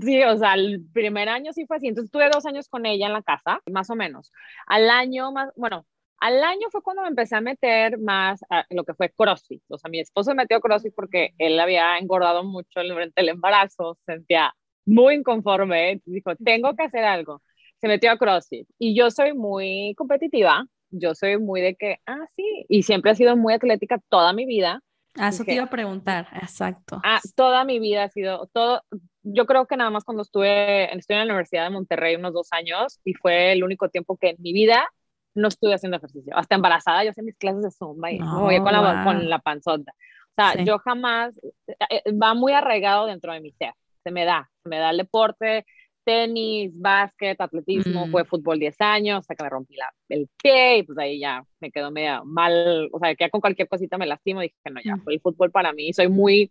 Sí, 0.00 0.22
o 0.22 0.36
sea, 0.36 0.54
el 0.54 0.84
primer 0.92 1.28
año 1.28 1.52
sí 1.52 1.66
fue 1.66 1.76
así, 1.76 1.88
entonces 1.88 2.10
tuve 2.10 2.30
dos 2.30 2.46
años 2.46 2.68
con 2.68 2.86
ella 2.86 3.06
en 3.06 3.12
la 3.12 3.22
casa, 3.22 3.60
más 3.70 3.90
o 3.90 3.96
menos. 3.96 4.32
Al 4.66 4.88
año 4.88 5.32
más, 5.32 5.50
bueno, 5.56 5.84
al 6.20 6.44
año 6.44 6.68
fue 6.70 6.82
cuando 6.82 7.02
me 7.02 7.08
empecé 7.08 7.34
a 7.36 7.40
meter 7.40 7.98
más 7.98 8.40
a 8.50 8.66
lo 8.70 8.84
que 8.84 8.94
fue 8.94 9.10
CrossFit. 9.10 9.62
O 9.68 9.78
sea, 9.78 9.90
mi 9.90 10.00
esposo 10.00 10.30
me 10.30 10.42
metió 10.42 10.58
a 10.58 10.60
CrossFit 10.60 10.94
porque 10.94 11.30
él 11.38 11.58
había 11.58 11.98
engordado 11.98 12.44
mucho 12.44 12.82
durante 12.82 13.20
el 13.20 13.30
embarazo, 13.30 13.98
sentía 14.04 14.54
muy 14.84 15.14
inconforme, 15.14 16.02
dijo, 16.04 16.36
tengo 16.36 16.74
que 16.76 16.84
hacer 16.84 17.04
algo. 17.04 17.42
Se 17.80 17.88
metió 17.88 18.10
a 18.10 18.18
CrossFit. 18.18 18.68
Y 18.78 18.94
yo 18.94 19.10
soy 19.10 19.32
muy 19.32 19.94
competitiva, 19.96 20.66
yo 20.90 21.14
soy 21.14 21.38
muy 21.38 21.62
de 21.62 21.74
que, 21.74 21.96
ah, 22.06 22.26
sí, 22.36 22.66
y 22.68 22.82
siempre 22.82 23.12
he 23.12 23.14
sido 23.14 23.36
muy 23.36 23.54
atlética 23.54 23.98
toda 24.10 24.34
mi 24.34 24.44
vida. 24.44 24.82
Ah, 25.16 25.28
eso 25.28 25.42
te 25.42 25.54
iba 25.54 25.64
a 25.64 25.70
preguntar, 25.70 26.28
exacto. 26.40 27.00
Ah, 27.02 27.20
toda 27.34 27.64
mi 27.64 27.80
vida 27.80 28.04
ha 28.04 28.08
sido, 28.10 28.48
todo, 28.52 28.82
yo 29.22 29.46
creo 29.46 29.66
que 29.66 29.76
nada 29.76 29.90
más 29.90 30.04
cuando 30.04 30.22
estuve, 30.22 30.94
estuve 30.96 31.16
en 31.16 31.26
la 31.26 31.32
Universidad 31.32 31.64
de 31.64 31.70
Monterrey 31.70 32.14
unos 32.16 32.34
dos 32.34 32.48
años 32.52 33.00
y 33.04 33.14
fue 33.14 33.52
el 33.52 33.64
único 33.64 33.88
tiempo 33.88 34.16
que 34.16 34.30
en 34.30 34.36
mi 34.38 34.52
vida 34.52 34.86
no 35.34 35.48
estuve 35.48 35.74
haciendo 35.74 35.96
ejercicio. 35.96 36.36
Hasta 36.36 36.54
embarazada 36.54 37.04
yo 37.04 37.10
hacía 37.10 37.24
mis 37.24 37.36
clases 37.36 37.62
de 37.62 37.70
zumba 37.70 38.10
y 38.10 38.18
no, 38.18 38.42
con, 38.42 38.72
la, 38.72 39.04
con 39.04 39.28
la 39.28 39.38
panzota. 39.38 39.92
O 39.92 40.42
sea, 40.42 40.64
yo 40.64 40.78
jamás, 40.78 41.34
eh, 41.66 42.02
eh, 42.04 42.12
va 42.12 42.34
muy 42.34 42.52
arraigado 42.52 43.06
dentro 43.06 43.32
de 43.32 43.40
mi 43.40 43.52
ser. 43.52 43.74
Se 44.02 44.10
me 44.10 44.24
da, 44.24 44.50
se 44.62 44.68
me 44.68 44.78
da 44.78 44.90
el 44.90 44.96
deporte, 44.96 45.66
tenis, 46.04 46.72
básquet, 46.74 47.40
atletismo, 47.40 48.06
fue 48.08 48.24
fútbol 48.24 48.58
10 48.58 48.80
años, 48.80 49.18
hasta 49.18 49.34
que 49.34 49.44
me 49.44 49.50
rompí 49.50 49.76
la, 49.76 49.92
el 50.08 50.28
pie 50.42 50.78
y 50.78 50.82
pues 50.82 50.98
ahí 50.98 51.20
ya 51.20 51.44
me 51.60 51.70
quedó 51.70 51.90
medio 51.90 52.24
mal, 52.24 52.88
o 52.92 52.98
sea, 52.98 53.14
que 53.14 53.28
con 53.30 53.40
cualquier 53.40 53.68
cosita 53.68 53.98
me 53.98 54.06
lastimo, 54.06 54.40
dije 54.40 54.56
que 54.64 54.70
no, 54.70 54.80
ya, 54.82 54.96
fue 54.96 55.14
el 55.14 55.20
fútbol 55.20 55.50
para 55.50 55.72
mí, 55.72 55.92
soy 55.92 56.08
muy, 56.08 56.50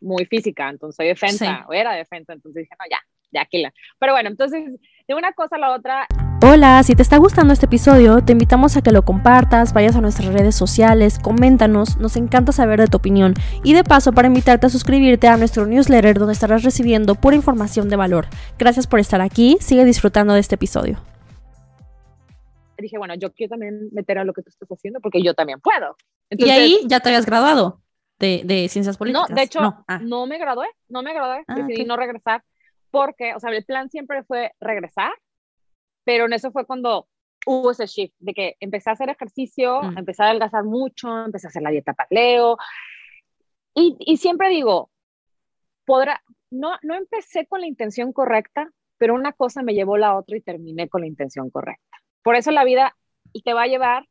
muy 0.00 0.26
física, 0.26 0.68
entonces 0.68 0.96
soy 0.96 1.06
defensa, 1.06 1.66
o 1.68 1.72
era 1.72 1.94
defensa, 1.94 2.32
entonces 2.32 2.62
dije, 2.62 2.76
no, 2.78 2.84
ya, 2.90 3.00
ya 3.32 3.48
la. 3.60 3.72
Pero 3.98 4.12
bueno, 4.12 4.28
entonces, 4.28 4.78
de 5.08 5.14
una 5.14 5.32
cosa 5.32 5.56
a 5.56 5.58
la 5.58 5.72
otra, 5.72 6.06
Hola, 6.42 6.82
si 6.84 6.94
te 6.94 7.02
está 7.02 7.18
gustando 7.18 7.52
este 7.52 7.66
episodio, 7.66 8.24
te 8.24 8.32
invitamos 8.32 8.74
a 8.78 8.80
que 8.80 8.92
lo 8.92 9.04
compartas, 9.04 9.74
vayas 9.74 9.94
a 9.94 10.00
nuestras 10.00 10.32
redes 10.32 10.54
sociales, 10.54 11.18
coméntanos, 11.18 11.98
nos 11.98 12.16
encanta 12.16 12.50
saber 12.52 12.80
de 12.80 12.86
tu 12.86 12.96
opinión 12.96 13.34
y 13.62 13.74
de 13.74 13.84
paso 13.84 14.12
para 14.12 14.28
invitarte 14.28 14.66
a 14.66 14.70
suscribirte 14.70 15.28
a 15.28 15.36
nuestro 15.36 15.66
newsletter 15.66 16.18
donde 16.18 16.32
estarás 16.32 16.62
recibiendo 16.62 17.14
pura 17.14 17.36
información 17.36 17.90
de 17.90 17.96
valor. 17.96 18.26
Gracias 18.58 18.86
por 18.86 19.00
estar 19.00 19.20
aquí, 19.20 19.58
sigue 19.60 19.84
disfrutando 19.84 20.32
de 20.32 20.40
este 20.40 20.54
episodio. 20.54 20.98
Dije, 22.78 22.96
bueno, 22.96 23.14
yo 23.16 23.30
quiero 23.34 23.50
también 23.50 23.90
meter 23.92 24.16
a 24.16 24.24
lo 24.24 24.32
que 24.32 24.40
tú 24.40 24.48
estás 24.48 24.68
haciendo 24.70 25.00
porque 25.00 25.22
yo 25.22 25.34
también 25.34 25.60
puedo. 25.60 25.94
y 26.30 26.48
ahí 26.48 26.78
ya 26.86 27.00
te 27.00 27.10
habías 27.10 27.26
graduado 27.26 27.82
de, 28.18 28.66
ciencias 28.70 28.96
políticas. 28.96 29.28
No, 29.28 29.34
de 29.34 29.42
hecho, 29.42 29.60
no, 29.60 29.84
ah. 29.86 29.98
me 29.98 30.38
gradué, 30.38 30.68
no 30.88 31.02
me 31.02 31.12
gradué, 31.12 31.44
ah, 31.46 31.54
decidí 31.54 31.84
no 31.84 31.98
regresar 31.98 32.42
porque, 32.90 33.34
o 33.34 33.40
sea, 33.40 33.50
el 33.50 33.62
plan 33.66 33.90
siempre 33.90 34.24
fue 34.24 34.52
regresar 34.58 35.12
pero 36.04 36.26
en 36.26 36.32
eso 36.32 36.50
fue 36.50 36.66
cuando 36.66 37.08
hubo 37.46 37.70
ese 37.70 37.86
shift 37.86 38.14
de 38.18 38.34
que 38.34 38.56
empecé 38.60 38.90
a 38.90 38.92
hacer 38.94 39.08
ejercicio, 39.08 39.82
mm. 39.82 39.98
empecé 39.98 40.22
a 40.22 40.26
adelgazar 40.26 40.64
mucho, 40.64 41.24
empecé 41.24 41.46
a 41.46 41.50
hacer 41.50 41.62
la 41.62 41.70
dieta 41.70 41.94
paleo. 41.94 42.56
Y, 43.74 43.96
y 44.00 44.16
siempre 44.18 44.48
digo, 44.48 44.90
podrá, 45.84 46.22
no, 46.50 46.72
no 46.82 46.94
empecé 46.94 47.46
con 47.46 47.60
la 47.60 47.66
intención 47.66 48.12
correcta, 48.12 48.70
pero 48.98 49.14
una 49.14 49.32
cosa 49.32 49.62
me 49.62 49.74
llevó 49.74 49.96
la 49.96 50.16
otra 50.16 50.36
y 50.36 50.40
terminé 50.42 50.88
con 50.88 51.02
la 51.02 51.06
intención 51.06 51.50
correcta. 51.50 51.98
Por 52.22 52.36
eso 52.36 52.50
la 52.50 52.64
vida 52.64 52.96
y 53.32 53.42
te 53.42 53.54
va 53.54 53.62
a 53.62 53.66
llevar, 53.68 54.08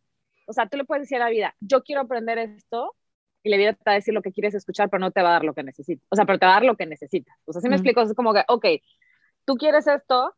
o 0.48 0.54
sea, 0.54 0.68
tú 0.68 0.78
le 0.78 0.86
puedes 0.86 1.04
decir 1.04 1.18
a 1.18 1.26
la 1.26 1.30
vida, 1.30 1.56
yo 1.60 1.84
quiero 1.84 2.02
aprender 2.02 2.38
esto, 2.40 2.96
y 3.44 3.50
la 3.50 3.58
vida 3.58 3.74
te 3.74 3.84
va 3.86 3.92
a 3.94 3.96
decir 3.96 4.14
lo 4.14 4.22
que 4.22 4.32
quieres 4.32 4.54
escuchar, 4.54 4.90
pero 4.90 5.00
no 5.00 5.12
te 5.12 5.22
va 5.22 5.30
a 5.30 5.34
dar 5.34 5.44
lo 5.44 5.54
que 5.54 5.64
necesitas. 5.64 6.06
O 6.10 6.16
sea, 6.16 6.26
pero 6.26 6.40
te 6.40 6.46
va 6.46 6.54
a 6.54 6.56
dar 6.56 6.66
lo 6.66 6.76
que 6.76 6.86
necesitas. 6.86 7.38
O 7.46 7.54
sea, 7.54 7.62
si 7.62 7.70
me 7.70 7.76
mm. 7.76 7.80
explico, 7.80 8.02
es 8.02 8.14
como 8.14 8.34
que, 8.34 8.44
ok, 8.48 8.66
tú 9.46 9.56
quieres 9.56 9.88
esto, 9.88 10.36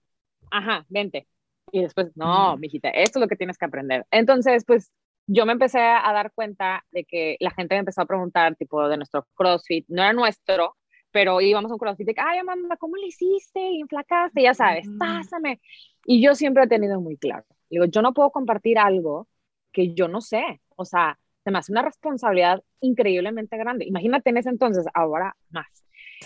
ajá, 0.51 0.85
vente, 0.89 1.27
y 1.71 1.81
después, 1.81 2.11
no, 2.15 2.57
mijita, 2.57 2.89
esto 2.89 3.19
es 3.19 3.21
lo 3.21 3.27
que 3.27 3.35
tienes 3.35 3.57
que 3.57 3.65
aprender. 3.65 4.05
Entonces, 4.11 4.65
pues 4.65 4.91
yo 5.27 5.45
me 5.45 5.53
empecé 5.53 5.79
a 5.79 6.11
dar 6.13 6.31
cuenta 6.33 6.83
de 6.91 7.05
que 7.05 7.37
la 7.39 7.51
gente 7.51 7.75
me 7.75 7.79
empezó 7.79 8.01
a 8.01 8.05
preguntar, 8.05 8.55
tipo, 8.55 8.87
de 8.87 8.97
nuestro 8.97 9.27
CrossFit, 9.35 9.85
no 9.87 10.01
era 10.01 10.13
nuestro, 10.13 10.75
pero 11.11 11.41
íbamos 11.41 11.71
a 11.71 11.75
un 11.75 11.79
CrossFit 11.79 12.07
de, 12.07 12.15
ay, 12.17 12.39
Amanda, 12.39 12.77
¿cómo 12.77 12.95
le 12.97 13.07
hiciste? 13.07 13.59
Inflacaste, 13.59 14.41
ya 14.41 14.53
sabes, 14.53 14.87
pásame. 14.97 15.61
Y 16.05 16.21
yo 16.21 16.35
siempre 16.35 16.63
he 16.63 16.67
tenido 16.67 16.99
muy 16.99 17.17
claro, 17.17 17.45
digo, 17.69 17.85
yo 17.85 18.01
no 18.01 18.13
puedo 18.13 18.31
compartir 18.31 18.79
algo 18.79 19.27
que 19.71 19.93
yo 19.93 20.07
no 20.07 20.21
sé, 20.21 20.61
o 20.75 20.85
sea, 20.85 21.17
se 21.43 21.51
me 21.51 21.57
hace 21.57 21.71
una 21.71 21.81
responsabilidad 21.81 22.61
increíblemente 22.81 23.57
grande. 23.57 23.85
Imagínate 23.85 24.29
en 24.29 24.37
ese 24.37 24.49
entonces, 24.49 24.85
ahora 24.93 25.35
más. 25.49 25.67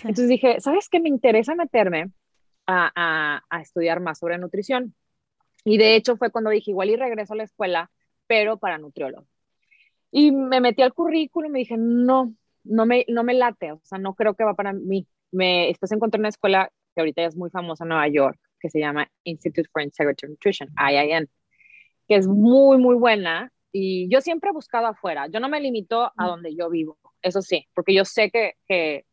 Entonces 0.01 0.27
dije, 0.27 0.59
¿sabes 0.59 0.89
qué? 0.89 0.99
Me 0.99 1.07
interesa 1.07 1.55
meterme 1.55 2.11
a, 2.67 2.91
a, 2.95 3.43
a 3.49 3.61
estudiar 3.61 4.01
más 4.01 4.19
sobre 4.19 4.37
nutrición. 4.37 4.93
Y 5.65 5.77
de 5.77 5.95
hecho 5.95 6.15
fue 6.15 6.31
cuando 6.31 6.51
dije, 6.51 6.71
igual 6.71 6.91
y 6.91 6.95
regreso 6.95 7.33
a 7.33 7.37
la 7.37 7.43
escuela, 7.43 7.91
pero 8.27 8.57
para 8.57 8.77
nutriólogo. 8.77 9.27
Y 10.11 10.31
me 10.31 10.61
metí 10.61 10.81
al 10.81 10.93
currículum 10.93 11.49
y 11.49 11.53
me 11.53 11.59
dije, 11.59 11.75
no, 11.77 12.33
no 12.63 12.85
me, 12.85 13.05
no 13.09 13.23
me 13.23 13.33
late, 13.33 13.73
o 13.73 13.81
sea, 13.83 13.97
no 13.97 14.13
creo 14.13 14.35
que 14.35 14.43
va 14.43 14.53
para 14.53 14.71
mí. 14.71 15.07
Me, 15.31 15.67
después 15.67 15.91
encontré 15.91 16.19
una 16.19 16.29
escuela 16.29 16.71
que 16.93 17.01
ahorita 17.01 17.25
es 17.25 17.35
muy 17.35 17.49
famosa 17.49 17.83
en 17.83 17.89
Nueva 17.89 18.07
York, 18.07 18.39
que 18.59 18.69
se 18.69 18.79
llama 18.79 19.09
Institute 19.23 19.67
for 19.73 19.81
Integrative 19.81 20.31
Nutrition, 20.31 20.69
IIN, 20.79 21.29
que 22.07 22.15
es 22.15 22.27
muy, 22.27 22.77
muy 22.77 22.95
buena. 22.95 23.51
y 23.71 24.07
yo 24.09 24.21
siempre 24.21 24.51
he 24.51 24.53
buscado 24.53 24.87
afuera, 24.87 25.27
yo 25.27 25.39
no 25.41 25.49
me 25.49 25.59
limito 25.59 26.11
a 26.15 26.27
donde 26.27 26.55
yo 26.55 26.69
vivo, 26.69 26.97
eso 27.21 27.41
sí, 27.41 27.67
porque 27.73 27.93
yo 27.93 28.05
sé 28.05 28.31
que, 28.31 28.53
que, 28.67 29.03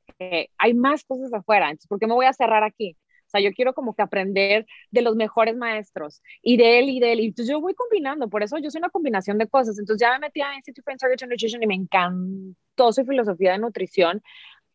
hay 0.59 0.75
más 0.75 1.03
cosas 1.03 1.33
afuera, 1.33 1.67
entonces, 1.67 1.89
¿por 1.89 1.99
qué 1.99 2.07
me 2.07 2.15
voy 2.15 2.27
a 2.27 2.33
cerrar 2.33 2.63
aquí? 2.63 2.97
Sea, 3.33 3.41
yo 3.41 3.53
quiero 3.53 3.75
como 3.75 3.95
que 3.95 4.03
aprender 4.03 4.67
de 4.91 5.03
los 5.03 5.17
mejores 5.17 5.57
maestros 5.57 6.23
y 6.43 6.57
de 6.57 6.79
él 6.79 6.91
y 6.91 7.01
de 7.01 7.13
él. 7.13 7.21
Y 7.21 7.27
entonces 7.27 7.51
yo 7.53 7.61
voy 7.61 7.75
combinando, 7.75 8.29
por 8.29 8.43
eso 8.43 8.59
yo 8.59 8.71
soy 8.71 8.79
una 8.81 8.91
combinación 8.91 9.39
de 9.39 9.49
cosas. 9.49 9.79
Entonces 9.79 10.01
ya 10.07 10.13
me 10.15 10.21
metí 10.27 10.41
a 10.43 10.55
Institute 10.55 10.83
for 10.83 10.93
Integrative 10.93 11.29
Nutrition 11.31 11.63
y 11.63 11.67
me 11.67 11.75
encantó 11.75 12.93
su 12.93 13.05
filosofía 13.05 13.53
de 13.53 13.59
nutrición. 13.59 14.23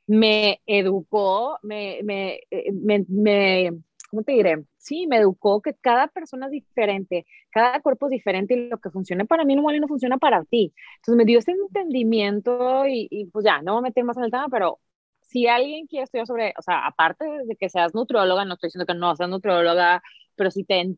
Me 0.07 0.61
educó, 0.65 1.59
me, 1.63 1.99
me, 2.03 2.39
eh, 2.51 2.71
me, 2.73 3.05
me 3.09 3.71
¿cómo 4.09 4.23
te 4.23 4.31
diré? 4.33 4.63
Sí, 4.77 5.07
me 5.07 5.17
educó 5.17 5.61
que 5.61 5.73
cada 5.75 6.07
persona 6.07 6.45
es 6.47 6.51
diferente, 6.53 7.25
cada 7.51 7.81
cuerpo 7.81 8.07
es 8.07 8.11
diferente 8.11 8.53
y 8.53 8.69
lo 8.69 8.79
que 8.79 8.89
funcione 8.89 9.25
para 9.25 9.43
mí 9.45 9.55
no, 9.55 9.63
no 9.63 9.87
funciona 9.87 10.17
para 10.17 10.43
ti. 10.45 10.73
Entonces 10.97 11.17
me 11.17 11.25
dio 11.25 11.39
ese 11.39 11.51
entendimiento 11.51 12.85
y, 12.87 13.29
pues 13.31 13.45
ya, 13.45 13.61
no 13.61 13.73
voy 13.73 13.79
a 13.79 13.81
meter 13.83 14.03
más 14.03 14.17
en 14.17 14.23
el 14.23 14.31
tema, 14.31 14.47
pero 14.49 14.79
si 15.27 15.47
alguien 15.47 15.87
quiere 15.87 16.05
estudiar 16.05 16.25
sobre, 16.25 16.53
o 16.57 16.61
sea, 16.61 16.85
aparte 16.85 17.25
de 17.25 17.55
que 17.55 17.69
seas 17.69 17.93
nutrióloga, 17.93 18.45
no 18.45 18.53
estoy 18.53 18.67
diciendo 18.67 18.85
que 18.85 18.97
no 18.97 19.15
seas 19.15 19.29
nutrióloga, 19.29 20.01
pero 20.35 20.51
si 20.51 20.63
te, 20.63 20.95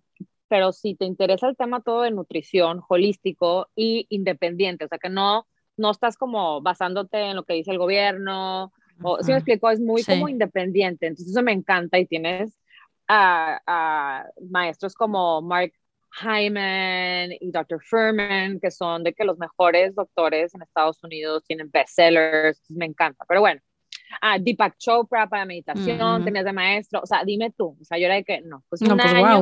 pero 0.47 0.71
si 0.71 0.95
te 0.95 1.05
interesa 1.05 1.47
el 1.47 1.57
tema 1.57 1.81
todo 1.81 2.03
de 2.03 2.11
nutrición, 2.11 2.81
holístico 2.87 3.69
y 3.75 4.05
independiente, 4.09 4.85
o 4.85 4.87
sea, 4.87 4.99
que 4.99 5.09
no, 5.09 5.47
no 5.77 5.91
estás 5.91 6.15
como 6.15 6.61
basándote 6.61 7.17
en 7.17 7.35
lo 7.37 7.43
que 7.43 7.55
dice 7.55 7.71
el 7.71 7.79
gobierno, 7.79 8.71
o 9.01 9.23
si 9.23 9.31
me 9.31 9.37
explico, 9.37 9.69
es 9.69 9.79
muy 9.79 10.03
como 10.03 10.27
independiente, 10.29 11.07
entonces 11.07 11.31
eso 11.31 11.41
me 11.41 11.53
encanta 11.53 11.97
y 11.97 12.05
tienes 12.05 12.59
a, 13.07 14.25
maestros 14.49 14.93
como 14.93 15.41
Mark 15.41 15.73
Hyman 16.21 17.31
y 17.39 17.51
Dr. 17.51 17.81
Furman, 17.83 18.59
que 18.59 18.71
son 18.71 19.03
de 19.03 19.13
que 19.13 19.23
los 19.23 19.37
mejores 19.37 19.95
doctores 19.95 20.53
en 20.53 20.61
Estados 20.61 21.03
Unidos 21.03 21.43
tienen 21.45 21.69
bestsellers, 21.71 22.61
me 22.69 22.85
encanta. 22.85 23.25
Pero 23.27 23.41
bueno, 23.41 23.61
ah, 24.21 24.37
Deepak 24.39 24.77
Chopra 24.77 25.27
para 25.27 25.45
meditación, 25.45 26.23
tenías 26.23 26.45
de 26.45 26.53
maestro, 26.53 27.01
o 27.01 27.05
sea, 27.05 27.23
dime 27.23 27.51
tú, 27.51 27.77
o 27.79 27.83
sea, 27.83 27.97
yo 27.97 28.05
era 28.05 28.15
de 28.15 28.23
que 28.23 28.41
no, 28.41 28.63
pues 28.69 28.81
un 28.81 28.97
pues 28.97 29.13
año, 29.13 29.41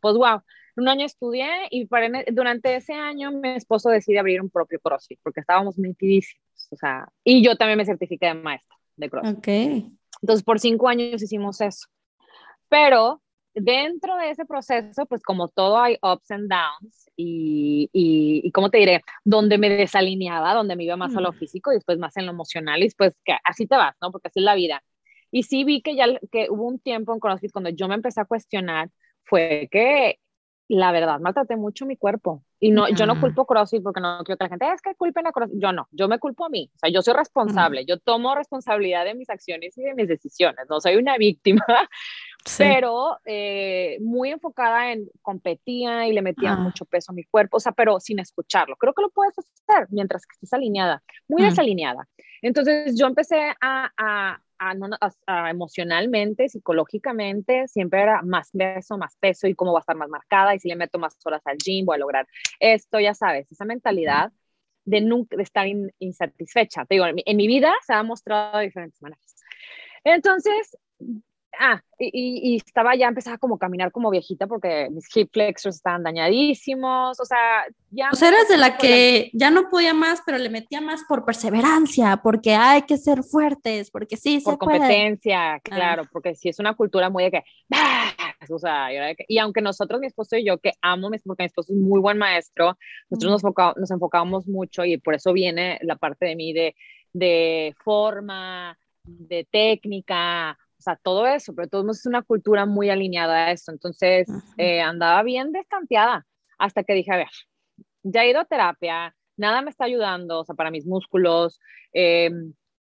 pues 0.00 0.16
wow, 0.16 0.40
un 0.76 0.88
año 0.88 1.06
estudié 1.06 1.48
y 1.70 1.88
durante 2.32 2.76
ese 2.76 2.94
año 2.94 3.30
mi 3.32 3.50
esposo 3.50 3.90
decide 3.90 4.18
abrir 4.18 4.40
un 4.40 4.50
propio 4.50 4.80
CrossFit 4.80 5.20
porque 5.22 5.40
estábamos 5.40 5.78
metidísimos, 5.78 6.68
o 6.70 6.76
sea, 6.76 7.08
y 7.22 7.44
yo 7.44 7.56
también 7.56 7.78
me 7.78 7.84
certifiqué 7.84 8.26
de 8.26 8.34
maestra 8.34 8.76
de 8.96 9.10
CrossFit. 9.10 9.38
Ok. 9.38 9.48
Entonces, 10.22 10.44
por 10.44 10.58
cinco 10.58 10.88
años 10.88 11.22
hicimos 11.22 11.60
eso. 11.60 11.86
Pero 12.68 13.20
dentro 13.54 14.16
de 14.16 14.30
ese 14.30 14.44
proceso, 14.44 15.06
pues 15.06 15.22
como 15.22 15.48
todo 15.48 15.78
hay 15.78 15.96
ups 16.02 16.30
and 16.30 16.50
downs 16.50 17.10
y, 17.16 17.88
y, 17.92 18.42
y 18.44 18.50
¿cómo 18.52 18.70
te 18.70 18.78
diré? 18.78 19.02
Donde 19.24 19.58
me 19.58 19.68
desalineaba, 19.68 20.54
donde 20.54 20.76
me 20.76 20.84
iba 20.84 20.96
más 20.96 21.16
a 21.16 21.20
lo 21.20 21.32
físico 21.32 21.70
y 21.72 21.76
después 21.76 21.98
más 21.98 22.16
en 22.16 22.26
lo 22.26 22.32
emocional 22.32 22.80
y 22.80 22.84
después 22.84 23.14
que 23.24 23.36
así 23.44 23.66
te 23.66 23.76
vas, 23.76 23.94
¿no? 24.00 24.10
Porque 24.10 24.28
así 24.28 24.40
es 24.40 24.44
la 24.44 24.54
vida. 24.54 24.82
Y 25.30 25.44
sí 25.44 25.64
vi 25.64 25.82
que 25.82 25.96
ya 25.96 26.06
que 26.30 26.48
hubo 26.50 26.66
un 26.66 26.78
tiempo 26.78 27.12
en 27.12 27.20
CrossFit 27.20 27.52
cuando 27.52 27.70
yo 27.70 27.88
me 27.88 27.94
empecé 27.94 28.20
a 28.20 28.24
cuestionar, 28.24 28.90
fue 29.24 29.68
que 29.70 30.18
la 30.68 30.92
verdad 30.92 31.20
maltraté 31.20 31.56
mucho 31.56 31.86
mi 31.86 31.96
cuerpo. 31.96 32.42
Y 32.58 32.70
no, 32.70 32.88
yo 32.88 33.04
no 33.04 33.20
culpo 33.20 33.44
CrossFit 33.44 33.82
porque 33.82 34.00
no 34.00 34.22
quiero 34.24 34.38
que 34.38 34.44
la 34.44 34.48
gente, 34.48 34.66
es 34.72 34.80
que 34.80 34.94
culpen 34.94 35.26
a 35.26 35.32
CrossFit. 35.32 35.60
Yo 35.60 35.72
no, 35.72 35.88
yo 35.90 36.08
me 36.08 36.18
culpo 36.18 36.46
a 36.46 36.48
mí. 36.48 36.70
O 36.74 36.78
sea, 36.78 36.90
yo 36.90 37.02
soy 37.02 37.14
responsable, 37.14 37.84
yo 37.84 37.98
tomo 37.98 38.34
responsabilidad 38.34 39.04
de 39.04 39.14
mis 39.14 39.28
acciones 39.28 39.76
y 39.76 39.82
de 39.82 39.94
mis 39.94 40.08
decisiones. 40.08 40.66
No 40.68 40.80
soy 40.80 40.96
una 40.96 41.18
víctima, 41.18 41.64
pero 42.58 43.18
eh, 43.24 43.98
muy 44.00 44.30
enfocada 44.30 44.92
en 44.92 45.08
competía 45.22 46.06
y 46.06 46.12
le 46.12 46.22
metía 46.22 46.56
mucho 46.56 46.84
peso 46.84 47.12
a 47.12 47.14
mi 47.14 47.24
cuerpo, 47.24 47.56
o 47.56 47.60
sea, 47.60 47.72
pero 47.72 48.00
sin 48.00 48.18
escucharlo. 48.18 48.76
Creo 48.76 48.92
que 48.92 49.02
lo 49.02 49.10
puedes 49.10 49.34
hacer 49.38 49.86
mientras 49.90 50.26
que 50.26 50.34
estés 50.34 50.52
alineada, 50.52 51.02
muy 51.28 51.42
desalineada. 51.42 52.06
Entonces 52.42 52.96
yo 52.98 53.06
empecé 53.06 53.54
a, 53.60 53.90
a, 53.96 54.40
a, 54.58 55.50
emocionalmente, 55.50 56.48
psicológicamente, 56.48 57.66
siempre 57.68 58.02
era 58.02 58.22
más 58.22 58.50
peso, 58.50 58.98
más 58.98 59.16
peso 59.18 59.46
y 59.46 59.54
cómo 59.54 59.72
va 59.72 59.78
a 59.78 59.80
estar 59.80 59.96
más 59.96 60.10
marcada 60.10 60.54
y 60.54 60.60
si 60.60 60.68
le 60.68 60.76
meto 60.76 60.98
más 60.98 61.16
horas 61.24 61.42
al 61.46 61.56
gym 61.56 61.86
voy 61.86 61.96
a 61.96 62.00
lograr 62.00 62.26
esto, 62.60 63.00
ya 63.00 63.14
sabes, 63.14 63.50
esa 63.50 63.64
mentalidad 63.64 64.32
de 64.84 65.00
nunca 65.00 65.36
de 65.36 65.42
estar 65.42 65.66
insatisfecha. 65.98 66.84
Te 66.84 66.96
digo, 66.96 67.06
en 67.06 67.14
mi, 67.14 67.22
en 67.24 67.36
mi 67.38 67.46
vida 67.46 67.72
se 67.86 67.94
ha 67.94 68.02
mostrado 68.02 68.58
de 68.58 68.64
diferentes 68.64 69.00
maneras. 69.00 69.34
Entonces, 70.04 70.76
ah, 71.58 71.80
y, 71.98 72.56
estaba 72.56 72.94
ya, 72.96 73.08
empezaba 73.08 73.38
como 73.38 73.54
a 73.54 73.58
caminar 73.58 73.92
como 73.92 74.10
viejita 74.10 74.46
porque 74.46 74.88
mis 74.90 75.04
hip 75.14 75.30
flexors 75.32 75.76
estaban 75.76 76.02
dañadísimos, 76.02 77.18
o 77.20 77.24
sea, 77.24 77.64
ya... 77.90 78.10
O 78.12 78.16
sea, 78.16 78.28
eras 78.28 78.48
de 78.48 78.56
la 78.56 78.76
que 78.76 79.30
ya 79.32 79.50
no 79.50 79.68
podía 79.70 79.94
más, 79.94 80.22
pero 80.26 80.38
le 80.38 80.50
metía 80.50 80.80
más 80.80 81.04
por 81.08 81.24
perseverancia, 81.24 82.20
porque 82.22 82.54
hay 82.54 82.82
que 82.82 82.96
ser 82.96 83.22
fuertes, 83.22 83.90
porque 83.90 84.16
sí, 84.16 84.40
por 84.44 84.58
competencia, 84.58 85.60
claro, 85.62 86.04
porque 86.12 86.34
si 86.34 86.48
es 86.48 86.58
una 86.58 86.74
cultura 86.74 87.10
muy 87.10 87.24
de 87.24 87.30
que, 87.30 87.44
o 88.50 88.58
sea, 88.58 88.88
y 89.28 89.38
aunque 89.38 89.62
nosotros, 89.62 90.00
mi 90.00 90.06
esposo 90.06 90.36
y 90.36 90.44
yo, 90.44 90.58
que 90.58 90.72
amo, 90.82 91.10
porque 91.24 91.44
mi 91.44 91.46
esposo 91.46 91.72
es 91.72 91.78
muy 91.78 92.00
buen 92.00 92.18
maestro, 92.18 92.76
nosotros 93.10 93.32
nos, 93.32 93.42
enfocamos, 93.42 93.76
nos 93.76 93.90
enfocábamos 93.90 94.46
mucho 94.46 94.84
y 94.84 94.98
por 94.98 95.14
eso 95.14 95.32
viene 95.32 95.78
la 95.82 95.96
parte 95.96 96.26
de 96.26 96.36
mí 96.36 96.52
de, 96.52 96.74
de 97.12 97.74
forma, 97.84 98.76
de 99.04 99.46
técnica, 99.50 100.58
sea, 100.84 100.96
todo 100.96 101.26
eso, 101.26 101.54
pero 101.54 101.68
todos 101.68 101.98
es 101.98 102.06
una 102.06 102.22
cultura 102.22 102.66
muy 102.66 102.90
alineada 102.90 103.46
a 103.46 103.52
eso. 103.52 103.72
Entonces, 103.72 104.28
eh, 104.58 104.80
andaba 104.80 105.22
bien 105.22 105.52
descanteada 105.52 106.26
hasta 106.58 106.84
que 106.84 106.94
dije, 106.94 107.12
a 107.12 107.16
ver, 107.16 107.28
ya 108.02 108.22
he 108.22 108.30
ido 108.30 108.40
a 108.40 108.44
terapia, 108.44 109.14
nada 109.36 109.62
me 109.62 109.70
está 109.70 109.84
ayudando, 109.84 110.40
o 110.40 110.44
sea, 110.44 110.54
para 110.54 110.70
mis 110.70 110.86
músculos, 110.86 111.60
eh, 111.92 112.30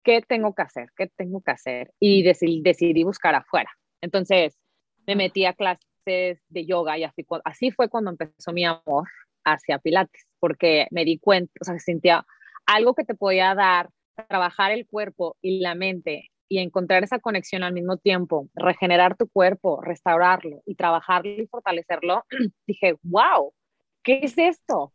¿qué 0.03 0.23
tengo 0.23 0.55
que 0.55 0.63
hacer? 0.63 0.91
¿Qué 0.97 1.09
tengo 1.09 1.43
que 1.43 1.51
hacer? 1.51 1.93
Y 1.99 2.23
decidí, 2.23 2.63
decidí 2.63 3.05
buscar 3.05 3.35
afuera. 3.35 3.71
Entonces, 4.01 4.57
me 5.07 5.17
metí 5.17 5.45
a 5.45 5.55
clases 5.55 5.85
de 6.49 6.67
yoga 6.67 6.99
y 6.99 7.05
así, 7.05 7.27
así 7.45 7.71
fue 7.71 7.89
cuando 7.89 8.11
empezó 8.11 8.53
mi 8.53 8.65
amor 8.65 9.09
hacia 9.45 9.79
Pilates, 9.79 10.27
porque 10.39 10.87
me 10.91 11.05
di 11.05 11.19
cuenta, 11.19 11.53
o 11.61 11.65
sea, 11.65 11.79
sentía 11.79 12.25
algo 12.67 12.95
que 12.95 13.05
te 13.05 13.15
podía 13.15 13.55
dar, 13.55 13.91
trabajar 14.29 14.73
el 14.73 14.87
cuerpo 14.87 15.37
y 15.41 15.61
la 15.61 15.75
mente 15.75 16.31
y 16.49 16.59
encontrar 16.59 17.05
esa 17.05 17.19
conexión 17.19 17.63
al 17.63 17.73
mismo 17.73 17.97
tiempo, 17.97 18.49
regenerar 18.55 19.17
tu 19.17 19.29
cuerpo, 19.29 19.81
restaurarlo 19.83 20.63
y 20.67 20.75
trabajarlo 20.75 21.31
y 21.31 21.47
fortalecerlo, 21.47 22.25
dije, 22.67 22.97
wow, 23.03 23.53
¿qué 24.03 24.21
es 24.23 24.39
esto? 24.39 24.93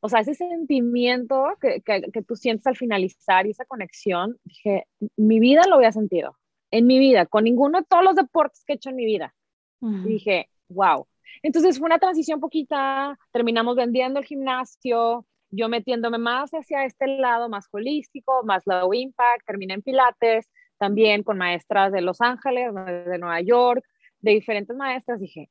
O 0.00 0.08
sea, 0.08 0.20
ese 0.20 0.34
sentimiento 0.34 1.46
que, 1.60 1.82
que, 1.82 2.22
tú 2.22 2.34
sientes 2.34 2.66
al 2.66 2.76
finalizar 2.76 3.46
y 3.46 3.50
esa 3.50 3.66
conexión, 3.66 4.38
dije, 4.44 4.86
mi 5.16 5.38
vida 5.40 5.62
lo 5.68 5.76
había 5.76 5.92
sentido, 5.92 6.38
en 6.70 6.86
mi 6.86 6.98
vida, 6.98 7.26
con 7.26 7.44
ninguno 7.44 7.80
de 7.80 7.86
todos 7.86 8.02
los 8.02 8.16
deportes 8.16 8.64
que 8.64 8.72
he 8.72 8.76
hecho 8.76 8.90
en 8.90 8.96
mi 8.96 9.04
vida. 9.04 9.34
dije, 9.80 10.48
wow. 10.68 11.06
Entonces 11.42 11.78
fue 11.78 11.86
una 11.86 11.98
transición 11.98 12.40
poquita, 12.40 13.18
terminamos 13.30 13.76
vendiendo 13.76 14.20
el 14.20 14.24
gimnasio, 14.24 15.26
yo 15.50 15.68
metiéndome 15.68 16.18
más 16.18 16.50
hacia 16.50 16.84
este 16.84 17.06
lado, 17.06 17.48
más 17.48 17.66
holístico, 17.70 18.42
más 18.44 18.62
low 18.66 18.94
impact, 18.94 19.44
terminé 19.46 19.74
en 19.74 19.82
Pilates, 19.82 20.48
también 20.80 21.22
con 21.22 21.36
maestras 21.36 21.92
de 21.92 22.00
Los 22.00 22.22
Ángeles, 22.22 22.74
de 22.74 23.18
Nueva 23.18 23.42
York, 23.42 23.84
de 24.20 24.32
diferentes 24.32 24.74
maestras, 24.74 25.20
dije, 25.20 25.50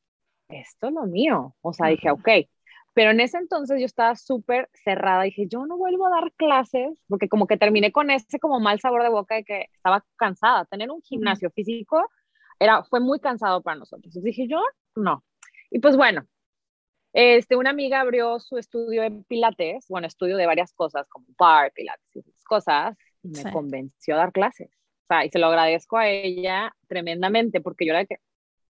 esto 0.50 0.88
es 0.88 0.94
lo 0.94 1.06
mío. 1.06 1.56
O 1.62 1.72
sea, 1.72 1.88
dije, 1.88 2.10
ok. 2.10 2.28
Pero 2.96 3.12
en 3.12 3.20
ese 3.20 3.38
entonces 3.38 3.80
yo 3.80 3.86
estaba 3.86 4.16
súper 4.16 4.70
cerrada. 4.84 5.22
Dije, 5.24 5.46
yo 5.48 5.68
no 5.68 5.78
vuelvo 5.78 6.08
a 6.08 6.10
dar 6.10 6.34
clases, 6.34 7.00
porque 7.08 7.30
como 7.30 7.46
que 7.46 7.58
terminé 7.58 7.92
con 7.92 8.10
ese 8.10 8.40
como 8.40 8.60
mal 8.60 8.80
sabor 8.80 9.04
de 9.04 9.10
boca 9.10 9.36
de 9.36 9.44
que 9.44 9.68
estaba 9.72 10.04
cansada. 10.18 10.66
Tener 10.66 10.90
un 10.90 11.02
gimnasio 11.04 11.52
físico 11.52 12.10
era, 12.60 12.84
fue 12.86 13.00
muy 13.00 13.20
cansado 13.20 13.62
para 13.62 13.78
nosotros. 13.78 14.06
Entonces 14.08 14.24
dije, 14.24 14.48
yo 14.48 14.64
no. 14.96 15.24
Y 15.70 15.78
pues 15.78 15.96
bueno, 15.96 16.26
este, 17.14 17.56
una 17.56 17.70
amiga 17.70 18.02
abrió 18.02 18.40
su 18.40 18.58
estudio 18.58 19.04
de 19.04 19.12
pilates, 19.28 19.86
bueno, 19.90 20.08
estudio 20.08 20.38
de 20.38 20.48
varias 20.48 20.74
cosas, 20.74 21.08
como 21.08 21.28
bar, 21.38 21.72
pilates 21.76 22.16
y 22.16 22.20
esas 22.20 22.44
cosas, 22.46 22.98
y 23.22 23.30
me 23.30 23.52
convenció 23.52 24.16
a 24.16 24.18
dar 24.18 24.32
clases 24.32 24.79
sea, 25.10 25.26
y 25.26 25.30
se 25.30 25.40
lo 25.40 25.48
agradezco 25.48 25.98
a 25.98 26.10
ella 26.10 26.74
tremendamente 26.88 27.62
porque 27.62 27.86
yo 27.86 27.94
era 27.94 28.06
que, 28.06 28.18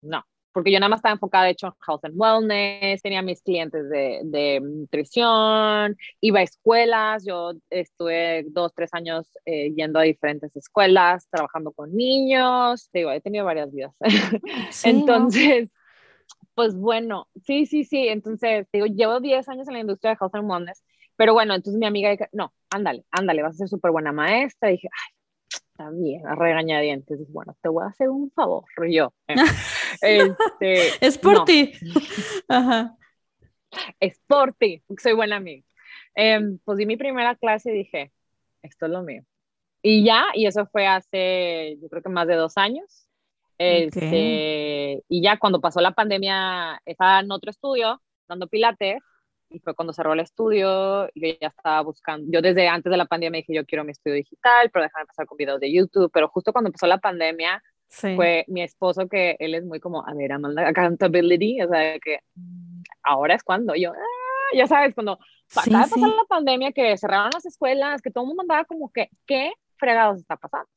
no, 0.03 0.25
porque 0.57 0.73
yo 0.73 0.81
nada 0.81 0.89
más 0.89 1.01
estaba 1.01 1.13
enfocada, 1.13 1.45
de 1.45 1.51
hecho, 1.51 1.67
en 1.67 1.73
health 1.87 2.05
and 2.07 2.15
wellness, 2.17 3.03
tenía 3.03 3.21
mis 3.21 3.43
clientes 3.43 3.91
de, 3.91 4.23
de 4.25 4.61
nutrición, 4.63 5.99
iba 6.23 6.41
a 6.41 6.45
escuelas, 6.45 7.27
yo 7.27 7.53
estuve 7.69 8.47
dos, 8.49 8.73
tres 8.75 8.89
años 8.95 9.31
eh, 9.45 9.75
yendo 9.77 9.99
a 9.99 10.03
diferentes 10.05 10.57
escuelas, 10.57 11.29
trabajando 11.29 11.73
con 11.73 11.95
niños, 11.95 12.89
digo, 12.95 13.11
he 13.11 13.21
tenido 13.21 13.45
varias 13.45 13.71
vidas. 13.71 13.93
entonces, 14.85 15.69
pues 16.55 16.75
bueno, 16.75 17.29
sí, 17.45 17.67
sí, 17.67 17.85
sí, 17.85 18.09
entonces, 18.09 18.67
digo, 18.73 18.87
llevo 18.87 19.21
10 19.21 19.47
años 19.51 19.69
en 19.69 19.75
la 19.75 19.81
industria 19.81 20.13
de 20.13 20.19
health 20.19 20.37
and 20.37 20.51
wellness, 20.51 20.83
pero 21.17 21.35
bueno, 21.35 21.55
entonces 21.55 21.79
mi 21.79 21.85
amiga 21.85 22.17
no, 22.33 22.55
ándale, 22.71 23.05
ándale, 23.11 23.43
vas 23.43 23.57
a 23.57 23.59
ser 23.59 23.69
súper 23.69 23.91
buena 23.91 24.11
maestra, 24.11 24.71
y 24.71 24.77
dije, 24.77 24.89
ay, 24.91 25.16
también, 25.77 26.27
a 26.27 26.35
regañadientes. 26.35 27.31
Bueno, 27.33 27.57
te 27.63 27.69
voy 27.69 27.85
a 27.85 27.89
hacer 27.89 28.09
un 28.09 28.31
favor, 28.31 28.65
yo. 28.89 29.13
este, 30.01 31.07
es 31.07 31.19
por 31.19 31.45
ti. 31.45 31.73
Es 34.01 34.19
por 34.27 34.55
ti, 34.55 34.83
soy 35.03 35.13
buena 35.13 35.37
amiga. 35.37 35.63
Em, 36.15 36.59
pues 36.65 36.79
di 36.79 36.87
mi 36.87 36.97
primera 36.97 37.35
clase 37.35 37.73
y 37.73 37.79
dije, 37.79 38.13
esto 38.63 38.87
es 38.87 38.93
lo 38.93 39.03
mío. 39.03 39.23
Y 39.83 40.03
ya, 40.05 40.27
y 40.35 40.47
eso 40.47 40.67
fue 40.67 40.87
hace, 40.87 41.77
yo 41.83 41.89
creo 41.89 42.03
que 42.03 42.09
más 42.09 42.27
de 42.27 42.37
dos 42.37 42.57
años. 42.57 43.07
Este, 43.59 45.03
Y 45.09 45.23
ya 45.23 45.39
cuando 45.39 45.61
pasó 45.61 45.81
la 45.81 45.93
pandemia, 45.93 46.81
estaba 46.87 47.21
en 47.21 47.31
otro 47.31 47.51
estudio 47.51 48.01
dando 48.29 48.49
pilates 48.49 49.03
y 49.49 49.59
fue 49.61 49.75
cuando 49.75 49.93
cerró 49.93 50.13
el 50.13 50.21
estudio, 50.21 51.09
yo 51.15 51.29
ya 51.41 51.49
estaba 51.49 51.81
buscando, 51.83 52.27
yo 52.31 52.43
desde 52.43 52.69
antes 52.69 52.91
de 52.91 52.97
la 52.97 53.07
pandemia 53.07 53.39
dije, 53.39 53.55
yo 53.55 53.65
quiero 53.65 53.85
mi 53.85 53.93
estudio 53.93 54.17
digital, 54.17 54.71
pero 54.73 54.85
déjame 54.85 55.07
pasar 55.07 55.27
con 55.27 55.37
videos 55.37 55.61
de 55.61 55.73
YouTube, 55.73 56.11
pero 56.13 56.29
justo 56.29 56.53
cuando 56.53 56.69
empezó 56.69 56.87
la 56.87 56.99
pandemia, 56.99 57.63
fue 57.89 58.45
mi 58.49 58.63
esposo 58.63 59.09
que 59.09 59.37
él 59.39 59.55
es 59.55 59.65
muy 59.65 59.79
como, 59.79 60.07
a 60.07 60.13
ver, 60.15 60.33
Amanda, 60.33 60.69
accountability, 60.69 61.63
o 61.63 61.69
sea, 61.69 61.99
que 62.01 62.21
mm, 62.35 62.83
ahora 63.05 63.35
es 63.35 63.43
cuando 63.43 63.75
yo, 63.75 63.93
ah", 63.93 64.57
ya 64.57 64.67
sabes, 64.67 64.95
cuando 64.95 65.19
sí, 65.47 65.61
acaba 65.61 65.85
de 65.85 65.91
pasar 65.91 66.09
la 66.09 66.25
pandemia, 66.29 66.73
que 66.73 66.97
cerraron 66.97 67.31
las 67.33 67.47
escuelas, 67.47 68.03
que 68.03 68.11
todo 68.11 68.25
el 68.25 68.29
mundo 68.29 68.43
andaba 68.43 68.65
como 68.65 68.93
que, 68.93 69.11
¿qué 69.25 69.53
fregados 69.77 70.19
está 70.19 70.37
pasando? 70.37 70.69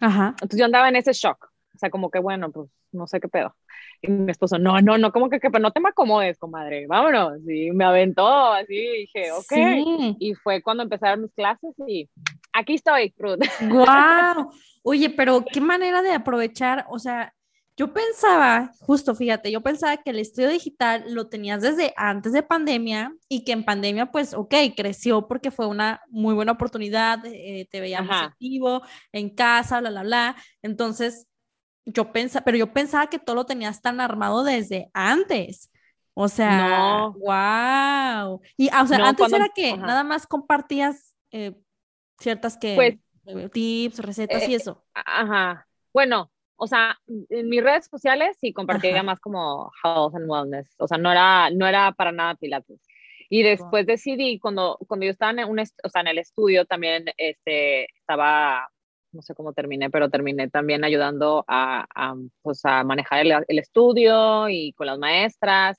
Ajá. 0.00 0.28
Entonces 0.28 0.58
yo 0.58 0.66
andaba 0.66 0.88
en 0.88 0.96
ese 0.96 1.12
shock, 1.12 1.50
o 1.74 1.78
sea, 1.78 1.90
como 1.90 2.10
que 2.10 2.18
bueno, 2.18 2.52
pues 2.52 2.68
no 2.92 3.06
sé 3.06 3.20
qué 3.20 3.28
pedo. 3.28 3.54
Y 4.00 4.10
mi 4.10 4.30
esposo, 4.30 4.58
no, 4.58 4.80
no, 4.80 4.96
no, 4.98 5.12
como 5.12 5.28
que, 5.28 5.40
que 5.40 5.50
no 5.50 5.72
te 5.72 5.80
me 5.80 5.88
acomodes, 5.88 6.38
comadre, 6.38 6.86
vámonos. 6.86 7.40
Y 7.48 7.70
me 7.72 7.84
aventó 7.84 8.52
así, 8.52 8.74
dije, 8.74 9.32
ok. 9.32 10.16
Y 10.18 10.34
fue 10.34 10.62
cuando 10.62 10.82
empezaron 10.82 11.22
mis 11.22 11.32
clases 11.32 11.74
y 11.86 12.08
aquí 12.52 12.74
estoy, 12.74 13.12
Ruth. 13.18 13.38
¡Wow! 13.62 14.50
Oye, 14.82 15.10
pero 15.10 15.44
qué 15.44 15.60
manera 15.60 16.02
de 16.02 16.12
aprovechar, 16.12 16.86
o 16.88 16.98
sea, 16.98 17.34
yo 17.78 17.92
pensaba, 17.92 18.72
justo 18.80 19.14
fíjate, 19.14 19.52
yo 19.52 19.60
pensaba 19.60 19.96
que 19.98 20.10
el 20.10 20.18
estudio 20.18 20.48
digital 20.48 21.04
lo 21.14 21.28
tenías 21.28 21.62
desde 21.62 21.94
antes 21.96 22.32
de 22.32 22.42
pandemia 22.42 23.14
y 23.28 23.44
que 23.44 23.52
en 23.52 23.64
pandemia, 23.64 24.10
pues, 24.10 24.34
ok, 24.34 24.52
creció 24.76 25.28
porque 25.28 25.52
fue 25.52 25.68
una 25.68 26.02
muy 26.08 26.34
buena 26.34 26.52
oportunidad, 26.52 27.24
eh, 27.24 27.68
te 27.70 27.80
veíamos 27.80 28.16
activo 28.16 28.82
en 29.12 29.32
casa, 29.32 29.78
bla, 29.78 29.90
bla, 29.90 30.02
bla. 30.02 30.36
Entonces, 30.60 31.28
yo 31.92 32.12
pensaba, 32.12 32.44
pero 32.44 32.58
yo 32.58 32.72
pensaba 32.72 33.08
que 33.08 33.18
todo 33.18 33.36
lo 33.36 33.46
tenías 33.46 33.80
tan 33.80 34.00
armado 34.00 34.44
desde 34.44 34.90
antes. 34.92 35.70
O 36.14 36.28
sea, 36.28 37.12
wow. 37.14 38.40
Y, 38.56 38.68
o 38.68 38.86
sea, 38.86 39.08
antes 39.08 39.32
era 39.32 39.48
que 39.54 39.76
nada 39.76 40.02
más 40.02 40.26
compartías 40.26 41.14
eh, 41.30 41.54
ciertas 42.18 42.56
que 42.56 42.74
pues, 42.74 42.94
eh, 43.26 43.48
tips, 43.48 44.00
recetas 44.00 44.48
y 44.48 44.54
eh, 44.54 44.56
eso. 44.56 44.84
Ajá. 44.94 45.66
Bueno, 45.92 46.30
o 46.56 46.66
sea, 46.66 46.98
en 47.06 47.48
mis 47.48 47.62
redes 47.62 47.86
sociales 47.86 48.36
sí 48.40 48.52
compartía 48.52 49.02
más 49.04 49.20
como 49.20 49.70
health 49.84 50.16
and 50.16 50.28
wellness. 50.28 50.74
O 50.78 50.88
sea, 50.88 50.98
no 50.98 51.10
era, 51.10 51.50
no 51.50 51.66
era 51.66 51.92
para 51.92 52.10
nada 52.10 52.34
pilates. 52.34 52.80
Y 53.30 53.42
después 53.42 53.86
decidí, 53.86 54.38
cuando, 54.40 54.78
cuando 54.88 55.06
yo 55.06 55.12
estaba 55.12 55.30
en, 55.30 55.48
un 55.48 55.60
o 55.60 55.88
sea, 55.88 56.00
en 56.00 56.08
el 56.08 56.18
estudio, 56.18 56.64
también 56.64 57.04
este, 57.16 57.84
estaba 57.94 58.68
no 59.12 59.22
sé 59.22 59.34
cómo 59.34 59.52
terminé, 59.52 59.90
pero 59.90 60.10
terminé 60.10 60.48
también 60.48 60.84
ayudando 60.84 61.44
a, 61.48 61.86
a, 61.94 62.14
pues 62.42 62.64
a 62.64 62.84
manejar 62.84 63.26
el, 63.26 63.44
el, 63.46 63.58
estudio 63.58 64.48
y 64.48 64.72
con 64.72 64.86
las 64.86 64.98
maestras 64.98 65.78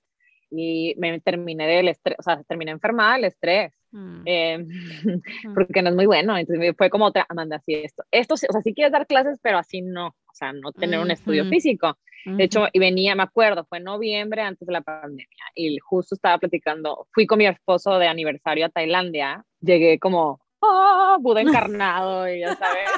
y 0.52 0.96
me 0.98 1.20
terminé 1.20 1.68
del 1.68 1.90
estrés, 1.90 2.16
o 2.20 2.24
sea, 2.24 2.42
terminé 2.44 2.72
enfermada 2.72 3.16
del 3.16 3.26
estrés. 3.26 3.74
Mm. 3.92 4.22
Eh, 4.26 4.66
porque 5.56 5.82
no 5.82 5.90
es 5.90 5.96
muy 5.96 6.06
bueno, 6.06 6.38
entonces 6.38 6.76
fue 6.78 6.90
como 6.90 7.06
otra, 7.06 7.26
Amanda, 7.30 7.58
así 7.58 7.74
esto, 7.74 8.04
esto, 8.12 8.36
o 8.36 8.38
sea, 8.38 8.62
sí 8.62 8.74
quieres 8.74 8.92
dar 8.92 9.08
clases, 9.08 9.40
pero 9.42 9.58
así 9.58 9.82
no, 9.82 10.08
o 10.08 10.34
sea, 10.34 10.54
no 10.54 10.72
tener 10.72 11.00
un 11.00 11.12
estudio 11.12 11.46
físico. 11.46 11.98
De 12.26 12.44
hecho, 12.44 12.68
y 12.74 12.80
venía, 12.80 13.16
me 13.16 13.24
acuerdo, 13.24 13.66
fue 13.66 13.78
en 13.78 13.86
noviembre 13.86 14.42
antes 14.42 14.68
de 14.68 14.74
la 14.74 14.82
pandemia, 14.82 15.26
y 15.56 15.78
justo 15.80 16.16
estaba 16.16 16.38
platicando, 16.38 17.08
fui 17.14 17.26
con 17.26 17.40
mi 17.40 17.48
esposo 17.48 17.98
de 17.98 18.08
aniversario 18.08 18.66
a 18.66 18.70
Tailandia, 18.70 19.46
llegué 19.62 20.00
como 20.00 20.42
¡oh! 20.60 21.18
Buda 21.20 21.42
encarnado, 21.42 22.28
y 22.30 22.42
ya 22.42 22.56
sabes. 22.56 22.90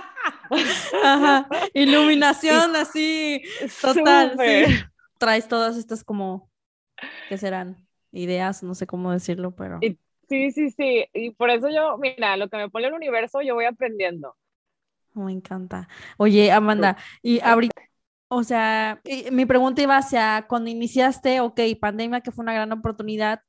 Ajá. 1.03 1.47
Iluminación 1.73 2.75
así, 2.75 3.41
total. 3.81 4.37
Sí. 4.37 4.75
Traes 5.17 5.47
todas 5.47 5.77
estas 5.77 6.03
como, 6.03 6.49
¿qué 7.29 7.37
serán? 7.37 7.87
Ideas, 8.11 8.63
no 8.63 8.75
sé 8.75 8.87
cómo 8.87 9.11
decirlo, 9.11 9.55
pero... 9.55 9.79
sí, 10.27 10.51
sí, 10.51 10.71
sí. 10.71 11.05
Y 11.13 11.31
por 11.31 11.49
eso 11.49 11.69
yo, 11.69 11.97
mira, 11.97 12.35
lo 12.37 12.49
que 12.49 12.57
me 12.57 12.69
pone 12.69 12.87
el 12.87 12.93
universo, 12.93 13.41
yo 13.41 13.55
voy 13.55 13.65
aprendiendo. 13.65 14.35
Me 15.13 15.31
encanta. 15.31 15.87
Oye, 16.17 16.51
Amanda, 16.51 16.97
y 17.21 17.39
ahorita, 17.41 17.81
o 18.29 18.43
sea, 18.43 19.01
mi 19.31 19.45
pregunta 19.45 19.81
iba 19.81 19.97
hacia 19.97 20.45
cuando 20.47 20.69
iniciaste, 20.69 21.41
ok, 21.41 21.59
pandemia, 21.79 22.21
que 22.21 22.31
fue 22.31 22.43
una 22.43 22.53
gran 22.53 22.71
oportunidad, 22.71 23.41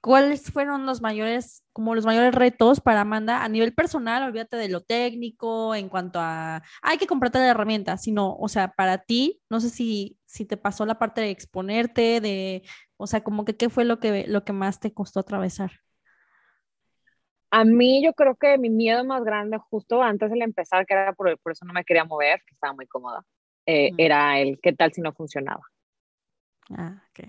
¿Cuáles 0.00 0.50
fueron 0.50 0.86
los 0.86 1.02
mayores, 1.02 1.62
como 1.74 1.94
los 1.94 2.06
mayores 2.06 2.34
retos 2.34 2.80
para 2.80 3.02
Amanda 3.02 3.44
a 3.44 3.48
nivel 3.50 3.74
personal? 3.74 4.22
Olvídate 4.22 4.56
de 4.56 4.70
lo 4.70 4.80
técnico, 4.80 5.74
en 5.74 5.90
cuanto 5.90 6.18
a, 6.22 6.62
hay 6.80 6.96
que 6.96 7.06
comprarte 7.06 7.38
la 7.38 7.48
herramienta, 7.48 7.98
sino, 7.98 8.34
o 8.34 8.48
sea, 8.48 8.72
para 8.72 8.98
ti, 8.98 9.42
no 9.50 9.60
sé 9.60 9.68
si, 9.68 10.18
si 10.24 10.46
te 10.46 10.56
pasó 10.56 10.86
la 10.86 10.98
parte 10.98 11.20
de 11.20 11.28
exponerte, 11.28 12.22
de, 12.22 12.62
o 12.96 13.06
sea, 13.06 13.22
como 13.22 13.44
que 13.44 13.56
qué 13.56 13.68
fue 13.68 13.84
lo 13.84 14.00
que, 14.00 14.26
lo 14.26 14.42
que 14.42 14.54
más 14.54 14.80
te 14.80 14.94
costó 14.94 15.20
atravesar. 15.20 15.70
A 17.50 17.64
mí 17.64 18.02
yo 18.02 18.14
creo 18.14 18.36
que 18.36 18.56
mi 18.56 18.70
miedo 18.70 19.04
más 19.04 19.22
grande 19.22 19.58
justo 19.58 20.02
antes 20.02 20.30
de 20.30 20.38
empezar, 20.38 20.86
que 20.86 20.94
era 20.94 21.12
por, 21.12 21.38
por 21.40 21.52
eso 21.52 21.66
no 21.66 21.74
me 21.74 21.84
quería 21.84 22.04
mover, 22.04 22.40
que 22.46 22.54
estaba 22.54 22.72
muy 22.72 22.86
cómoda, 22.86 23.22
eh, 23.66 23.90
era 23.98 24.40
el 24.40 24.58
qué 24.62 24.72
tal 24.72 24.94
si 24.94 25.02
no 25.02 25.12
funcionaba. 25.12 25.62
Ah, 26.70 27.02
ok 27.10 27.28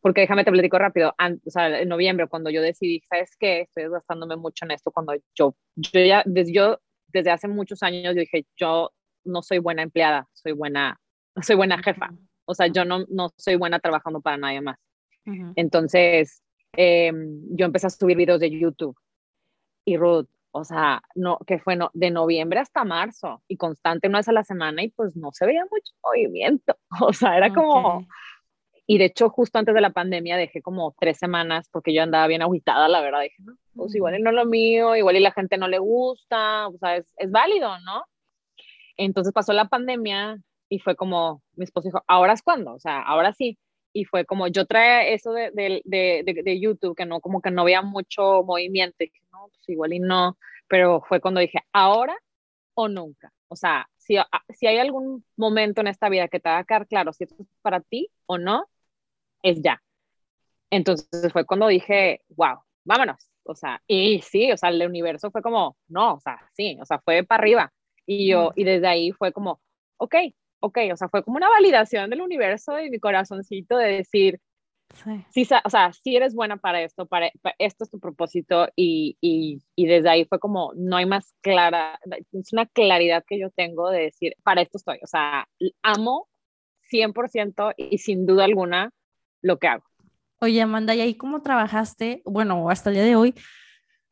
porque 0.00 0.22
déjame 0.22 0.44
te 0.44 0.52
platico 0.52 0.78
rápido, 0.78 1.14
o 1.18 1.50
sea, 1.50 1.80
en 1.80 1.88
noviembre 1.88 2.28
cuando 2.28 2.50
yo 2.50 2.62
decidí, 2.62 3.00
¿sabes 3.08 3.36
qué? 3.38 3.62
Estoy 3.62 3.84
desgastándome 3.84 4.36
mucho 4.36 4.64
en 4.64 4.72
esto, 4.72 4.90
cuando 4.90 5.14
yo, 5.34 5.56
yo 5.76 6.00
ya, 6.00 6.22
desde, 6.24 6.52
yo, 6.52 6.78
desde 7.08 7.30
hace 7.30 7.48
muchos 7.48 7.82
años 7.82 8.14
yo 8.14 8.20
dije, 8.20 8.46
yo 8.56 8.90
no 9.24 9.42
soy 9.42 9.58
buena 9.58 9.82
empleada, 9.82 10.26
soy 10.32 10.52
buena, 10.52 10.98
soy 11.42 11.56
buena 11.56 11.82
jefa, 11.82 12.10
o 12.44 12.54
sea, 12.54 12.68
yo 12.68 12.84
no, 12.84 13.04
no 13.10 13.30
soy 13.36 13.56
buena 13.56 13.78
trabajando 13.78 14.20
para 14.20 14.36
nadie 14.36 14.60
más. 14.60 14.78
Entonces, 15.56 16.42
em, 16.72 17.42
yo 17.50 17.66
empecé 17.66 17.86
a 17.86 17.90
subir 17.90 18.16
videos 18.16 18.40
de 18.40 18.50
YouTube. 18.50 18.96
Y 19.84 19.98
Ruth, 19.98 20.26
o 20.52 20.64
sea, 20.64 21.02
no, 21.14 21.38
que 21.46 21.58
fue 21.58 21.76
no, 21.76 21.90
de 21.92 22.10
noviembre 22.10 22.60
hasta 22.60 22.84
marzo 22.84 23.42
y 23.48 23.58
constante 23.58 24.08
una 24.08 24.20
vez 24.20 24.28
a 24.28 24.32
la 24.32 24.44
semana 24.44 24.82
y 24.82 24.88
pues 24.88 25.14
no 25.16 25.30
se 25.32 25.44
veía 25.44 25.64
mucho 25.70 25.92
movimiento, 26.02 26.76
o 27.00 27.12
sea, 27.12 27.36
era 27.36 27.52
como 27.52 28.06
y 28.90 28.96
de 28.96 29.04
hecho, 29.04 29.28
justo 29.28 29.58
antes 29.58 29.74
de 29.74 29.82
la 29.82 29.90
pandemia 29.90 30.38
dejé 30.38 30.62
como 30.62 30.94
tres 30.98 31.18
semanas 31.18 31.68
porque 31.70 31.92
yo 31.92 32.02
andaba 32.02 32.26
bien 32.26 32.40
agitada, 32.40 32.88
la 32.88 33.02
verdad. 33.02 33.20
Dije, 33.20 33.36
no, 33.40 33.54
pues 33.76 33.94
igual 33.94 34.18
y 34.18 34.22
no 34.22 34.30
es 34.30 34.36
lo 34.36 34.46
mío, 34.46 34.96
igual 34.96 35.16
y 35.16 35.20
la 35.20 35.32
gente 35.32 35.58
no 35.58 35.68
le 35.68 35.78
gusta, 35.78 36.68
o 36.68 36.78
sea, 36.78 36.96
es, 36.96 37.12
es 37.18 37.30
válido, 37.30 37.78
¿no? 37.80 38.04
Entonces 38.96 39.34
pasó 39.34 39.52
la 39.52 39.68
pandemia 39.68 40.38
y 40.70 40.78
fue 40.78 40.96
como, 40.96 41.42
mi 41.54 41.64
esposo 41.64 41.88
dijo, 41.88 42.02
¿ahora 42.06 42.32
es 42.32 42.42
cuando? 42.42 42.72
O 42.72 42.80
sea, 42.80 43.02
ahora 43.02 43.34
sí. 43.34 43.58
Y 43.92 44.06
fue 44.06 44.24
como, 44.24 44.48
yo 44.48 44.64
traía 44.64 45.06
eso 45.08 45.32
de, 45.32 45.50
de, 45.52 45.82
de, 45.84 46.42
de, 46.42 46.60
YouTube, 46.60 46.96
que 46.96 47.04
no, 47.04 47.20
como 47.20 47.42
que 47.42 47.50
no 47.50 47.62
había 47.62 47.82
mucho 47.82 48.42
movimiento. 48.42 48.96
Y 49.00 49.06
dije, 49.08 49.20
no, 49.32 49.48
pues 49.48 49.68
igual 49.68 49.92
y 49.92 49.98
no. 50.00 50.38
Pero 50.66 51.02
fue 51.06 51.20
cuando 51.20 51.40
dije, 51.40 51.58
¿ahora 51.74 52.16
o 52.74 52.88
nunca? 52.88 53.32
O 53.48 53.56
sea, 53.56 53.88
si, 53.98 54.16
si 54.50 54.66
hay 54.66 54.78
algún 54.78 55.24
momento 55.36 55.82
en 55.82 55.88
esta 55.88 56.08
vida 56.08 56.28
que 56.28 56.40
te 56.40 56.48
va 56.48 56.58
a 56.58 56.64
quedar 56.64 56.86
claro 56.86 57.12
si 57.12 57.24
esto 57.24 57.36
es 57.40 57.48
para 57.60 57.80
ti 57.80 58.08
o 58.26 58.38
no, 58.38 58.66
es 59.42 59.62
ya. 59.62 59.82
Entonces 60.70 61.32
fue 61.32 61.44
cuando 61.46 61.68
dije, 61.68 62.22
wow, 62.30 62.58
vámonos. 62.84 63.30
O 63.44 63.54
sea, 63.54 63.82
y 63.86 64.20
sí, 64.20 64.52
o 64.52 64.56
sea, 64.58 64.68
el 64.68 64.86
universo 64.86 65.30
fue 65.30 65.40
como, 65.40 65.76
no, 65.88 66.14
o 66.14 66.20
sea, 66.20 66.38
sí, 66.52 66.76
o 66.80 66.84
sea, 66.84 66.98
fue 67.00 67.22
para 67.24 67.40
arriba. 67.42 67.72
Y 68.04 68.28
yo, 68.28 68.52
y 68.56 68.64
desde 68.64 68.86
ahí 68.86 69.12
fue 69.12 69.32
como, 69.32 69.60
ok, 69.96 70.14
ok, 70.60 70.78
o 70.92 70.96
sea, 70.96 71.08
fue 71.08 71.22
como 71.24 71.38
una 71.38 71.48
validación 71.48 72.10
del 72.10 72.20
universo 72.20 72.78
y 72.78 72.90
mi 72.90 72.98
corazoncito 72.98 73.76
de 73.78 73.92
decir, 73.92 74.40
sí. 75.32 75.48
o 75.64 75.70
sea, 75.70 75.92
sí 75.92 76.16
eres 76.16 76.34
buena 76.34 76.58
para 76.58 76.82
esto, 76.82 77.06
para, 77.06 77.30
esto 77.58 77.84
es 77.84 77.90
tu 77.90 78.00
propósito 78.00 78.68
y, 78.76 79.16
y, 79.20 79.62
y, 79.76 79.86
desde 79.86 80.10
ahí 80.10 80.24
fue 80.26 80.38
como, 80.38 80.72
no 80.74 80.96
hay 80.96 81.06
más 81.06 81.34
clara, 81.40 81.98
es 82.32 82.52
una 82.52 82.66
claridad 82.66 83.24
que 83.26 83.38
yo 83.38 83.50
tengo 83.50 83.90
de 83.90 84.02
decir, 84.04 84.34
para 84.42 84.62
esto 84.62 84.78
estoy, 84.78 84.98
o 85.02 85.06
sea, 85.06 85.48
amo 85.82 86.28
100% 86.90 87.74
y 87.76 87.98
sin 87.98 88.26
duda 88.26 88.44
alguna 88.44 88.90
lo 89.42 89.58
que 89.58 89.68
hago. 89.68 89.84
Oye, 90.40 90.62
Amanda, 90.62 90.94
¿y 90.94 91.00
ahí 91.00 91.14
cómo 91.14 91.42
trabajaste? 91.42 92.22
Bueno, 92.24 92.70
hasta 92.70 92.90
el 92.90 92.96
día 92.96 93.04
de 93.04 93.16
hoy, 93.16 93.34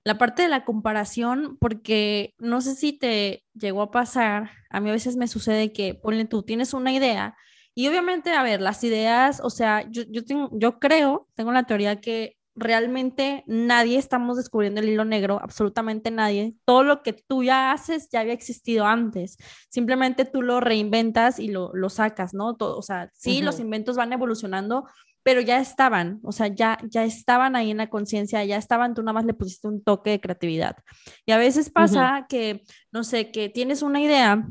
la 0.05 0.19
parte 0.19 0.43
de 0.43 0.49
la 0.49 0.65
comparación, 0.65 1.57
porque 1.61 2.35
no 2.39 2.61
sé 2.61 2.75
si 2.75 2.93
te 2.93 3.45
llegó 3.55 3.83
a 3.83 3.91
pasar, 3.91 4.51
a 4.71 4.81
mí 4.81 4.91
a 4.91 4.93
veces 4.93 5.17
me 5.17 5.29
sucede 5.29 5.73
que, 5.73 5.95
ponle 5.95 6.25
tú, 6.25 6.43
tienes 6.43 6.75
una 6.75 6.93
idea 6.93 7.37
y 7.79 7.89
obviamente, 7.89 8.33
a 8.33 8.43
ver, 8.43 8.62
las 8.62 8.83
ideas, 8.85 9.41
o 9.45 9.51
sea, 9.51 9.87
yo, 9.91 10.03
yo, 10.09 10.25
tengo, 10.25 10.49
yo 10.53 10.79
creo, 10.79 11.29
tengo 11.35 11.53
la 11.53 11.65
teoría 11.65 12.01
que 12.01 12.39
realmente 12.55 13.45
nadie 13.47 13.99
estamos 13.99 14.39
descubriendo 14.39 14.81
el 14.81 14.89
hilo 14.89 15.05
negro, 15.05 15.39
absolutamente 15.43 16.11
nadie. 16.11 16.55
Todo 16.65 16.85
lo 16.85 17.03
que 17.03 17.12
tú 17.12 17.45
ya 17.45 17.73
haces 17.73 18.09
ya 18.11 18.21
había 18.21 18.33
existido 18.33 18.87
antes. 18.87 19.37
Simplemente 19.69 20.25
tú 20.25 20.41
lo 20.41 20.61
reinventas 20.61 21.39
y 21.39 21.49
lo, 21.49 21.71
lo 21.75 21.91
sacas, 21.91 22.33
¿no? 22.33 22.57
Todo, 22.57 22.79
o 22.79 22.83
sea, 22.83 23.11
sí, 23.12 23.43
los 23.43 23.61
inventos 23.61 23.97
van 23.97 24.15
evolucionando, 24.15 24.87
pero 25.27 25.41
ya 25.41 25.59
estaban, 25.59 26.21
o 26.23 26.31
sea, 26.31 26.47
ya, 26.47 26.79
ya 26.89 27.03
estaban 27.03 27.57
ahí 27.57 27.73
en 27.73 27.79
la 27.79 27.91
conciencia, 27.91 28.45
ya 28.45 28.59
estaban, 28.59 28.95
tú 28.95 29.03
nada 29.03 29.15
más 29.15 29.25
le 29.25 29.35
pusiste 29.35 29.67
un 29.67 29.83
toque 29.83 30.11
de 30.11 30.21
creatividad. 30.21 30.77
Y 31.27 31.33
a 31.33 31.37
veces 31.37 31.69
pasa 31.69 32.27
que, 32.29 32.62
no 32.93 33.03
sé, 33.03 33.33
que 33.33 33.49
tienes 33.49 33.83
una 33.83 34.01
idea, 34.01 34.47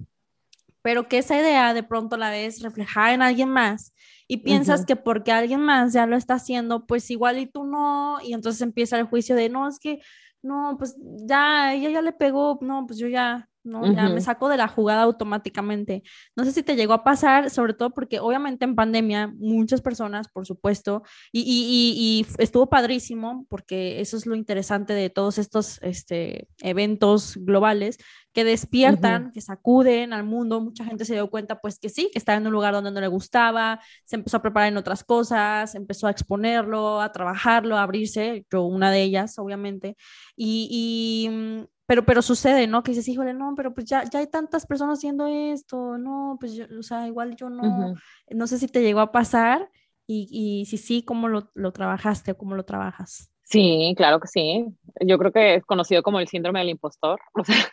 pero 0.82 1.08
que 1.08 1.20
esa 1.20 1.40
idea 1.40 1.74
de 1.74 1.82
pronto 1.84 2.18
la 2.18 2.30
ves 2.30 2.62
reflejada 2.62 3.14
en 3.14 3.22
alguien 3.22 3.48
más 3.48 3.94
y 4.28 4.36
piensas 4.36 4.86
que 4.86 4.98
porque 4.98 5.32
alguien 5.32 5.62
más 5.62 5.94
ya 5.94 6.06
lo 6.08 6.18
está 6.18 6.34
haciendo, 6.34 6.86
pues 6.86 7.10
igual 7.10 7.40
y 7.40 7.46
tú 7.46 7.64
no, 7.64 8.18
y 8.22 8.34
entonces 8.34 8.62
empieza 8.62 9.00
el 9.00 9.06
juicio 9.06 9.38
de, 9.38 9.48
no, 9.48 9.70
es 9.70 9.80
que, 9.80 10.02
no, 10.44 10.76
pues 10.78 10.98
ya, 11.26 11.74
ella 11.74 11.90
ya 11.90 12.02
le 12.02 12.12
pegó, 12.12 12.60
no, 12.60 12.86
pues 12.86 13.00
yo 13.00 13.08
ya, 13.08 13.48
¿no? 13.66 13.92
Ya 13.92 14.10
me 14.10 14.22
saco 14.22 14.48
de 14.48 14.58
la 14.58 14.68
jugada 14.68 15.04
automáticamente. 15.04 16.04
No 16.36 16.46
sé 16.46 16.52
si 16.52 16.64
te 16.64 16.76
llegó 16.76 16.94
a 16.94 17.04
pasar, 17.04 17.50
sobre 17.50 17.74
todo 17.74 17.90
porque 17.90 18.20
obviamente 18.20 18.66
en 18.66 18.76
pandemia 18.76 19.34
muchas 19.38 19.82
personas, 19.82 20.28
por 20.30 20.46
supuesto, 20.46 21.04
y, 21.32 21.42
y, 21.42 21.94
y, 21.98 22.26
estuvo 22.42 22.70
padrísimo 22.70 23.46
porque 23.50 24.00
eso 24.00 24.18
es 24.18 24.26
lo 24.26 24.36
interesante 24.36 24.94
de 24.94 25.10
todos 25.10 25.38
estos 25.38 25.80
este, 25.82 26.48
eventos 26.62 27.38
globales 27.38 27.98
que 28.34 28.44
despiertan, 28.44 29.32
que 29.32 29.42
sacuden 29.42 30.12
al 30.14 30.26
mundo. 30.26 30.60
Mucha 30.62 30.84
gente 30.84 31.06
se 31.06 31.14
dio 31.14 31.30
cuenta 31.30 31.62
pues 31.62 31.80
que 31.80 31.90
sí, 31.90 32.10
que 32.12 32.20
estaba 32.20 32.38
en 32.38 32.46
un 32.46 32.54
lugar 32.54 32.74
donde 32.74 32.92
no 32.92 33.00
le 33.00 33.08
gustaba, 33.08 33.80
se 34.04 34.18
empezó 34.18 34.38
a 34.38 34.42
preparar 34.42 34.70
en 34.70 34.78
otras 34.78 35.04
cosas, 35.04 35.74
empezó 35.74 36.08
a 36.08 36.12
exponerlo, 36.12 37.02
a 37.02 37.12
trabajarlo, 37.12 37.78
a 37.78 37.84
abrirse, 37.84 38.46
yo 38.52 38.64
una 38.64 38.92
de 38.92 39.04
ellas, 39.04 39.40
obviamente. 39.40 39.96
y, 40.36 40.68
y 40.70 41.66
pero, 41.86 42.06
pero 42.06 42.22
sucede, 42.22 42.68
¿no? 42.68 42.84
Que 42.84 42.92
dices, 42.92 43.08
híjole, 43.08 43.34
no, 43.34 43.54
pero 43.56 43.74
pues 43.74 43.86
ya, 43.86 44.04
ya 44.10 44.20
hay 44.20 44.28
tantas 44.28 44.66
personas 44.66 45.00
haciendo 45.00 45.28
esto, 45.28 45.98
no, 45.98 46.38
pues 46.40 46.56
yo, 46.56 46.66
o 46.80 46.84
sea, 46.84 47.08
igual 47.08 47.36
yo 47.36 47.50
no, 47.50 47.94
no 48.30 48.48
sé 48.48 48.58
si 48.58 48.68
te 48.68 48.82
llegó 48.82 49.02
a 49.02 49.12
pasar 49.12 49.70
y, 50.08 50.28
y 50.32 50.66
si 50.66 50.78
sí, 50.78 51.04
¿cómo 51.04 51.28
lo, 51.28 51.52
lo, 51.54 51.72
trabajaste 51.72 52.32
o 52.32 52.38
cómo 52.38 52.56
lo 52.56 52.64
trabajas? 52.66 53.32
Sí, 53.44 53.94
claro 53.96 54.20
que 54.20 54.28
sí. 54.28 54.66
Yo 55.06 55.18
creo 55.20 55.32
que 55.32 55.56
es 55.56 55.66
conocido 55.66 56.02
como 56.02 56.20
el 56.20 56.28
síndrome 56.28 56.60
del 56.60 56.70
impostor. 56.70 57.20
O 57.38 57.44
sea, 57.44 57.72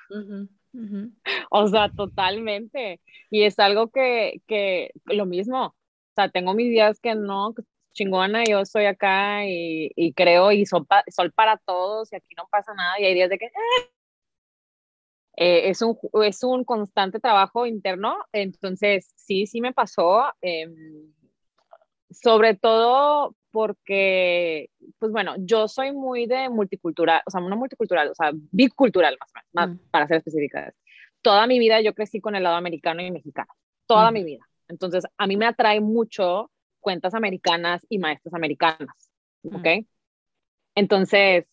o 1.51 1.69
sea 1.69 1.91
totalmente. 1.91 3.01
Y 3.31 3.43
es 3.43 3.59
algo 3.59 3.91
que, 3.91 4.41
que, 4.47 4.91
lo 5.05 5.27
mismo, 5.27 5.67
o 5.67 5.75
sea, 6.15 6.31
tengo 6.31 6.55
mis 6.55 6.71
días 6.71 6.99
que 6.99 7.15
no, 7.15 7.55
chingona, 7.93 8.45
yo 8.45 8.61
estoy 8.61 8.87
acá 8.87 9.47
y, 9.47 9.91
y 9.97 10.15
creo 10.15 10.51
y 10.53 10.65
sol, 10.65 10.87
sol, 11.09 11.33
para 11.33 11.59
todos 11.59 12.11
y 12.13 12.17
aquí 12.17 12.35
no 12.37 12.47
pasa 12.51 12.73
nada 12.75 12.99
y 12.99 13.05
hay 13.05 13.15
días 13.15 13.29
de 13.29 13.39
que, 13.39 13.47
eh, 13.47 13.91
eh, 15.37 15.71
es, 15.71 15.81
un, 15.83 15.99
es 16.25 16.43
un 16.45 16.65
constante 16.65 17.19
trabajo 17.21 17.67
interno, 17.67 18.17
entonces 18.33 19.13
sí, 19.17 19.47
sí 19.47 19.61
me 19.61 19.73
pasó, 19.73 20.25
em, 20.41 21.13
sobre 22.11 22.55
todo 22.55 23.35
porque, 23.51 24.71
pues 24.99 25.13
bueno, 25.13 25.35
yo 25.39 25.69
soy 25.69 25.93
muy 25.93 26.27
de 26.27 26.49
multicultural, 26.49 27.23
o 27.27 27.31
sea, 27.31 27.41
no 27.41 27.57
multicultural, 27.57 28.09
o 28.09 28.15
sea, 28.15 28.33
bicultural 28.51 29.17
más 29.21 29.31
o 29.31 29.33
menos, 29.35 29.51
más, 29.53 29.69
mm. 29.71 29.91
para 29.91 30.07
ser 30.07 30.17
específica. 30.19 30.73
Toda 31.21 31.47
mi 31.47 31.59
vida 31.59 31.81
yo 31.81 31.95
crecí 31.95 32.21
con 32.21 32.35
el 32.35 32.43
lado 32.43 32.57
americano 32.57 33.03
y 33.03 33.11
mexicano, 33.11 33.53
toda 33.87 34.11
mm. 34.11 34.15
mi 34.15 34.25
vida. 34.25 34.49
Entonces, 34.69 35.05
a 35.17 35.27
mí 35.27 35.37
me 35.37 35.47
atrae 35.47 35.81
mucho 35.81 36.51
cuentas 36.81 37.15
americanas 37.15 37.87
y 37.89 37.99
maestras 37.99 38.35
americanas, 38.35 39.11
¿ok? 39.45 39.67
Mm. 39.67 39.87
Entonces, 40.75 41.47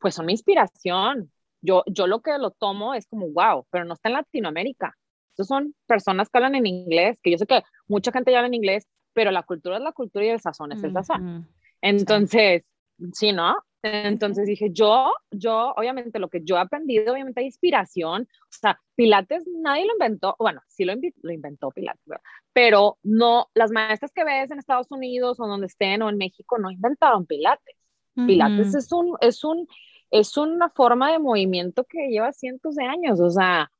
pues 0.00 0.14
son 0.14 0.26
mi 0.26 0.32
inspiración. 0.32 1.30
Yo, 1.62 1.82
yo 1.86 2.06
lo 2.06 2.20
que 2.20 2.36
lo 2.38 2.50
tomo 2.50 2.94
es 2.94 3.06
como, 3.06 3.28
wow, 3.28 3.66
pero 3.70 3.84
no 3.84 3.94
está 3.94 4.08
en 4.08 4.14
Latinoamérica. 4.14 4.96
Estos 5.32 5.46
son 5.46 5.74
personas 5.86 6.28
que 6.28 6.38
hablan 6.38 6.54
en 6.54 6.66
inglés, 6.66 7.18
que 7.22 7.30
yo 7.30 7.38
sé 7.38 7.46
que 7.46 7.62
mucha 7.88 8.12
gente 8.12 8.32
ya 8.32 8.38
habla 8.38 8.48
en 8.48 8.54
inglés, 8.54 8.86
pero 9.12 9.30
la 9.30 9.42
cultura 9.42 9.76
es 9.76 9.82
la 9.82 9.92
cultura 9.92 10.24
y 10.24 10.28
el 10.28 10.40
sazón 10.40 10.72
es 10.72 10.82
el 10.82 10.92
sazón. 10.92 11.48
Entonces, 11.80 12.64
sí, 13.12 13.32
¿no? 13.32 13.56
Entonces 13.82 14.46
dije, 14.46 14.68
yo, 14.72 15.14
yo, 15.30 15.72
obviamente 15.76 16.18
lo 16.18 16.28
que 16.28 16.42
yo 16.44 16.56
he 16.56 16.60
aprendido, 16.60 17.12
obviamente 17.12 17.40
hay 17.40 17.46
inspiración, 17.46 18.28
o 18.42 18.46
sea, 18.50 18.78
Pilates 18.94 19.44
nadie 19.46 19.86
lo 19.86 19.92
inventó, 19.94 20.36
bueno, 20.38 20.60
sí 20.68 20.84
lo, 20.84 20.94
lo 21.22 21.32
inventó 21.32 21.70
Pilates, 21.70 22.04
pero 22.52 22.98
no, 23.02 23.48
las 23.54 23.70
maestras 23.70 24.12
que 24.12 24.24
ves 24.24 24.50
en 24.50 24.58
Estados 24.58 24.90
Unidos 24.90 25.40
o 25.40 25.46
donde 25.46 25.66
estén 25.66 26.02
o 26.02 26.10
en 26.10 26.18
México 26.18 26.58
no 26.58 26.70
inventaron 26.70 27.24
Pilates. 27.26 27.76
Pilates 28.14 28.74
es 28.74 28.92
un, 28.92 29.16
es 29.22 29.44
un, 29.44 29.66
es 30.10 30.36
una 30.36 30.70
forma 30.70 31.12
de 31.12 31.18
movimiento 31.18 31.84
que 31.84 32.08
lleva 32.08 32.32
cientos 32.32 32.74
de 32.76 32.84
años, 32.84 33.20
o 33.20 33.30
sea, 33.30 33.70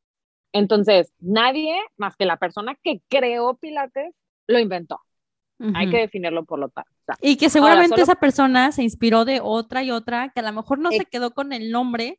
entonces 0.52 1.12
nadie 1.20 1.76
más 1.96 2.16
que 2.16 2.24
la 2.24 2.36
persona 2.36 2.76
que 2.82 3.02
creó 3.08 3.54
Pilates 3.54 4.14
lo 4.46 4.58
inventó. 4.58 5.00
Hay 5.74 5.90
que 5.90 5.98
definirlo 5.98 6.46
por 6.46 6.58
lo 6.58 6.70
tanto. 6.70 6.90
y 7.20 7.36
que 7.36 7.50
seguramente 7.50 8.00
esa 8.00 8.14
persona 8.14 8.72
se 8.72 8.82
inspiró 8.82 9.26
de 9.26 9.40
otra 9.42 9.82
y 9.82 9.90
otra, 9.90 10.30
que 10.30 10.40
a 10.40 10.42
lo 10.42 10.52
mejor 10.54 10.78
no 10.78 10.90
se 10.90 11.04
quedó 11.04 11.32
con 11.32 11.52
el 11.52 11.70
nombre, 11.70 12.18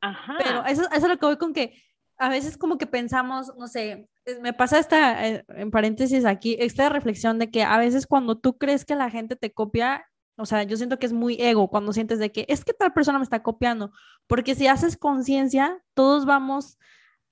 Ajá. 0.00 0.36
pero 0.38 0.64
eso, 0.64 0.82
eso 0.82 0.94
es 0.94 1.08
lo 1.08 1.18
que 1.18 1.26
voy 1.26 1.36
con 1.36 1.52
que 1.52 1.82
a 2.16 2.28
veces 2.28 2.56
como 2.56 2.78
que 2.78 2.86
pensamos, 2.86 3.52
no 3.58 3.66
sé, 3.66 4.08
me 4.40 4.52
pasa 4.52 4.78
esta, 4.78 5.26
eh, 5.26 5.44
en 5.48 5.70
paréntesis 5.70 6.24
aquí, 6.24 6.56
esta 6.60 6.88
reflexión 6.88 7.38
de 7.38 7.50
que 7.50 7.62
a 7.64 7.78
veces 7.78 8.06
cuando 8.06 8.38
tú 8.38 8.56
crees 8.56 8.84
que 8.84 8.94
la 8.94 9.10
gente 9.10 9.36
te 9.36 9.52
copia, 9.52 10.06
o 10.36 10.46
sea, 10.46 10.64
yo 10.64 10.76
siento 10.76 10.98
que 10.98 11.06
es 11.06 11.12
muy 11.12 11.40
ego 11.40 11.68
cuando 11.68 11.92
sientes 11.92 12.18
de 12.18 12.32
que 12.32 12.44
es 12.48 12.64
que 12.64 12.72
tal 12.72 12.92
persona 12.92 13.18
me 13.18 13.24
está 13.24 13.42
copiando, 13.42 13.92
porque 14.26 14.54
si 14.54 14.66
haces 14.66 14.96
conciencia, 14.96 15.82
todos 15.94 16.26
vamos 16.26 16.78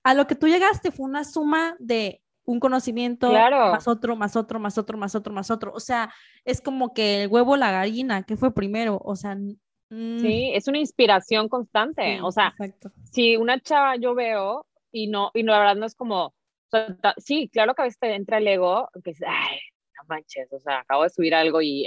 a 0.04 0.14
lo 0.14 0.26
que 0.26 0.34
tú 0.34 0.46
llegaste, 0.46 0.90
fue 0.90 1.06
una 1.06 1.24
suma 1.24 1.76
de 1.78 2.22
un 2.44 2.60
conocimiento 2.60 3.32
más 3.32 3.86
otro, 3.86 4.16
más 4.16 4.36
otro, 4.36 4.58
más 4.58 4.78
otro, 4.78 4.98
más 4.98 5.14
otro, 5.14 5.32
más 5.32 5.50
otro. 5.50 5.72
O 5.74 5.80
sea, 5.80 6.12
es 6.44 6.60
como 6.60 6.92
que 6.92 7.24
el 7.24 7.28
huevo, 7.28 7.56
la 7.56 7.70
gallina, 7.70 8.24
¿qué 8.24 8.36
fue 8.36 8.52
primero? 8.52 9.00
O 9.04 9.14
sea, 9.16 9.36
mm. 9.36 10.18
sí, 10.20 10.50
es 10.54 10.68
una 10.68 10.78
inspiración 10.78 11.48
constante. 11.48 12.20
o 12.22 12.32
sea, 12.32 12.54
si 13.10 13.36
una 13.36 13.60
chava 13.60 13.96
yo 13.96 14.14
veo 14.14 14.66
y 14.90 15.06
no, 15.06 15.30
y 15.34 15.42
no, 15.42 15.52
la 15.52 15.60
verdad 15.60 15.76
no 15.76 15.86
es 15.86 15.94
como, 15.94 16.34
sí, 17.18 17.48
claro 17.52 17.74
que 17.74 17.82
a 17.82 17.84
veces 17.84 18.00
te 18.00 18.14
entra 18.14 18.38
el 18.38 18.48
ego, 18.48 18.88
que 19.04 19.10
es, 19.10 19.20
ay, 19.26 19.58
no 19.96 20.04
manches, 20.08 20.52
o 20.52 20.58
sea, 20.58 20.80
acabo 20.80 21.04
de 21.04 21.10
subir 21.10 21.34
algo 21.34 21.62
y 21.62 21.86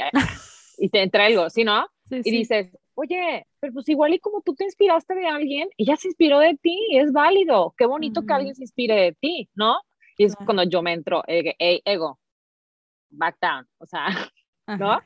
y 0.79 0.89
te 0.89 1.01
entra 1.01 1.25
algo, 1.25 1.49
¿sí, 1.49 1.63
no? 1.63 1.87
y 2.09 2.31
dices, 2.31 2.77
oye, 2.93 3.47
pero 3.59 3.73
pues 3.73 3.89
igual 3.89 4.13
y 4.13 4.19
como 4.19 4.41
tú 4.41 4.53
te 4.55 4.63
inspiraste 4.63 5.15
de 5.15 5.27
alguien, 5.27 5.69
ella 5.77 5.95
se 5.95 6.07
inspiró 6.07 6.39
de 6.39 6.55
ti, 6.55 6.79
es 6.91 7.11
válido, 7.11 7.73
qué 7.77 7.85
bonito 7.85 8.25
que 8.25 8.33
alguien 8.33 8.55
se 8.55 8.63
inspire 8.63 8.95
de 8.95 9.13
ti, 9.13 9.49
¿no? 9.55 9.77
Y 10.17 10.25
es 10.25 10.35
cuando 10.35 10.63
yo 10.63 10.81
me 10.81 10.93
entro, 10.93 11.23
ego, 11.27 12.19
back 13.09 13.37
down, 13.41 13.67
o 13.79 13.85
sea, 13.85 14.07
¿no? 14.79 14.99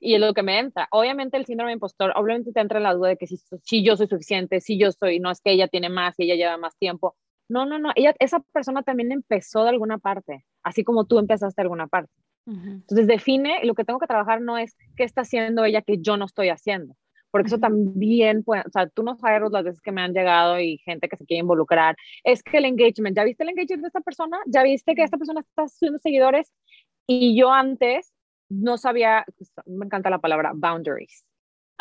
Y 0.00 0.14
es 0.14 0.20
lo 0.20 0.34
que 0.34 0.42
me 0.42 0.58
entra. 0.58 0.88
Obviamente 0.90 1.36
el 1.36 1.46
síndrome 1.46 1.70
de 1.70 1.74
impostor, 1.74 2.12
obviamente 2.16 2.52
te 2.52 2.60
entra 2.60 2.80
la 2.80 2.94
duda 2.94 3.10
de 3.10 3.16
que 3.16 3.26
si, 3.26 3.36
si 3.36 3.84
yo 3.84 3.96
soy 3.96 4.08
suficiente, 4.08 4.60
si 4.60 4.78
yo 4.78 4.90
soy, 4.92 5.20
no 5.20 5.30
es 5.30 5.40
que 5.40 5.52
ella 5.52 5.68
tiene 5.68 5.88
más, 5.88 6.14
y 6.18 6.24
ella 6.24 6.34
lleva 6.34 6.56
más 6.56 6.76
tiempo. 6.76 7.16
No, 7.48 7.66
no, 7.66 7.78
no, 7.78 7.92
ella, 7.94 8.14
esa 8.18 8.40
persona 8.52 8.82
también 8.82 9.12
empezó 9.12 9.62
de 9.62 9.70
alguna 9.70 9.98
parte, 9.98 10.46
así 10.62 10.84
como 10.84 11.04
tú 11.04 11.18
empezaste 11.18 11.60
de 11.60 11.64
alguna 11.64 11.86
parte. 11.86 12.12
Entonces 12.46 13.06
define, 13.06 13.64
lo 13.64 13.74
que 13.74 13.84
tengo 13.84 14.00
que 14.00 14.06
trabajar 14.06 14.40
no 14.40 14.58
es 14.58 14.76
qué 14.96 15.04
está 15.04 15.20
haciendo 15.20 15.64
ella 15.64 15.82
que 15.82 15.98
yo 15.98 16.16
no 16.16 16.24
estoy 16.24 16.48
haciendo, 16.48 16.96
porque 17.30 17.46
eso 17.46 17.58
también 17.58 18.42
puede, 18.42 18.62
o 18.66 18.70
sea, 18.70 18.88
tú 18.88 19.02
no 19.02 19.16
sabes 19.16 19.42
las 19.50 19.64
veces 19.64 19.80
que 19.80 19.92
me 19.92 20.02
han 20.02 20.12
llegado 20.12 20.58
y 20.58 20.78
gente 20.78 21.08
que 21.08 21.16
se 21.16 21.24
quiere 21.24 21.40
involucrar, 21.40 21.96
es 22.24 22.42
que 22.42 22.58
el 22.58 22.64
engagement, 22.64 23.16
¿ya 23.16 23.24
viste 23.24 23.44
el 23.44 23.50
engagement 23.50 23.82
de 23.82 23.88
esta 23.88 24.00
persona? 24.00 24.38
¿Ya 24.46 24.62
viste 24.62 24.94
que 24.94 25.02
esta 25.02 25.18
persona 25.18 25.40
está 25.40 25.68
subiendo 25.68 25.98
seguidores? 26.00 26.52
Y 27.06 27.36
yo 27.38 27.52
antes 27.52 28.12
no 28.48 28.76
sabía, 28.76 29.24
me 29.66 29.86
encanta 29.86 30.10
la 30.10 30.18
palabra 30.18 30.52
boundaries, 30.54 31.24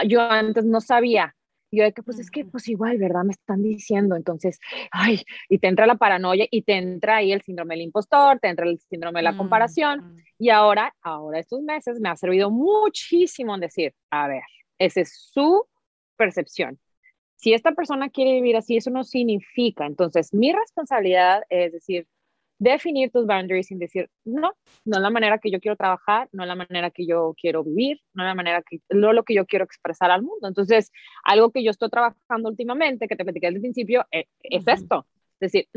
yo 0.08 0.22
antes 0.22 0.64
no 0.66 0.80
sabía 0.80 1.36
yo 1.72 1.84
de 1.84 1.94
que, 1.94 2.04
pues 2.04 2.20
es 2.20 2.30
que, 2.30 2.46
pues 2.46 2.68
igual, 2.68 2.98
¿verdad? 2.98 3.24
Me 3.24 3.32
están 3.32 3.62
diciendo, 3.64 4.16
entonces, 4.16 4.60
ay, 4.92 5.22
y 5.50 5.60
te 5.60 5.68
entra 5.68 5.86
la 5.86 5.96
paranoia 5.96 6.48
y 6.52 6.64
te 6.64 6.74
entra 6.74 7.18
ahí 7.18 7.32
el 7.32 7.42
síndrome 7.42 7.76
del 7.76 7.84
impostor, 7.84 8.40
te 8.40 8.50
entra 8.50 8.68
el 8.68 8.80
síndrome 8.80 9.20
de 9.20 9.24
la 9.24 9.38
comparación. 9.38 10.18
Y 10.38 10.50
ahora, 10.50 10.94
ahora 11.02 11.40
estos 11.40 11.62
meses 11.62 12.00
me 12.00 12.10
ha 12.10 12.16
servido 12.16 12.52
muchísimo 12.52 13.56
en 13.56 13.62
decir, 13.62 13.94
a 14.10 14.28
ver, 14.28 14.44
esa 14.80 15.02
es 15.02 15.30
su 15.32 15.66
percepción. 16.18 16.80
Si 17.36 17.54
esta 17.54 17.72
persona 17.72 18.10
quiere 18.10 18.34
vivir 18.34 18.56
así, 18.56 18.78
eso 18.78 18.92
no 18.92 19.04
significa. 19.04 19.86
Entonces, 19.86 20.34
mi 20.34 20.52
responsabilidad 20.54 21.44
es 21.50 21.72
decir, 21.72 22.08
definir 22.62 23.10
tus 23.12 23.26
boundaries 23.26 23.68
sin 23.68 23.80
decir, 23.80 24.08
no, 24.24 24.54
no 24.86 24.98
es 24.98 25.02
la 25.02 25.10
manera 25.10 25.40
que 25.40 25.50
yo 25.50 25.60
quiero 25.60 25.76
trabajar, 25.76 26.30
no 26.32 26.44
es 26.44 26.48
la 26.48 26.56
manera 26.56 26.92
que 26.92 27.08
yo 27.08 27.34
quiero 27.36 27.64
vivir, 27.64 28.00
no 28.14 28.24
es 28.24 28.28
la 28.28 28.36
manera 28.36 28.62
que, 28.62 28.82
no 28.90 29.14
lo 29.14 29.24
que 29.24 29.34
yo 29.34 29.48
quiero 29.48 29.66
expresar 29.66 30.12
al 30.12 30.22
mundo. 30.22 30.48
Entonces, 30.48 30.92
algo 31.24 31.52
que 31.52 31.64
yo 31.64 31.72
estoy 31.72 31.90
trabajando 31.90 32.50
últimamente, 32.50 33.08
que 33.08 33.16
te 33.16 33.24
desde 33.24 33.48
el 33.48 33.60
principio, 33.60 34.06
es, 34.12 34.26
es 34.44 34.68
esto. 34.68 35.08
Es 35.40 35.52
decir, 35.52 35.68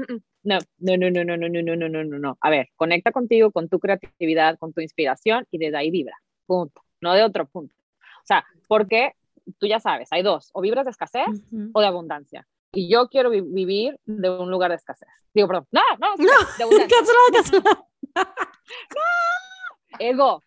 no, 0.42 0.58
no, 0.76 0.96
no, 0.98 1.10
no, 1.10 1.24
no, 1.24 1.36
no, 1.38 1.48
no, 1.48 1.62
no, 1.62 1.76
no, 1.76 1.88
no, 1.88 2.04
no, 2.04 2.18
no. 2.18 2.38
A 2.42 2.50
ver, 2.50 2.68
conecta 2.76 3.12
contigo, 3.12 3.50
con 3.50 3.70
tu 3.70 3.78
creatividad, 3.78 4.58
con 4.58 4.74
tu 4.74 4.82
inspiración 4.82 5.46
y 5.50 5.56
desde 5.56 5.78
ahí 5.78 5.90
vibra. 5.90 6.18
Punto. 6.44 6.82
No 7.00 7.14
de 7.14 7.22
otro 7.22 7.46
punto. 7.46 7.74
O 7.98 8.26
sea, 8.26 8.44
porque 8.68 9.12
tú 9.58 9.66
ya 9.66 9.80
sabes, 9.80 10.08
hay 10.10 10.22
dos, 10.22 10.50
o 10.52 10.60
vibras 10.60 10.84
de 10.84 10.90
escasez 10.90 11.28
o 11.72 11.80
de 11.80 11.86
abundancia 11.86 12.46
y 12.74 12.88
yo 12.90 13.08
quiero 13.08 13.30
vivir 13.30 13.98
de 14.04 14.30
un 14.30 14.50
lugar 14.50 14.70
de 14.70 14.76
escasez. 14.76 15.08
Digo, 15.32 15.48
perdón, 15.48 15.66
no, 15.70 15.82
no, 15.98 16.14
no 16.16 16.32
de 16.58 16.64
abundancia. 16.64 17.60
no, 18.14 18.24
ego. 19.98 20.42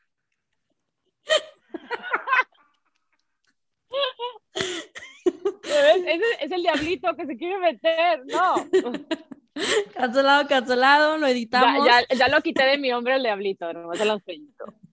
Es, 5.64 6.22
es, 6.42 6.52
el 6.52 6.62
diablito 6.62 7.16
que 7.16 7.26
se 7.26 7.38
quiere 7.38 7.60
meter, 7.60 8.24
no. 8.26 8.56
Cancelado, 9.94 10.48
cancelado, 10.48 11.18
lo 11.18 11.26
editamos. 11.26 11.86
Ya, 11.86 12.08
ya, 12.16 12.28
lo 12.28 12.42
quité 12.42 12.64
de 12.64 12.78
mi 12.78 12.94
hombre 12.94 13.16
el 13.16 13.24
diablito, 13.24 13.74
no 13.74 13.92
se 13.96 14.06
lo 14.06 14.22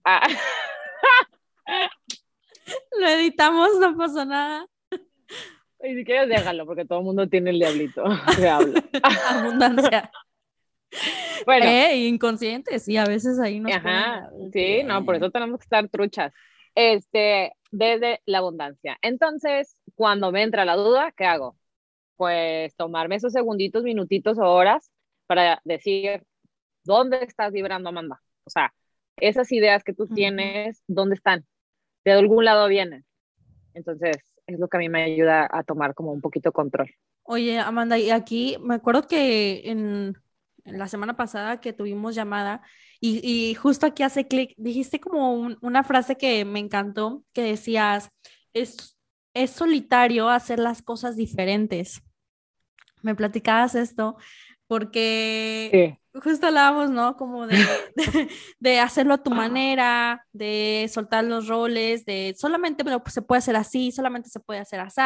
ah. 0.05 0.27
Lo 2.99 3.07
editamos, 3.07 3.77
no 3.79 3.95
pasa 3.95 4.25
nada. 4.25 4.65
Y 5.83 5.95
si 5.95 6.05
quieres 6.05 6.29
déjalo, 6.29 6.65
porque 6.65 6.85
todo 6.85 6.99
el 6.99 7.05
mundo 7.05 7.27
tiene 7.27 7.51
el 7.51 7.59
diablito. 7.59 8.03
Se 8.35 8.49
habla. 8.49 8.83
Abundancia. 9.29 10.11
Bueno. 11.45 11.65
Eh, 11.65 12.07
inconscientes, 12.07 12.83
sí, 12.83 12.97
a 12.97 13.05
veces 13.05 13.39
ahí 13.39 13.59
no. 13.59 13.69
Ajá, 13.69 14.29
sí, 14.53 14.83
no, 14.83 15.03
por 15.03 15.15
eso 15.15 15.29
tenemos 15.29 15.59
que 15.59 15.65
estar 15.65 15.87
truchas. 15.89 16.31
Este, 16.73 17.53
desde 17.71 18.21
la 18.25 18.39
abundancia. 18.39 18.97
Entonces, 19.01 19.77
cuando 19.95 20.31
me 20.31 20.43
entra 20.43 20.65
la 20.65 20.75
duda, 20.75 21.13
¿qué 21.15 21.25
hago? 21.25 21.57
Pues 22.15 22.75
tomarme 22.75 23.15
esos 23.15 23.33
segunditos, 23.33 23.83
minutitos 23.83 24.37
o 24.37 24.43
horas 24.43 24.89
para 25.27 25.61
decir, 25.65 26.23
¿dónde 26.83 27.23
estás 27.23 27.51
vibrando, 27.51 27.89
Amanda? 27.89 28.21
O 28.45 28.49
sea, 28.49 28.73
esas 29.17 29.51
ideas 29.51 29.83
que 29.83 29.93
tú 29.93 30.07
tienes, 30.07 30.83
¿dónde 30.87 31.15
están? 31.15 31.45
De 32.05 32.13
algún 32.13 32.45
lado 32.45 32.67
vienen. 32.67 33.05
Entonces, 33.73 34.17
es 34.47 34.59
lo 34.59 34.67
que 34.67 34.77
a 34.77 34.79
mí 34.79 34.89
me 34.89 35.03
ayuda 35.03 35.47
a 35.51 35.63
tomar 35.63 35.93
como 35.93 36.11
un 36.11 36.21
poquito 36.21 36.51
control. 36.51 36.93
Oye, 37.23 37.59
Amanda, 37.59 37.97
y 37.97 38.11
aquí 38.11 38.57
me 38.61 38.75
acuerdo 38.75 39.07
que 39.07 39.63
en, 39.65 40.17
la 40.63 40.87
semana 40.87 41.15
pasada 41.15 41.59
que 41.59 41.73
tuvimos 41.73 42.15
llamada 42.15 42.61
y, 42.99 43.53
justo 43.55 43.85
aquí 43.85 44.01
hace 44.01 44.27
clic, 44.27 44.55
dijiste 44.57 44.99
como 44.99 45.33
una 45.61 45.83
frase 45.83 46.17
que 46.17 46.43
me 46.43 46.59
encantó, 46.59 47.23
que 47.33 47.43
decías, 47.43 48.09
es, 48.51 48.97
es 49.35 49.51
solitario 49.51 50.27
hacer 50.29 50.57
las 50.57 50.81
cosas 50.81 51.15
diferentes. 51.15 52.01
Me 53.03 53.13
platicabas 53.13 53.75
esto 53.75 54.17
porque 54.67 55.99
justo 56.21 56.47
hablábamos, 56.47 56.89
¿no? 56.89 57.17
Como 57.17 57.47
de, 57.47 57.57
de, 58.59 58.79
hacerlo 58.79 59.15
a 59.15 59.23
tu 59.23 59.31
manera, 59.31 60.25
de 60.31 60.89
soltar 60.91 61.23
los 61.25 61.47
roles, 61.47 62.05
de 62.05 62.35
solamente 62.37 62.83
pero 62.83 63.03
se 63.07 63.21
puede 63.21 63.39
hacer 63.39 63.55
así, 63.55 63.91
solamente 63.91 64.29
se 64.29 64.39
puede 64.39 64.59
hacer 64.59 64.79
así, 64.79 65.01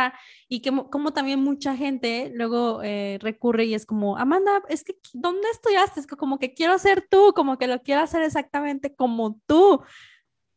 y 0.48 0.62
que 0.62 0.72
como 0.90 1.12
también 1.12 1.40
mucha 1.40 1.76
gente 1.76 2.32
luego 2.34 2.82
eh, 2.84 3.18
recurre 3.22 3.66
y 3.66 3.74
es 3.74 3.86
como, 3.86 4.18
Amanda, 4.18 4.62
es 4.70 4.84
que 4.84 4.96
¿dónde 5.14 5.48
estudiaste? 5.52 6.00
Es 6.00 6.08
que 6.08 6.16
como 6.16 6.40
que 6.40 6.54
quiero 6.54 6.78
ser 6.78 7.06
tú, 7.10 7.34
como 7.36 7.58
que 7.58 7.68
lo 7.68 7.82
quiero 7.82 8.02
hacer 8.02 8.22
exactamente 8.22 8.96
como 8.96 9.40
tú, 9.46 9.82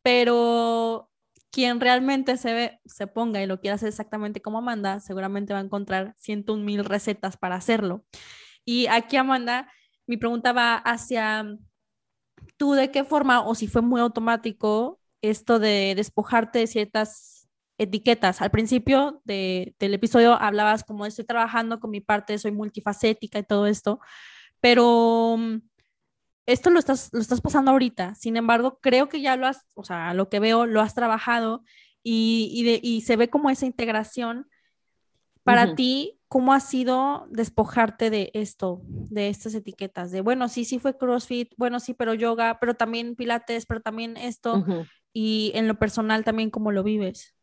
pero 0.02 1.08
quien 1.50 1.80
realmente 1.80 2.36
se, 2.38 2.52
ve, 2.54 2.80
se 2.86 3.06
ponga 3.06 3.42
y 3.42 3.46
lo 3.46 3.60
quiera 3.60 3.74
hacer 3.74 3.88
exactamente 3.88 4.40
como 4.40 4.58
Amanda, 4.58 5.00
seguramente 5.00 5.52
va 5.52 5.60
a 5.60 5.62
encontrar 5.62 6.14
ciento 6.18 6.56
mil 6.56 6.84
recetas 6.84 7.36
para 7.36 7.56
hacerlo. 7.56 8.04
Y 8.64 8.86
aquí, 8.86 9.16
Amanda, 9.16 9.70
mi 10.06 10.16
pregunta 10.16 10.52
va 10.52 10.76
hacia 10.76 11.46
tú 12.56 12.72
de 12.72 12.90
qué 12.90 13.04
forma 13.04 13.46
o 13.46 13.54
si 13.54 13.66
fue 13.66 13.82
muy 13.82 14.00
automático 14.00 15.00
esto 15.20 15.58
de 15.58 15.94
despojarte 15.96 16.60
de 16.60 16.66
ciertas 16.66 17.48
etiquetas. 17.78 18.42
Al 18.42 18.50
principio 18.50 19.20
del 19.24 19.74
episodio 19.80 20.34
hablabas 20.34 20.84
como 20.84 21.06
estoy 21.06 21.24
trabajando 21.24 21.80
con 21.80 21.90
mi 21.90 22.00
parte, 22.00 22.38
soy 22.38 22.52
multifacética 22.52 23.38
y 23.38 23.44
todo 23.44 23.66
esto, 23.66 24.00
pero 24.60 25.36
mm, 25.38 25.56
esto 26.46 26.70
lo 26.70 26.78
estás, 26.78 27.10
lo 27.12 27.20
estás 27.20 27.40
pasando 27.40 27.70
ahorita. 27.70 28.14
Sin 28.14 28.36
embargo, 28.36 28.78
creo 28.80 29.08
que 29.08 29.20
ya 29.20 29.36
lo 29.36 29.46
has, 29.46 29.64
o 29.74 29.84
sea, 29.84 30.14
lo 30.14 30.28
que 30.28 30.40
veo, 30.40 30.66
lo 30.66 30.80
has 30.80 30.94
trabajado 30.94 31.64
y, 32.02 32.80
y, 32.82 33.00
se 33.02 33.16
ve 33.16 33.30
como 33.30 33.50
esa 33.50 33.66
integración. 33.66 34.48
Para 35.44 35.74
ti, 35.74 36.20
¿cómo 36.32 36.54
ha 36.54 36.60
sido 36.60 37.26
despojarte 37.28 38.08
de 38.08 38.30
esto, 38.32 38.80
de 38.86 39.28
estas 39.28 39.54
etiquetas? 39.54 40.10
De, 40.10 40.22
bueno, 40.22 40.48
sí, 40.48 40.64
sí 40.64 40.78
fue 40.78 40.96
CrossFit, 40.96 41.52
bueno, 41.58 41.78
sí, 41.78 41.92
pero 41.92 42.14
yoga, 42.14 42.56
pero 42.58 42.72
también 42.72 43.16
pilates, 43.16 43.66
pero 43.66 43.82
también 43.82 44.16
esto, 44.16 44.64
y 45.12 45.52
en 45.54 45.68
lo 45.68 45.74
personal 45.74 46.24
también, 46.24 46.48
¿cómo 46.48 46.72
lo 46.72 46.82
vives? 46.82 47.36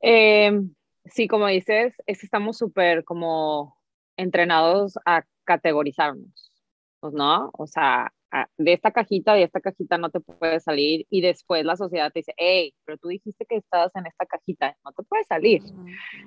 Em, 0.00 0.72
sí, 1.04 1.26
como 1.26 1.48
dices, 1.48 1.94
es 2.06 2.20
que 2.20 2.26
estamos 2.26 2.58
súper 2.58 3.02
como 3.02 3.76
entrenados 4.16 4.96
a 5.04 5.24
categorizarnos, 5.42 6.52
pues, 7.00 7.12
¿no? 7.12 7.50
O 7.54 7.66
sea, 7.66 8.12
de 8.56 8.72
esta 8.72 8.92
cajita, 8.92 9.34
de 9.34 9.42
esta 9.42 9.60
cajita 9.60 9.98
no 9.98 10.10
te 10.10 10.20
puedes 10.20 10.62
salir 10.62 11.06
y 11.10 11.20
después 11.20 11.64
la 11.64 11.76
sociedad 11.76 12.12
te 12.12 12.20
dice, 12.20 12.34
hey, 12.36 12.74
pero 12.84 12.98
tú 12.98 13.08
dijiste 13.08 13.44
que 13.46 13.56
estabas 13.56 13.94
en 13.96 14.06
esta 14.06 14.26
cajita, 14.26 14.76
no 14.84 14.92
te 14.92 15.02
puedes 15.02 15.26
salir. 15.26 15.62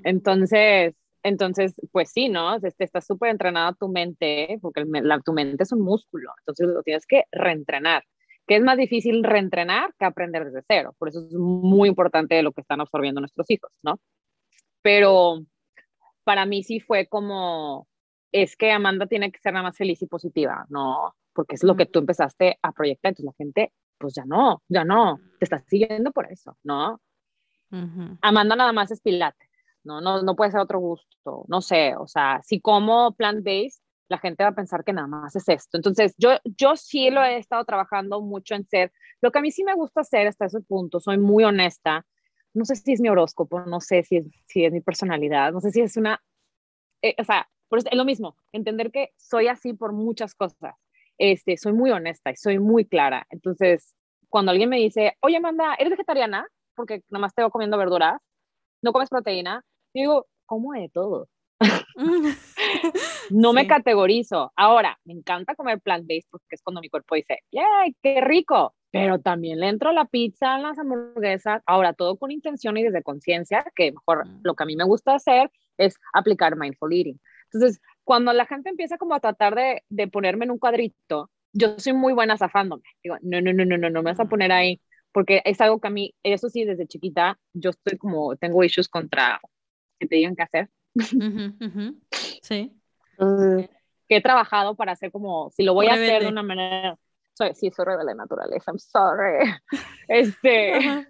Entonces, 0.04 0.96
entonces, 1.24 1.74
pues 1.92 2.12
sí, 2.12 2.28
¿no? 2.28 2.56
Este, 2.56 2.84
está 2.84 3.00
súper 3.00 3.30
entrenada 3.30 3.74
tu 3.74 3.88
mente, 3.88 4.60
porque 4.62 4.84
la, 4.86 5.22
tu 5.22 5.32
mente 5.34 5.64
es 5.64 5.72
un 5.72 5.82
músculo, 5.82 6.32
entonces 6.40 6.68
lo 6.68 6.84
tienes 6.84 7.06
que 7.08 7.24
reentrenar. 7.32 8.04
Que 8.46 8.58
es 8.58 8.62
más 8.62 8.78
difícil 8.78 9.24
reentrenar 9.24 9.94
que 9.98 10.04
aprender 10.04 10.44
desde 10.44 10.66
cero. 10.68 10.94
Por 11.00 11.08
eso 11.08 11.20
es 11.20 11.34
muy 11.34 11.88
importante 11.88 12.42
lo 12.44 12.52
que 12.52 12.60
están 12.60 12.82
absorbiendo 12.82 13.22
nuestros 13.22 13.50
hijos, 13.50 13.72
¿no? 13.82 14.02
Pero 14.82 15.46
para 16.26 16.46
mí 16.46 16.64
sí 16.64 16.82
fue 16.82 17.08
como, 17.08 17.88
es 18.34 18.58
que 18.58 18.72
Amanda 18.72 19.08
tiene 19.08 19.32
que 19.32 19.40
ser 19.40 19.54
nada 19.54 19.64
más 19.64 19.78
feliz 19.78 20.02
y 20.02 20.08
positiva, 20.08 20.66
no, 20.70 21.16
porque 21.34 21.56
es 21.56 21.64
lo 21.64 21.76
que 21.76 21.86
tú 21.86 22.00
empezaste 22.00 22.58
a 22.62 22.72
proyectar, 22.72 23.10
entonces 23.10 23.26
la 23.26 23.34
gente, 23.34 23.74
pues 23.98 24.14
ya 24.14 24.26
no, 24.26 24.62
ya 24.68 24.84
no, 24.84 25.20
te 25.40 25.46
estás 25.46 25.64
siguiendo 25.66 26.12
por 26.12 26.32
eso, 26.32 26.58
¿no? 26.64 27.02
Amanda 28.22 28.56
nada 28.56 28.72
más 28.72 28.92
es 28.92 29.02
pilate, 29.02 29.50
¿no? 29.84 30.00
¿no? 30.00 30.22
No 30.22 30.36
puede 30.36 30.52
ser 30.52 30.60
otro 30.60 30.80
gusto, 30.80 31.46
no 31.48 31.62
sé, 31.62 31.96
o 31.96 32.08
sea, 32.08 32.40
si 32.44 32.62
como 32.62 33.16
plant-based, 33.16 33.82
la 34.10 34.20
gente 34.20 34.44
va 34.44 34.50
a 34.50 34.56
pensar 34.56 34.84
que 34.84 34.94
nada 34.94 35.08
más 35.08 35.36
es 35.36 35.50
esto. 35.50 35.78
Entonces, 35.78 36.14
yo, 36.20 36.32
yo 36.44 36.76
sí 36.76 37.10
lo 37.10 37.24
he 37.24 37.38
estado 37.38 37.66
trabajando 37.66 38.22
mucho 38.22 38.54
en 38.54 38.68
ser, 38.68 38.92
lo 39.22 39.32
que 39.32 39.40
a 39.40 39.42
mí 39.42 39.50
sí 39.50 39.64
me 39.64 39.74
gusta 39.74 40.02
hacer 40.02 40.28
hasta 40.28 40.46
ese 40.46 40.62
punto, 40.62 41.00
soy 41.00 41.18
muy 41.18 41.44
honesta, 41.44 42.06
no 42.54 42.66
sé 42.66 42.76
si 42.76 42.94
es 42.94 43.02
mi 43.02 43.10
horóscopo, 43.10 43.62
no 43.62 43.80
sé 43.80 44.04
si 44.04 44.18
es, 44.18 44.28
si 44.46 44.66
es 44.66 44.72
mi 44.72 44.82
personalidad, 44.82 45.52
no 45.52 45.62
sé 45.62 45.72
si 45.72 45.82
es 45.82 45.98
una, 45.98 46.22
eh, 47.02 47.16
o 47.18 47.24
sea, 47.24 47.50
es 47.72 47.98
lo 47.98 48.06
mismo, 48.06 48.38
entender 48.52 48.92
que 48.92 49.14
soy 49.18 49.48
así 49.48 49.74
por 49.74 49.94
muchas 49.94 50.36
cosas 50.36 50.76
este, 51.18 51.58
soy 51.58 51.74
muy 51.74 51.92
honesta 51.92 52.32
y 52.32 52.36
soy 52.36 52.60
muy 52.60 52.86
clara. 52.86 53.26
Entonces, 53.30 53.96
cuando 54.30 54.52
alguien 54.52 54.70
me 54.70 54.78
dice, 54.78 55.18
oye, 55.22 55.38
Amanda, 55.38 55.76
¿eres 55.78 55.92
vegetariana? 55.92 56.48
Porque 56.76 57.02
nada 57.10 57.22
más 57.22 57.36
te 57.36 57.48
comiendo 57.50 57.78
verduras, 57.78 58.20
no 58.82 58.92
comes 58.94 59.10
proteína. 59.10 59.64
digo, 59.94 60.28
como 60.46 60.74
de 60.74 60.90
todo. 60.90 61.30
no 63.30 63.54
me 63.54 63.68
categorizo. 63.68 64.52
Ahora, 64.56 65.00
me 65.06 65.14
encanta 65.14 65.56
comer 65.56 65.80
plant-based 65.82 66.28
porque 66.30 66.46
es 66.52 66.62
cuando 66.62 66.82
mi 66.82 66.90
cuerpo 66.90 67.16
dice, 67.16 67.40
¡yay, 67.52 67.96
qué 68.02 68.22
rico! 68.22 68.76
Pero 68.92 69.20
también 69.20 69.60
le 69.60 69.70
entro 69.70 69.92
la 69.92 70.06
pizza, 70.06 70.58
las 70.60 70.78
hamburguesas. 70.78 71.64
Ahora, 71.66 71.94
todo 71.94 72.18
con 72.18 72.32
intención 72.32 72.78
y 72.78 72.84
desde 72.84 73.02
conciencia, 73.02 73.66
que 73.76 73.92
mejor 73.92 74.28
lo 74.44 74.54
que 74.54 74.64
a 74.64 74.68
mí 74.68 74.76
me 74.76 74.84
gusta 74.84 75.16
hacer 75.16 75.50
es 75.78 75.96
aplicar 76.14 76.56
mindful 76.56 76.94
eating. 76.94 77.20
Entonces, 77.52 77.82
cuando 78.04 78.34
la 78.34 78.46
gente 78.46 78.70
empieza 78.70 78.98
como 78.98 79.16
a 79.16 79.20
tratar 79.20 79.56
de, 79.56 79.84
de 79.90 80.08
ponerme 80.08 80.46
en 80.46 80.52
un 80.52 80.60
cuadrito, 80.60 81.30
yo 81.54 81.78
soy 81.78 81.94
muy 81.94 82.14
buena 82.14 82.38
zafándome. 82.38 82.84
Digo, 83.04 83.18
no, 83.22 83.42
no, 83.42 83.54
no, 83.54 83.66
no, 83.66 83.78
no, 83.78 83.90
no 83.90 84.04
me 84.04 84.12
vas 84.12 84.20
a 84.20 84.26
poner 84.26 84.52
ahí, 84.52 84.82
porque 85.12 85.42
es 85.46 85.62
algo 85.62 85.80
que 85.80 85.88
a 85.88 85.92
mí, 85.92 86.14
eso 86.24 86.50
sí, 86.50 86.66
desde 86.66 86.88
chiquita, 86.88 87.40
yo 87.54 87.70
estoy 87.70 87.98
como, 87.98 88.36
tengo 88.36 88.64
issues 88.64 88.90
contra 88.90 89.40
que 90.00 90.08
te 90.08 90.16
digan 90.16 90.36
qué 90.36 90.44
hacer. 90.44 90.70
Sí. 92.42 92.76
que 94.10 94.18
he 94.18 94.22
trabajado 94.22 94.76
para 94.76 94.92
hacer 94.94 95.12
como, 95.12 95.50
si 95.52 95.64
lo 95.64 95.74
voy 95.74 95.88
a 95.88 95.94
hacer 95.94 96.24
de 96.24 96.30
una 96.30 96.44
manera, 96.44 96.98
soy, 97.34 97.54
sí, 97.56 97.72
soy 97.72 97.86
rebelde 97.86 98.16
naturaleza, 98.16 98.72
I'm 98.72 98.80
sorry. 98.80 99.54
Este, 100.08 101.08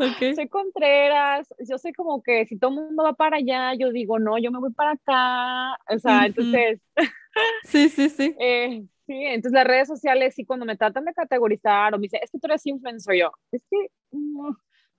Okay. 0.00 0.34
Soy 0.34 0.48
Contreras, 0.48 1.46
yo 1.58 1.76
sé 1.76 1.92
como 1.92 2.22
que 2.22 2.46
si 2.46 2.58
todo 2.58 2.70
el 2.70 2.76
mundo 2.76 3.02
va 3.02 3.12
para 3.12 3.36
allá, 3.36 3.74
yo 3.74 3.90
digo, 3.92 4.18
no, 4.18 4.38
yo 4.38 4.50
me 4.50 4.58
voy 4.58 4.72
para 4.72 4.92
acá, 4.92 5.78
o 5.94 5.98
sea, 5.98 6.26
entonces... 6.26 6.80
Sí, 7.62 7.88
sí, 7.88 8.08
sí. 8.08 8.34
Eh, 8.40 8.82
sí, 9.06 9.14
entonces 9.14 9.52
las 9.52 9.66
redes 9.66 9.86
sociales, 9.86 10.34
sí, 10.34 10.44
cuando 10.44 10.66
me 10.66 10.76
tratan 10.76 11.04
de 11.04 11.14
categorizar 11.14 11.94
o 11.94 11.98
me 11.98 12.02
dicen, 12.02 12.20
es 12.22 12.30
que 12.30 12.40
tú 12.40 12.46
eres 12.48 12.66
influencer, 12.66 13.16
yo, 13.16 13.30
es 13.52 13.62
que, 13.70 13.88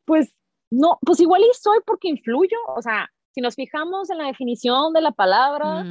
pues, 0.06 0.34
no, 0.70 0.98
pues 1.02 1.20
igual 1.20 1.42
y 1.42 1.54
soy 1.54 1.80
porque 1.86 2.08
influyo, 2.08 2.58
o 2.68 2.82
sea, 2.82 3.10
si 3.34 3.42
nos 3.42 3.56
fijamos 3.56 4.10
en 4.10 4.18
la 4.18 4.26
definición 4.26 4.94
de 4.94 5.02
la 5.02 5.12
palabra, 5.12 5.86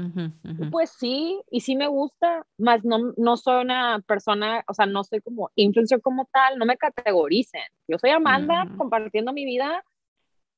pues 0.70 0.90
sí, 0.98 1.40
y 1.50 1.60
sí 1.60 1.74
me 1.74 1.88
gusta, 1.88 2.46
más 2.58 2.84
no, 2.84 3.12
no 3.16 3.36
soy 3.36 3.62
una 3.62 4.00
persona, 4.06 4.62
o 4.68 4.74
sea, 4.74 4.86
no 4.86 5.04
soy 5.04 5.20
como 5.20 5.50
influencer 5.54 6.02
como 6.02 6.28
tal, 6.32 6.58
no 6.58 6.66
me 6.66 6.76
categoricen. 6.76 7.62
Yo 7.88 7.98
soy 7.98 8.10
Amanda 8.10 8.66
compartiendo 8.76 9.32
mi 9.32 9.44
vida 9.44 9.82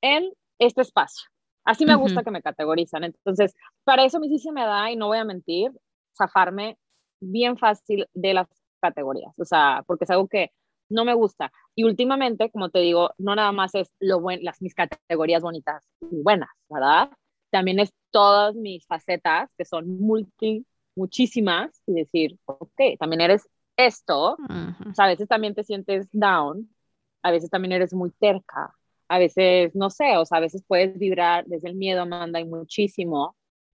en 0.00 0.32
este 0.58 0.82
espacio. 0.82 1.28
Así 1.64 1.86
me 1.86 1.94
gusta 1.94 2.24
que 2.24 2.32
me 2.32 2.42
categorizan. 2.42 3.04
Entonces, 3.04 3.54
para 3.84 4.04
eso 4.04 4.16
a 4.16 4.20
mí 4.20 4.28
sí 4.28 4.38
se 4.38 4.50
me 4.50 4.64
da, 4.64 4.90
y 4.90 4.96
no 4.96 5.06
voy 5.06 5.18
a 5.18 5.24
mentir, 5.24 5.70
zafarme 6.16 6.78
bien 7.20 7.56
fácil 7.56 8.08
de 8.12 8.34
las 8.34 8.48
categorías, 8.80 9.32
o 9.38 9.44
sea, 9.44 9.84
porque 9.86 10.04
es 10.04 10.10
algo 10.10 10.26
que 10.26 10.50
no 10.88 11.04
me 11.04 11.14
gusta. 11.14 11.52
Y 11.74 11.84
últimamente, 11.84 12.50
como 12.50 12.70
te 12.70 12.80
digo, 12.80 13.10
no 13.18 13.34
nada 13.34 13.52
más 13.52 13.74
es 13.74 13.90
lo 14.00 14.20
buen, 14.20 14.44
las 14.44 14.60
mis 14.60 14.74
categorías 14.74 15.42
bonitas 15.42 15.88
y 16.00 16.22
buenas, 16.22 16.50
¿verdad? 16.68 17.10
También 17.50 17.80
es 17.80 17.92
todas 18.10 18.54
mis 18.54 18.86
facetas, 18.86 19.50
que 19.56 19.64
son 19.64 19.98
multi, 20.00 20.66
muchísimas, 20.94 21.82
y 21.86 21.94
decir, 21.94 22.38
ok, 22.44 22.98
también 22.98 23.22
eres 23.22 23.48
esto, 23.76 24.32
o 24.32 24.94
sea, 24.94 25.06
a 25.06 25.08
veces 25.08 25.28
también 25.28 25.54
te 25.54 25.64
sientes 25.64 26.08
down, 26.12 26.68
a 27.22 27.30
veces 27.30 27.48
también 27.50 27.72
eres 27.72 27.94
muy 27.94 28.10
terca, 28.10 28.74
a 29.08 29.18
veces, 29.18 29.74
no 29.74 29.90
sé, 29.90 30.16
o 30.18 30.26
sea, 30.26 30.38
a 30.38 30.42
veces 30.42 30.62
puedes 30.66 30.98
vibrar 30.98 31.46
desde 31.46 31.68
el 31.68 31.74
miedo, 31.74 32.02
Amanda, 32.02 32.40
y 32.40 32.44
muchísimo, 32.44 33.36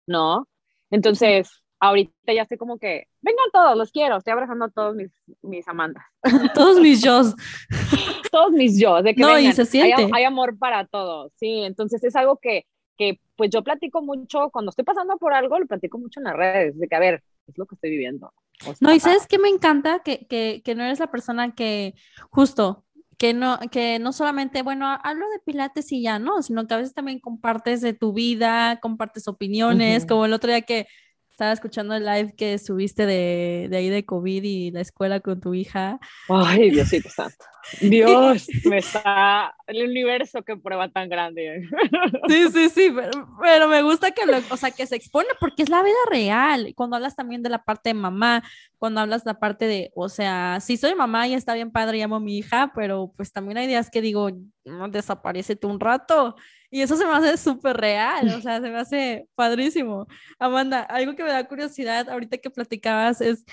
¿no? 0.08 0.48
Entonces, 0.90 1.63
ahorita 1.84 2.34
ya 2.34 2.44
estoy 2.44 2.58
como 2.58 2.78
que, 2.78 3.08
vengan 3.22 3.46
todos, 3.52 3.76
los 3.78 3.92
quiero, 3.92 4.18
estoy 4.18 4.32
abrazando 4.32 4.66
a 4.66 4.70
todos 4.70 4.96
mis, 4.96 5.12
mis 5.42 5.68
Amandas. 5.68 6.06
Todos 6.56 6.80
mis 6.80 7.02
yo. 7.02 7.22
todos 8.32 8.52
mis 8.52 8.80
yo, 8.80 9.04
de 9.04 9.14
que 9.14 9.22
no, 9.22 9.28
vengan, 9.28 9.52
y 9.52 9.54
se 9.54 9.66
siente. 9.66 10.04
Hay, 10.04 10.10
hay, 10.14 10.24
amor 10.24 10.58
para 10.58 10.88
todos, 10.88 11.34
sí, 11.36 11.62
entonces 11.64 12.02
es 12.04 12.16
algo 12.16 12.38
que, 12.38 12.66
que, 12.98 13.20
pues 13.36 13.50
yo 13.50 13.64
platico 13.64 14.02
mucho, 14.02 14.50
cuando 14.50 14.70
estoy 14.70 14.86
pasando 14.86 15.18
por 15.18 15.34
algo, 15.34 15.60
lo 15.60 15.68
platico 15.68 16.00
mucho 16.00 16.22
en 16.22 16.24
las 16.26 16.36
redes, 16.38 16.80
de 16.80 16.88
que, 16.88 16.96
a 16.96 17.00
ver, 17.00 17.22
es 17.48 17.58
lo 17.58 17.66
que 17.66 17.76
estoy 17.76 17.90
viviendo. 17.90 18.34
no, 18.80 18.94
y 18.94 19.02
sabes 19.02 19.28
que 19.28 19.38
me 19.38 19.50
encanta 19.50 20.00
que, 20.00 20.26
que, 20.28 20.62
que 20.64 20.76
no 20.76 20.84
eres 20.86 21.00
la 21.00 21.12
persona 21.12 21.54
que 21.54 21.96
justo 22.30 22.86
que 23.18 23.34
no, 23.34 23.58
que 23.72 24.00
no 24.00 24.12
solamente, 24.12 24.64
bueno, 24.64 24.88
hablo 25.02 25.30
de 25.30 25.40
pilates 25.40 25.92
y 25.92 26.02
ya, 26.02 26.20
¿no? 26.20 26.42
Sino 26.42 26.68
que 26.68 26.74
a 26.74 26.78
veces 26.78 26.94
también 26.94 27.20
compartes 27.20 27.80
de 27.80 27.94
tu 27.94 28.12
vida, 28.12 28.80
compartes 28.82 29.28
opiniones, 29.28 30.06
como 30.06 30.26
el 30.26 30.34
otro 30.34 30.50
día 30.50 30.62
que 30.62 30.88
estaba 31.34 31.52
escuchando 31.52 31.96
el 31.96 32.06
live 32.06 32.36
que 32.38 32.60
subiste 32.60 33.08
de, 33.08 33.66
de, 33.68 33.78
ahí 33.78 33.90
de 33.90 34.06
COVID 34.06 34.44
y 34.44 34.70
la 34.70 34.82
escuela 34.82 35.20
con 35.20 35.42
tu 35.42 35.56
hija. 35.56 36.00
Ay, 36.30 36.70
Diosito 36.70 37.10
santo. 37.10 37.44
Dios, 37.82 38.48
me 38.66 38.78
está 38.78 39.56
el 39.66 39.90
universo 39.90 40.44
que 40.44 40.56
prueba 40.58 40.90
tan 40.90 41.10
grande. 41.10 41.68
Sí, 42.28 42.46
sí, 42.54 42.70
sí, 42.70 42.96
pero, 43.42 43.68
me 43.68 43.82
gusta 43.82 44.12
que 44.12 44.26
lo, 44.26 44.38
o 44.50 44.58
sea, 44.58 44.72
que 44.72 44.86
se 44.86 44.96
expone 44.96 45.28
porque 45.40 45.64
es 45.64 45.70
la 45.70 45.82
vida 45.82 45.96
real. 46.10 46.74
Cuando 46.76 46.96
hablas 46.96 47.16
también 47.16 47.42
de 47.42 47.50
la 47.50 47.64
parte 47.64 47.90
de 47.90 47.94
mamá, 47.96 48.44
cuando 48.78 49.02
hablas 49.02 49.24
de 49.24 49.32
la 49.32 49.40
parte 49.40 49.66
de, 49.66 49.92
o 49.96 50.10
sea, 50.10 50.60
sí 50.62 50.78
soy 50.78 50.94
mamá 50.94 51.28
y 51.28 51.34
está 51.34 51.56
bien 51.56 51.72
padre, 51.72 51.98
llamo 51.98 52.18
a 52.18 52.20
mi 52.20 52.38
hija, 52.38 52.72
pero 52.76 53.12
pues 53.18 53.32
también 53.32 53.58
hay 53.58 53.68
días 53.68 53.90
que 53.90 54.02
digo, 54.02 54.30
no, 54.66 54.88
desaparece 54.90 55.58
un 55.64 55.80
rato 55.80 56.36
y 56.74 56.82
eso 56.82 56.98
se 56.98 57.06
me 57.06 57.12
hace 57.12 57.38
súper 57.38 57.78
real, 57.78 58.28
o 58.30 58.42
sea, 58.42 58.60
se 58.60 58.72
me 58.72 58.80
hace 58.80 59.30
padrísimo. 59.36 60.08
Amanda, 60.40 60.82
algo 60.82 61.16
que 61.16 61.24
me 61.24 61.30
da 61.30 61.48
curiosidad 61.48 62.10
ahorita 62.10 62.40
que 62.40 62.50
platicabas 62.50 63.22
es, 63.22 63.46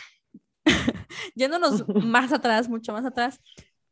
yéndonos 1.35 1.87
más 2.07 2.33
atrás, 2.33 2.67
mucho 2.71 2.95
más 2.95 3.05
atrás, 3.05 3.39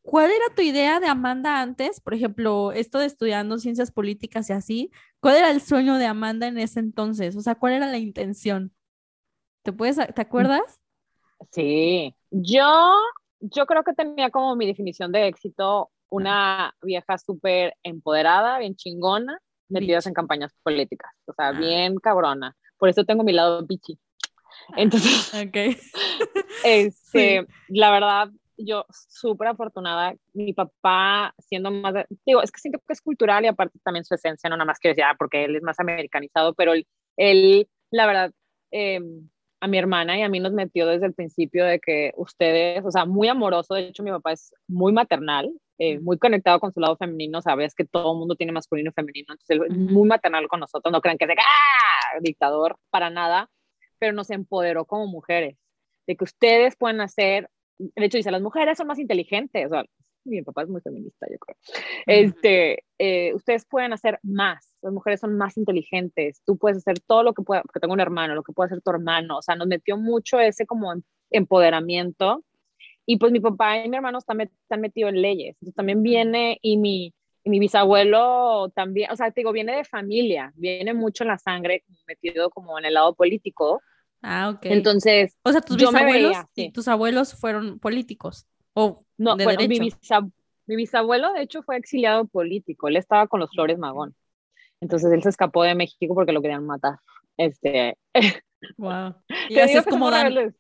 ¿cuál 0.01 0.31
era 0.31 0.55
tu 0.57 0.63
idea 0.63 0.99
de 0.99 1.09
Amanda 1.09 1.61
antes? 1.61 2.01
Por 2.01 2.15
ejemplo, 2.15 2.73
esto 2.73 3.01
de 3.01 3.05
estudiando 3.05 3.59
ciencias 3.59 3.93
políticas 3.93 4.49
y 4.49 4.55
así, 4.55 4.91
¿cuál 5.21 5.37
era 5.37 5.51
el 5.51 5.61
sueño 5.61 5.97
de 5.97 6.07
Amanda 6.07 6.47
en 6.47 6.57
ese 6.57 6.81
entonces? 6.81 7.37
O 7.37 7.43
sea, 7.43 7.55
¿cuál 7.55 7.75
era 7.75 7.87
la 7.87 7.99
intención? 7.99 8.73
¿Te 9.63 9.75
puedes, 9.75 9.97
te 9.97 10.23
acuerdas? 10.23 10.81
Sí, 11.51 12.17
yo, 12.31 12.95
yo 13.41 13.67
creo 13.67 13.85
que 13.85 13.93
tenía 13.93 14.31
como 14.31 14.57
mi 14.57 14.67
definición 14.67 15.13
de 15.13 15.29
éxito 15.29 15.91
una 16.11 16.75
vieja 16.83 17.19
súper 17.19 17.75
empoderada, 17.83 18.59
bien 18.59 18.77
chingona, 18.77 19.39
metidas 19.69 20.07
en 20.07 20.15
campañas 20.15 20.53
políticas, 20.63 21.11
o 21.27 21.33
sea, 21.33 21.49
ah. 21.49 21.53
bien 21.53 21.97
cabrona. 21.97 22.57
Por 22.79 22.89
eso 22.89 23.05
tengo 23.05 23.25
mi 23.25 23.33
lado 23.33 23.67
bichi. 23.67 23.99
Ah, 24.71 24.75
Entonces, 24.77 25.35
okay. 25.35 25.77
este, 26.65 27.47
la 27.69 27.91
verdad, 27.91 28.31
yo 28.57 28.87
súper 28.91 29.49
afortunada, 29.49 30.15
mi 30.33 30.53
papá 30.53 31.35
siendo 31.39 31.71
más, 31.71 31.95
digo, 32.27 32.43
es 32.43 32.51
que 32.51 32.61
siento 32.61 32.81
que 32.87 32.93
es 32.93 33.01
cultural 33.01 33.45
y 33.45 33.49
aparte 33.49 33.79
también 33.85 34.05
su 34.05 34.15
esencia, 34.15 34.49
no 34.49 34.57
nada 34.57 34.67
más 34.67 34.79
que 34.79 34.89
decir, 34.89 35.05
ah, 35.05 35.17
porque 35.19 35.45
él 35.45 35.57
es 35.57 35.63
más 35.63 35.79
americanizado, 35.79 36.55
pero 36.55 36.73
él, 36.73 36.87
él 37.17 37.69
la 37.91 38.07
verdad, 38.07 38.33
eh, 38.71 39.01
a 39.61 39.67
mi 39.67 39.79
hermana 39.79 40.19
y 40.19 40.23
a 40.23 40.29
mí 40.29 40.41
nos 40.41 40.53
metió 40.53 40.87
desde 40.87 41.07
el 41.07 41.15
principio 41.15 41.65
de 41.65 41.81
que 41.81 42.13
ustedes, 42.17 42.85
o 42.85 42.91
sea, 42.91 43.05
muy 43.05 43.29
amoroso, 43.29 43.75
de 43.75 43.89
hecho 43.89 44.03
mi 44.03 44.11
papá 44.11 44.33
es 44.33 44.55
muy 44.67 44.93
maternal, 44.93 45.51
eh, 45.79 45.99
muy 46.01 46.19
conectado 46.19 46.61
con 46.61 46.73
su 46.73 46.81
lado 46.81 46.97
femenino, 46.97 47.41
sabes 47.41 47.75
que 47.75 47.85
todo 47.85 48.13
el 48.13 48.19
mundo 48.19 48.35
tiene 48.35 48.53
masculino 48.53 48.91
y 48.91 48.93
femenino, 48.93 49.27
entonces 49.33 49.61
es 49.71 49.77
muy 49.77 50.09
maternal 50.09 50.49
con 50.49 50.61
nosotros, 50.61 50.93
no 50.93 51.01
crean 51.01 51.19
que 51.19 51.25
es 51.25 51.29
de 51.29 51.37
¡ah! 51.39 52.19
dictador, 52.21 52.79
para 52.91 53.11
nada, 53.11 53.49
pero 53.99 54.13
nos 54.13 54.31
empoderó 54.31 54.85
como 54.85 55.07
mujeres, 55.07 55.57
de 56.07 56.17
que 56.17 56.25
ustedes 56.25 56.77
pueden 56.77 57.01
hacer, 57.01 57.49
de 57.79 58.05
hecho 58.05 58.17
dice, 58.17 58.31
las 58.31 58.43
mujeres 58.43 58.79
son 58.79 58.87
más 58.87 58.99
inteligentes, 58.99 59.67
o 59.67 59.69
sea, 59.69 59.85
mi 60.25 60.43
papá 60.43 60.63
es 60.63 60.69
muy 60.69 60.81
feminista, 60.81 61.27
yo 61.31 61.39
creo. 61.39 61.57
Este, 62.07 62.85
eh, 62.99 63.33
ustedes 63.35 63.65
pueden 63.65 63.93
hacer 63.93 64.19
más, 64.23 64.75
las 64.83 64.93
mujeres 64.93 65.21
son 65.21 65.37
más 65.37 65.57
inteligentes, 65.57 66.43
tú 66.45 66.57
puedes 66.59 66.79
hacer 66.79 67.01
todo 67.01 67.23
lo 67.23 67.35
que 67.35 67.43
pueda, 67.43 67.63
porque 67.63 67.81
tengo 67.81 67.95
un 67.95 68.01
hermano, 68.01 68.35
lo 68.35 68.43
que 68.43 68.53
puede 68.53 68.67
hacer 68.67 68.83
tu 68.83 68.91
hermano, 68.91 69.39
o 69.39 69.43
sea, 69.43 69.57
nos 69.57 69.67
metió 69.67 69.97
mucho 69.97 70.39
ese 70.39 70.67
como 70.67 70.93
em, 70.93 71.03
empoderamiento. 71.31 72.45
Y 73.11 73.17
pues 73.17 73.33
mi 73.33 73.41
papá 73.41 73.79
y 73.79 73.89
mi 73.89 73.97
hermano 73.97 74.19
están, 74.19 74.39
están 74.43 74.83
metidos 74.83 75.15
en 75.15 75.23
leyes, 75.23 75.55
entonces 75.55 75.75
también 75.75 76.03
viene 76.03 76.59
y 76.61 76.77
mi, 76.77 77.15
mi 77.43 77.59
bisabuelo 77.59 78.71
también, 78.75 79.11
o 79.11 79.17
sea, 79.17 79.31
te 79.31 79.41
digo, 79.41 79.51
viene 79.51 79.75
de 79.75 79.85
familia, 79.85 80.53
viene 80.57 80.93
mucho 80.93 81.25
en 81.25 81.29
la 81.29 81.39
sangre, 81.39 81.85
metido 82.07 82.51
como 82.51 82.79
en 82.79 82.85
el 82.85 82.93
lado 82.93 83.15
político. 83.15 83.81
Ah, 84.21 84.51
ok. 84.51 84.61
Entonces, 84.65 85.39
o 85.43 85.51
sea, 85.51 85.63
tus 85.63 85.79
bisabuelos, 85.79 86.37
tus 86.75 86.87
abuelos 86.87 87.33
fueron 87.33 87.79
políticos. 87.79 88.47
O 88.75 89.03
no, 89.17 89.39
bueno, 89.39 89.59
mi, 89.67 90.77
bisabuelo, 90.77 91.33
de 91.33 91.41
hecho, 91.41 91.63
fue 91.63 91.79
exiliado 91.79 92.27
político. 92.27 92.89
Él 92.89 92.97
estaba 92.97 93.27
con 93.27 93.41
los 93.41 93.51
Flores 93.53 93.79
Magón. 93.79 94.15
Entonces 94.83 95.11
él 95.11 95.23
se 95.23 95.31
escapó 95.31 95.63
de 95.63 95.75
México 95.75 96.15
porque 96.15 96.33
lo 96.33 96.43
querían 96.43 96.67
matar. 96.67 96.99
Este. 97.39 97.97
Wow. 98.77 99.15
Y 99.49 99.61
así 99.61 99.77
es 99.77 99.87
como 99.87 100.11
dan, 100.11 100.53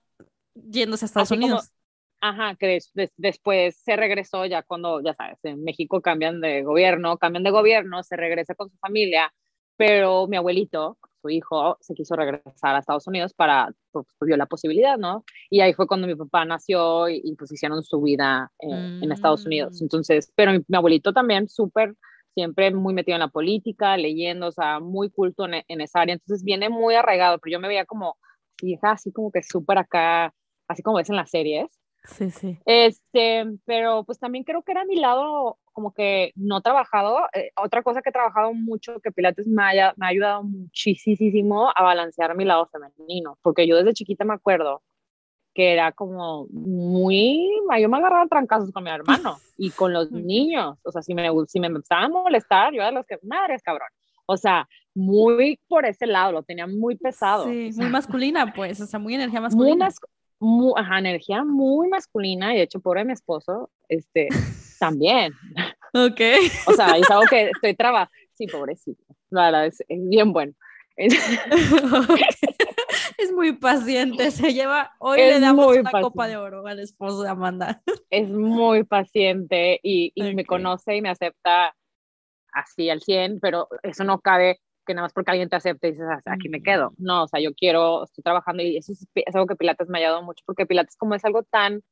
yéndose 0.55 1.05
a 1.05 1.07
Estados 1.07 1.32
Unidos. 1.32 1.72
Ajá, 2.20 2.56
que 2.56 2.78
después 3.16 3.76
se 3.76 3.96
regresó 3.96 4.46
ya 4.46 4.62
cuando, 4.62 5.00
ya 5.02 5.14
sabes, 5.14 5.38
en 5.44 5.62
México 5.64 6.00
cambian 6.00 6.40
de 6.40 6.62
gobierno, 6.62 7.18
cambian 7.18 7.44
de 7.44 7.50
gobierno, 7.50 8.02
se 8.02 8.16
regresa 8.16 8.54
con 8.54 8.70
su 8.70 8.76
familia, 8.78 9.32
pero 9.76 10.26
mi 10.26 10.36
abuelito, 10.36 10.98
su 11.22 11.30
hijo 11.30 11.78
se 11.80 11.94
quiso 11.94 12.16
regresar 12.16 12.74
a 12.74 12.78
Estados 12.78 13.06
Unidos 13.06 13.32
para, 13.34 13.72
pues, 13.92 14.06
vio 14.20 14.36
la 14.36 14.46
posibilidad, 14.46 14.98
¿no? 14.98 15.24
Y 15.50 15.60
ahí 15.60 15.72
fue 15.72 15.86
cuando 15.86 16.06
mi 16.06 16.14
papá 16.14 16.44
nació 16.44 17.08
y, 17.08 17.34
pues 17.36 17.52
hicieron 17.52 17.82
su 17.82 18.00
vida 18.02 18.50
en 18.60 19.10
Estados 19.12 19.46
Unidos. 19.46 19.80
Mm. 19.80 19.84
Entonces, 19.84 20.32
pero 20.34 20.52
mi, 20.52 20.76
abuelito 20.76 21.12
también 21.12 21.48
súper, 21.48 21.94
siempre 22.34 22.72
muy 22.72 22.94
metido 22.94 23.16
en 23.16 23.20
la 23.20 23.28
política, 23.28 23.96
leyendo, 23.96 24.48
o 24.48 24.52
sea, 24.52 24.80
muy 24.80 25.10
culto 25.10 25.46
en, 25.46 25.62
en, 25.66 25.80
esa 25.80 26.00
área. 26.00 26.14
Entonces 26.14 26.44
viene 26.44 26.68
muy 26.68 26.94
arraigado, 26.94 27.38
pero 27.38 27.52
yo 27.52 27.60
me 27.60 27.68
veía 27.68 27.84
como 27.84 28.16
hija 28.62 28.92
así 28.92 29.12
como 29.12 29.30
que 29.30 29.42
súper 29.42 29.78
acá, 29.78 30.34
así 30.68 30.82
como 30.82 30.96
ves 30.96 31.10
en 31.10 31.16
las 31.16 31.30
series. 31.30 31.77
Sí, 32.05 32.30
sí. 32.30 32.59
Este, 32.64 33.44
pero 33.64 34.05
pues 34.05 34.18
también 34.18 34.44
creo 34.44 34.62
que 34.62 34.72
era 34.72 34.84
mi 34.84 34.96
lado 34.96 35.59
como 35.72 35.92
que 35.92 36.32
no 36.34 36.61
trabajado. 36.61 37.18
Eh, 37.34 37.51
otra 37.57 37.82
cosa 37.82 38.03
que 38.03 38.09
he 38.09 38.12
trabajado 38.12 38.53
mucho, 38.53 39.01
que 39.01 39.12
Pilates 39.12 39.46
me, 39.46 39.62
haya, 39.62 39.94
me 39.96 40.07
ha 40.07 40.09
ayudado 40.09 40.42
muchísimo 40.42 41.70
a 41.74 41.82
balancear 41.82 42.34
mi 42.34 42.44
lado 42.44 42.66
femenino, 42.66 43.38
porque 43.42 43.66
yo 43.66 43.76
desde 43.76 43.94
chiquita 43.94 44.24
me 44.24 44.34
acuerdo 44.34 44.82
que 45.55 45.72
era 45.72 45.92
como 45.92 46.46
muy, 46.51 47.49
yo 47.80 47.88
me 47.88 47.96
agarraba 47.96 48.26
trancazos 48.26 48.70
con 48.70 48.84
mi 48.84 48.90
hermano 48.90 49.38
y 49.57 49.70
con 49.70 49.92
los 49.92 50.11
niños, 50.11 50.78
o 50.84 50.92
sea, 50.92 51.03
si 51.03 51.14
me, 51.14 51.28
si 51.46 51.61
me 51.61 51.66
empezaban 51.66 52.05
a 52.05 52.09
molestar, 52.09 52.72
yo 52.72 52.80
era 52.80 52.90
los 52.90 53.07
que, 53.07 53.18
madres, 53.22 53.62
cabrón. 53.62 53.88
O 54.26 54.36
sea, 54.36 54.68
muy 54.94 55.59
por 55.68 55.86
ese 55.86 56.07
lado, 56.07 56.32
lo 56.32 56.42
tenía 56.42 56.66
muy 56.66 56.96
pesado. 56.96 57.44
Sí, 57.44 57.70
muy 57.76 57.88
masculina, 57.88 58.53
pues, 58.53 58.80
o 58.80 58.86
sea, 58.86 58.99
muy 58.99 59.14
energía 59.14 59.40
masculina. 59.40 59.86
Muy, 59.86 59.94
ajá, 60.76 60.99
energía 60.99 61.45
muy 61.45 61.89
masculina, 61.89 62.55
y 62.55 62.59
de 62.59 62.62
hecho, 62.64 62.80
pobre 62.80 63.05
mi 63.05 63.12
esposo, 63.12 63.70
este, 63.89 64.28
también. 64.78 65.32
Ok. 65.95 66.20
O 66.66 66.72
sea, 66.72 66.97
es 66.97 67.11
algo 67.11 67.24
que 67.28 67.51
estoy 67.51 67.74
trabajando. 67.74 68.12
Sí, 68.34 68.47
pobrecito. 68.47 69.03
La 69.30 69.47
verdad, 69.47 69.66
es, 69.66 69.82
bien 69.89 70.32
bueno. 70.32 70.53
Es... 73.18 73.32
muy 73.32 73.53
paciente, 73.53 74.32
se 74.32 74.53
lleva, 74.53 74.93
hoy 74.99 75.18
le 75.18 75.39
damos 75.39 75.76
una 75.76 75.91
copa 75.91 76.26
de 76.26 76.36
oro 76.36 76.66
al 76.66 76.80
esposo 76.80 77.22
de 77.22 77.28
Amanda. 77.28 77.82
Es 78.11 78.28
muy 78.28 78.82
paciente 78.82 79.78
y, 79.82 80.11
y 80.14 80.34
me 80.34 80.45
conoce 80.45 80.97
y 80.97 81.03
me 81.03 81.09
acepta 81.09 81.76
así 82.53 82.91
al 82.91 83.01
100, 83.01 83.39
pero 83.41 83.68
eso 83.82 84.03
no 84.03 84.20
cabe 84.20 84.61
que 84.89 84.95
nada 84.95 85.05
más 85.05 85.12
porque 85.12 85.30
alguien 85.30 85.51
te 85.51 85.57
acepte 85.57 85.89
y 85.89 85.91
dices, 85.93 86.07
ah, 86.11 86.22
aquí 86.24 86.49
me 86.49 86.62
quedo. 86.62 86.95
No, 86.97 87.24
o 87.24 87.28
sea, 87.28 87.41
yo 87.41 87.55
quiero, 87.55 88.05
estoy 88.05 88.22
trabajando 88.24 88.62
y 88.62 88.78
eso 88.78 88.93
es, 88.93 89.07
algo 89.34 89.47
que 89.47 89.55
Pilates 89.55 89.89
me 89.89 89.99
ha 89.99 90.01
ayudado 90.01 90.22
mucho, 90.22 90.43
porque 90.47 90.66
Pilates 90.66 90.97
como 90.97 91.14
es 91.14 91.24
algo 91.24 91.43
tan, 91.43 91.82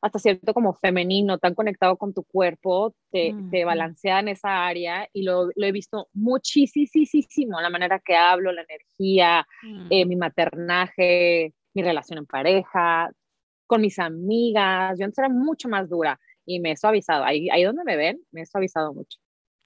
hasta 0.00 0.20
cierto 0.20 0.54
como 0.54 0.74
femenino, 0.74 1.38
tan 1.38 1.54
conectado 1.54 1.96
con 1.96 2.14
tu 2.14 2.22
cuerpo, 2.22 2.94
te, 3.10 3.34
te 3.50 3.64
balancea 3.64 4.20
en 4.20 4.28
esa 4.28 4.64
área 4.64 5.08
y 5.12 5.24
lo, 5.24 5.48
lo, 5.56 5.66
he 5.66 5.72
visto 5.72 6.08
muchísimo, 6.12 7.60
la 7.60 7.70
manera 7.70 7.98
que 7.98 8.14
hablo, 8.14 8.52
la 8.52 8.62
energía, 8.62 9.46
eh, 9.90 10.06
mi 10.06 10.14
maternaje, 10.14 11.52
mi 11.74 11.82
relación 11.82 12.20
en 12.20 12.26
pareja, 12.26 13.10
con 13.66 13.80
mis 13.80 13.98
amigas, 13.98 14.96
yo 14.98 15.04
antes 15.04 15.18
era 15.18 15.28
mucho 15.28 15.68
más 15.68 15.88
dura 15.88 16.20
y 16.44 16.60
me 16.60 16.70
he 16.70 16.76
suavizado. 16.76 17.24
Ahí, 17.24 17.50
ahí 17.50 17.64
donde 17.64 17.82
me 17.82 17.96
ven, 17.96 18.20
me 18.30 18.42
he 18.42 18.46
suavizado 18.46 18.94
mucho. 18.94 19.18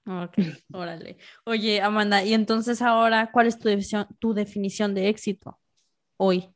Ok, 0.05 0.33
órale. 0.73 1.17
Oye, 1.45 1.81
Amanda, 1.81 2.23
y 2.23 2.33
entonces 2.33 2.81
ahora, 2.81 3.31
¿cuál 3.31 3.47
es 3.47 3.59
tu 3.59 3.67
definición, 3.67 4.07
tu 4.19 4.33
definición 4.33 4.95
de 4.95 5.09
éxito 5.09 5.59
hoy? 6.17 6.49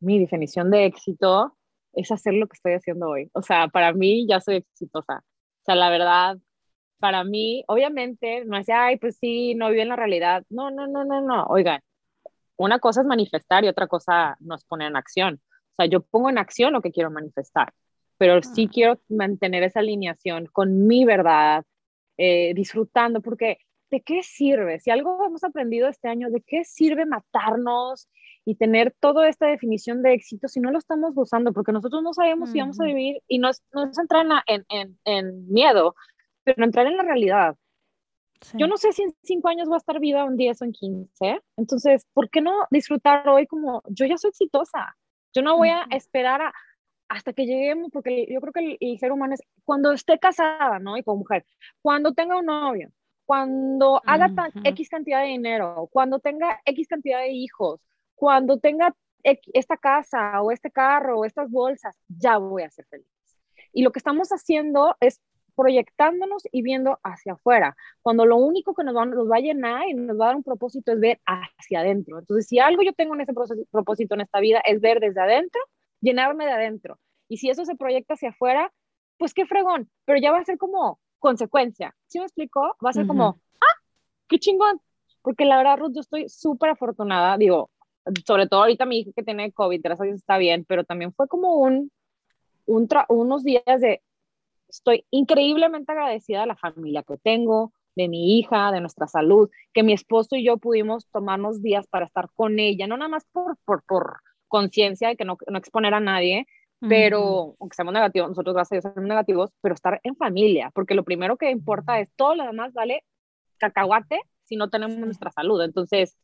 Mi 0.00 0.18
definición 0.18 0.70
de 0.70 0.84
éxito 0.84 1.56
es 1.94 2.10
hacer 2.10 2.34
lo 2.34 2.46
que 2.46 2.54
estoy 2.54 2.74
haciendo 2.74 3.08
hoy. 3.08 3.30
O 3.32 3.42
sea, 3.42 3.68
para 3.68 3.92
mí 3.92 4.26
ya 4.28 4.40
soy 4.40 4.56
exitosa. 4.56 5.18
O 5.18 5.64
sea, 5.64 5.74
la 5.74 5.88
verdad, 5.88 6.36
para 6.98 7.24
mí, 7.24 7.64
obviamente, 7.68 8.44
no 8.44 8.58
es, 8.58 8.68
ay, 8.68 8.98
pues 8.98 9.16
sí, 9.18 9.54
no 9.54 9.70
vive 9.70 9.82
en 9.82 9.88
la 9.88 9.96
realidad. 9.96 10.44
No, 10.50 10.70
no, 10.70 10.86
no, 10.86 11.04
no, 11.04 11.20
no. 11.22 11.44
Oigan, 11.46 11.80
una 12.56 12.78
cosa 12.78 13.00
es 13.00 13.06
manifestar 13.06 13.64
y 13.64 13.68
otra 13.68 13.86
cosa 13.86 14.36
no 14.40 14.54
es 14.54 14.64
poner 14.64 14.88
en 14.88 14.96
acción. 14.96 15.40
O 15.72 15.74
sea, 15.76 15.86
yo 15.86 16.02
pongo 16.02 16.30
en 16.30 16.38
acción 16.38 16.72
lo 16.72 16.82
que 16.82 16.92
quiero 16.92 17.10
manifestar, 17.10 17.72
pero 18.18 18.42
sí 18.42 18.66
ah. 18.68 18.70
quiero 18.72 19.00
mantener 19.08 19.62
esa 19.64 19.80
alineación 19.80 20.46
con 20.46 20.86
mi 20.86 21.04
verdad, 21.04 21.64
eh, 22.16 22.52
disfrutando, 22.54 23.20
porque 23.20 23.58
¿de 23.90 24.02
qué 24.02 24.22
sirve? 24.22 24.80
Si 24.80 24.90
algo 24.90 25.24
hemos 25.24 25.44
aprendido 25.44 25.88
este 25.88 26.08
año, 26.08 26.30
¿de 26.30 26.42
qué 26.42 26.64
sirve 26.64 27.06
matarnos 27.06 28.08
y 28.44 28.56
tener 28.56 28.94
toda 29.00 29.28
esta 29.28 29.46
definición 29.46 30.02
de 30.02 30.14
éxito 30.14 30.48
si 30.48 30.60
no 30.60 30.70
lo 30.70 30.78
estamos 30.78 31.14
gozando? 31.14 31.52
Porque 31.52 31.72
nosotros 31.72 32.02
no 32.02 32.12
sabemos 32.12 32.50
si 32.50 32.58
vamos 32.58 32.80
a 32.80 32.84
vivir 32.84 33.22
y 33.28 33.38
no 33.38 33.50
es, 33.50 33.62
no 33.72 33.84
es 33.88 33.98
entrar 33.98 34.26
en, 34.46 34.64
en, 34.68 34.98
en, 35.04 35.48
miedo, 35.52 35.94
pero 36.42 36.64
entrar 36.64 36.86
en 36.86 36.96
la 36.96 37.04
realidad. 37.04 37.56
Yo 38.54 38.66
no 38.66 38.76
sé 38.76 38.92
si 38.92 39.02
en 39.02 39.14
cinco 39.22 39.48
años 39.48 39.68
voy 39.68 39.76
a 39.76 39.78
estar 39.78 39.98
viva, 40.00 40.24
un 40.24 40.36
10 40.36 40.60
o 40.60 40.64
en 40.66 40.72
15. 40.72 41.40
Entonces, 41.56 42.06
¿por 42.12 42.28
qué 42.28 42.42
no 42.42 42.52
disfrutar 42.70 43.26
hoy 43.28 43.46
como 43.46 43.82
yo 43.86 44.04
ya 44.04 44.18
soy 44.18 44.30
exitosa? 44.30 44.96
Yo 45.32 45.40
no 45.40 45.56
voy 45.56 45.70
a 45.70 45.86
esperar 45.90 46.42
a, 46.42 46.52
hasta 47.08 47.32
que 47.32 47.46
lleguemos, 47.46 47.90
porque 47.92 48.26
yo 48.30 48.40
creo 48.40 48.52
que 48.52 48.78
el, 48.80 48.98
ser 48.98 49.12
humano 49.12 49.34
es 49.34 49.42
cuando 49.64 49.92
esté 49.92 50.18
casada, 50.18 50.78
¿no? 50.78 50.96
Y 50.96 51.02
con 51.02 51.18
mujer, 51.18 51.44
cuando 51.82 52.12
tenga 52.14 52.38
un 52.38 52.46
novio, 52.46 52.90
cuando 53.24 54.02
haga 54.06 54.30
X 54.64 54.88
cantidad 54.88 55.22
de 55.22 55.28
dinero, 55.28 55.88
cuando 55.92 56.18
tenga 56.18 56.60
X 56.64 56.88
cantidad 56.88 57.20
de 57.20 57.30
hijos, 57.30 57.80
cuando 58.14 58.58
tenga 58.58 58.94
esta 59.22 59.76
casa 59.76 60.42
o 60.42 60.50
este 60.50 60.70
carro 60.70 61.20
o 61.20 61.24
estas 61.24 61.50
bolsas, 61.50 61.96
ya 62.08 62.36
voy 62.36 62.62
a 62.62 62.70
ser 62.70 62.86
feliz. 62.86 63.06
Y 63.72 63.82
lo 63.82 63.92
que 63.92 63.98
estamos 63.98 64.28
haciendo 64.30 64.96
es 65.00 65.20
proyectándonos 65.54 66.42
y 66.52 66.62
viendo 66.62 66.98
hacia 67.02 67.34
afuera, 67.34 67.76
cuando 68.02 68.26
lo 68.26 68.36
único 68.36 68.74
que 68.74 68.84
nos 68.84 68.94
va, 68.94 69.06
nos 69.06 69.30
va 69.30 69.36
a 69.36 69.40
llenar 69.40 69.88
y 69.88 69.94
nos 69.94 70.18
va 70.18 70.24
a 70.24 70.28
dar 70.28 70.36
un 70.36 70.42
propósito 70.42 70.92
es 70.92 71.00
ver 71.00 71.20
hacia 71.26 71.80
adentro. 71.80 72.18
Entonces, 72.18 72.46
si 72.46 72.58
algo 72.58 72.82
yo 72.82 72.92
tengo 72.92 73.14
en 73.14 73.22
ese 73.22 73.32
propósito 73.70 74.14
en 74.14 74.22
esta 74.22 74.40
vida 74.40 74.60
es 74.66 74.80
ver 74.80 75.00
desde 75.00 75.20
adentro, 75.20 75.60
llenarme 76.04 76.44
de 76.44 76.52
adentro. 76.52 76.98
Y 77.28 77.38
si 77.38 77.50
eso 77.50 77.64
se 77.64 77.74
proyecta 77.74 78.14
hacia 78.14 78.30
afuera, 78.30 78.72
pues 79.18 79.34
qué 79.34 79.46
fregón, 79.46 79.90
pero 80.04 80.20
ya 80.20 80.30
va 80.30 80.38
a 80.38 80.44
ser 80.44 80.58
como 80.58 81.00
consecuencia. 81.18 81.94
¿Sí 82.06 82.18
me 82.18 82.26
explico? 82.26 82.60
Va 82.84 82.90
a 82.90 82.92
ser 82.92 83.06
como, 83.06 83.40
ah, 83.60 83.80
qué 84.28 84.38
chingón. 84.38 84.80
Porque 85.22 85.46
la 85.46 85.56
verdad, 85.56 85.78
Ruth, 85.78 85.92
yo 85.94 86.00
estoy 86.00 86.28
súper 86.28 86.70
afortunada, 86.70 87.38
digo, 87.38 87.70
sobre 88.26 88.46
todo 88.46 88.60
ahorita 88.60 88.84
mi 88.84 88.98
hija 88.98 89.12
que 89.16 89.22
tiene 89.22 89.52
COVID, 89.52 89.80
gracias 89.82 90.02
a 90.02 90.04
Dios 90.04 90.16
está 90.16 90.36
bien, 90.36 90.66
pero 90.68 90.84
también 90.84 91.14
fue 91.14 91.26
como 91.26 91.54
un, 91.54 91.90
un 92.66 92.88
unos 93.08 93.42
días 93.42 93.80
de, 93.80 94.02
estoy 94.68 95.06
increíblemente 95.10 95.92
agradecida 95.92 96.40
de 96.40 96.46
la 96.48 96.56
familia 96.56 97.02
que 97.02 97.16
tengo, 97.16 97.72
de 97.96 98.08
mi 98.08 98.38
hija, 98.38 98.72
de 98.72 98.80
nuestra 98.80 99.06
salud, 99.06 99.48
que 99.72 99.82
mi 99.82 99.94
esposo 99.94 100.36
y 100.36 100.44
yo 100.44 100.58
pudimos 100.58 101.06
tomarnos 101.08 101.62
días 101.62 101.86
para 101.86 102.06
estar 102.06 102.28
con 102.34 102.58
ella, 102.58 102.86
no 102.86 102.96
nada 102.96 103.08
más 103.08 103.24
por, 103.32 103.56
por, 103.64 103.82
por 103.84 104.20
conciencia 104.54 105.08
de 105.08 105.16
que 105.16 105.24
no, 105.24 105.36
no, 105.48 105.58
exponer 105.58 105.94
a 105.94 105.98
nadie, 106.00 106.46
pero 106.78 107.56
aunque 107.58 107.74
seamos 107.74 107.92
negativos, 107.92 108.28
nosotros 108.28 108.54
gracias 108.54 108.72
a 108.72 108.88
Dios 108.88 108.94
somos 108.94 109.08
negativos, 109.08 109.50
pero 109.60 109.74
estar 109.74 110.00
en 110.04 110.14
familia, 110.14 110.70
porque 110.72 110.94
lo 110.94 111.02
primero 111.02 111.36
que 111.36 111.50
importa 111.50 111.98
es 111.98 112.08
todo 112.14 112.36
lo 112.36 112.44
demás 112.44 112.72
vale 112.72 113.02
cacahuate 113.58 114.20
si 114.44 114.54
no 114.54 114.70
tenemos 114.70 114.96
nuestra 114.98 115.32
salud. 115.32 115.60
Entonces, 115.62 116.16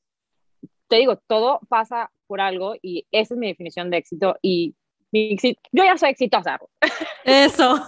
te 0.86 0.96
digo, 0.96 1.16
todo 1.16 1.58
pasa 1.68 2.12
por 2.28 2.40
algo 2.40 2.74
y 2.80 3.04
esa 3.10 3.34
es 3.34 3.40
mi 3.40 3.48
definición 3.48 3.90
de 3.90 3.96
éxito 3.96 4.36
y 4.42 4.76
yo 5.12 5.84
ya 5.84 5.98
soy 5.98 6.10
exitosa. 6.10 6.60
Eso. 7.24 7.82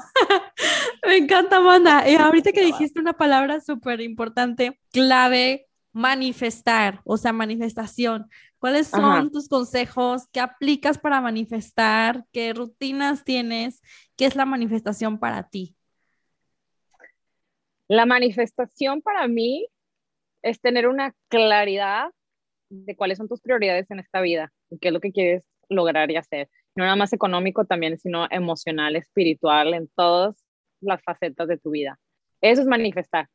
Me 1.06 1.18
encanta, 1.18 1.58
Amanda. 1.58 2.08
Y 2.08 2.16
ahorita 2.16 2.50
que 2.50 2.64
dijiste 2.64 2.98
una 2.98 3.12
palabra 3.12 3.60
súper 3.60 4.00
importante, 4.00 4.80
clave, 4.92 5.68
manifestar, 5.92 7.00
o 7.04 7.16
sea, 7.16 7.32
manifestación. 7.32 8.28
¿Cuáles 8.62 8.86
son 8.86 9.32
tus 9.32 9.48
consejos? 9.48 10.28
¿Qué 10.30 10.38
aplicas 10.38 10.96
para 10.96 11.20
manifestar? 11.20 12.24
¿Qué 12.30 12.54
rutinas 12.54 13.24
tienes? 13.24 13.82
¿Qué 14.14 14.24
es 14.24 14.36
la 14.36 14.44
manifestación 14.44 15.18
para 15.18 15.48
ti? 15.48 15.74
La 17.88 18.06
manifestación 18.06 19.02
para 19.02 19.26
mí 19.26 19.66
es 20.42 20.60
tener 20.60 20.86
una 20.86 21.12
claridad 21.26 22.12
de 22.68 22.94
cuáles 22.94 23.18
son 23.18 23.26
tus 23.26 23.40
prioridades 23.40 23.90
en 23.90 23.98
esta 23.98 24.20
vida 24.20 24.52
y 24.70 24.78
qué 24.78 24.88
es 24.88 24.94
lo 24.94 25.00
que 25.00 25.10
quieres 25.10 25.44
lograr 25.68 26.12
y 26.12 26.16
hacer. 26.16 26.48
No 26.76 26.84
nada 26.84 26.94
más 26.94 27.12
económico 27.12 27.64
también, 27.64 27.98
sino 27.98 28.28
emocional, 28.30 28.94
espiritual, 28.94 29.74
en 29.74 29.88
todas 29.88 30.36
las 30.80 31.02
facetas 31.02 31.48
de 31.48 31.58
tu 31.58 31.70
vida. 31.70 31.98
Eso 32.40 32.60
es 32.60 32.68
manifestar. 32.68 33.26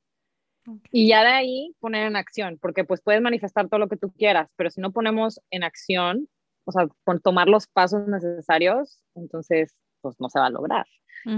Y 0.92 1.08
ya 1.08 1.22
de 1.24 1.30
ahí 1.30 1.76
poner 1.80 2.08
en 2.08 2.16
acción, 2.16 2.58
porque 2.62 2.84
pues 2.84 3.02
puedes 3.02 3.22
manifestar 3.22 3.70
todo 3.70 3.80
lo 3.80 3.88
que 3.88 3.98
tú 3.98 4.12
quieras, 4.12 4.50
pero 4.56 4.70
si 4.70 4.82
no 4.82 4.92
ponemos 4.92 5.40
en 5.50 5.64
acción, 5.64 6.28
o 6.66 6.72
sea, 6.72 6.88
con 7.06 7.22
tomar 7.22 7.48
los 7.48 7.68
pasos 7.68 8.08
necesarios, 8.08 9.02
entonces 9.16 9.76
pues 10.02 10.20
no 10.20 10.30
se 10.30 10.40
va 10.40 10.48
a 10.48 10.52
lograr. 10.52 10.86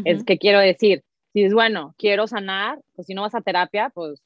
Es 0.06 0.24
que 0.24 0.38
quiero 0.38 0.60
decir, 0.60 1.04
si 1.34 1.44
es 1.44 1.54
bueno, 1.54 1.96
quiero 1.98 2.28
sanar, 2.28 2.80
pues 2.96 3.08
si 3.08 3.14
no 3.14 3.24
vas 3.24 3.34
a 3.34 3.42
terapia, 3.42 3.90
pues 3.90 4.22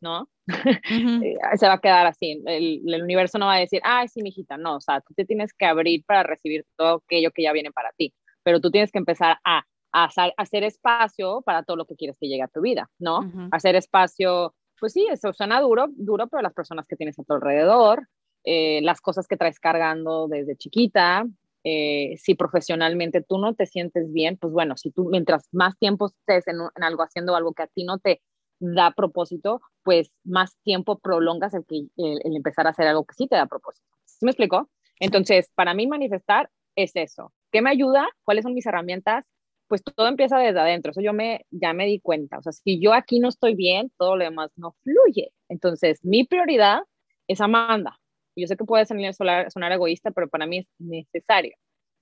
no, 0.00 0.28
eh, 1.22 1.36
se 1.56 1.66
va 1.66 1.74
a 1.74 1.80
quedar 1.80 2.06
así. 2.06 2.42
El, 2.46 2.82
el, 2.92 3.02
universo 3.02 3.38
no 3.38 3.46
va 3.46 3.54
a 3.54 3.60
decir, 3.60 3.80
ay, 3.84 4.08
sí, 4.08 4.22
mijita, 4.22 4.56
no, 4.56 4.76
o 4.76 4.80
sea, 4.80 5.00
tú 5.00 5.14
te 5.14 5.24
tienes 5.24 5.52
que 5.52 5.66
abrir 5.66 6.04
para 6.04 6.22
recibir 6.22 6.64
todo 6.76 7.02
aquello 7.04 7.30
que 7.32 7.42
ya 7.42 7.52
viene 7.52 7.72
para 7.72 7.92
ti, 7.92 8.14
pero 8.42 8.60
tú 8.60 8.70
tienes 8.70 8.90
que 8.90 8.98
empezar 8.98 9.38
a 9.44 9.64
hacer 10.04 10.64
espacio 10.64 11.42
para 11.42 11.62
todo 11.62 11.76
lo 11.76 11.86
que 11.86 11.96
quieres 11.96 12.16
que 12.18 12.28
llegue 12.28 12.42
a 12.42 12.48
tu 12.48 12.60
vida, 12.60 12.90
¿no? 12.98 13.20
Hacer 13.50 13.76
espacio, 13.76 14.54
pues 14.78 14.92
sí, 14.92 15.06
eso 15.10 15.32
suena 15.32 15.60
duro, 15.60 15.86
duro, 15.90 16.26
pero 16.28 16.42
las 16.42 16.52
personas 16.52 16.86
que 16.86 16.96
tienes 16.96 17.18
a 17.18 17.24
tu 17.24 17.32
alrededor, 17.32 18.08
eh, 18.44 18.80
las 18.82 19.00
cosas 19.00 19.26
que 19.26 19.36
traes 19.36 19.58
cargando 19.58 20.28
desde 20.28 20.56
chiquita, 20.56 21.26
eh, 21.64 22.14
si 22.18 22.34
profesionalmente 22.34 23.22
tú 23.22 23.38
no 23.38 23.54
te 23.54 23.66
sientes 23.66 24.12
bien, 24.12 24.36
pues 24.36 24.52
bueno, 24.52 24.76
si 24.76 24.90
tú 24.90 25.08
mientras 25.10 25.48
más 25.50 25.76
tiempo 25.78 26.06
estés 26.06 26.46
en, 26.46 26.58
algo 26.76 27.02
haciendo 27.02 27.34
algo 27.34 27.54
que 27.54 27.64
a 27.64 27.66
ti 27.66 27.84
no 27.84 27.98
te 27.98 28.22
da 28.60 28.92
propósito, 28.92 29.60
pues 29.82 30.12
más 30.24 30.56
tiempo 30.62 30.98
prolongas 30.98 31.54
el, 31.54 31.64
que, 31.66 31.86
el, 31.96 32.36
empezar 32.36 32.66
a 32.66 32.70
hacer 32.70 32.86
algo 32.86 33.04
que 33.04 33.14
sí 33.14 33.26
te 33.26 33.36
da 33.36 33.46
propósito. 33.46 33.88
¿Sí 34.04 34.24
me 34.24 34.30
explico? 34.30 34.70
Entonces, 35.00 35.50
para 35.54 35.74
mí 35.74 35.86
manifestar 35.86 36.50
es 36.76 36.92
eso. 36.94 37.32
¿Qué 37.50 37.62
me 37.62 37.70
ayuda? 37.70 38.06
¿Cuáles 38.24 38.44
son 38.44 38.54
mis 38.54 38.66
herramientas? 38.66 39.24
Pues 39.68 39.82
todo 39.82 40.06
empieza 40.08 40.38
desde 40.38 40.60
adentro. 40.60 40.90
Eso 40.90 41.00
yo 41.00 41.12
me, 41.12 41.46
ya 41.50 41.72
me 41.72 41.86
di 41.86 42.00
cuenta. 42.00 42.38
O 42.38 42.42
sea, 42.42 42.52
si 42.52 42.80
yo 42.80 42.92
aquí 42.92 43.20
no 43.20 43.28
estoy 43.28 43.54
bien, 43.54 43.90
todo 43.98 44.16
lo 44.16 44.24
demás 44.24 44.50
no 44.56 44.74
fluye. 44.82 45.32
Entonces, 45.48 46.04
mi 46.04 46.24
prioridad 46.24 46.82
es 47.28 47.40
Amanda. 47.40 47.98
Yo 48.36 48.46
sé 48.46 48.56
que 48.56 48.64
puede 48.64 48.86
sonar, 48.86 49.50
sonar 49.50 49.72
egoísta, 49.72 50.10
pero 50.10 50.28
para 50.28 50.46
mí 50.46 50.58
es 50.58 50.66
necesario. 50.78 51.56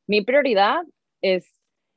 Mi 0.07 0.23
prioridad 0.23 0.83
es, 1.23 1.49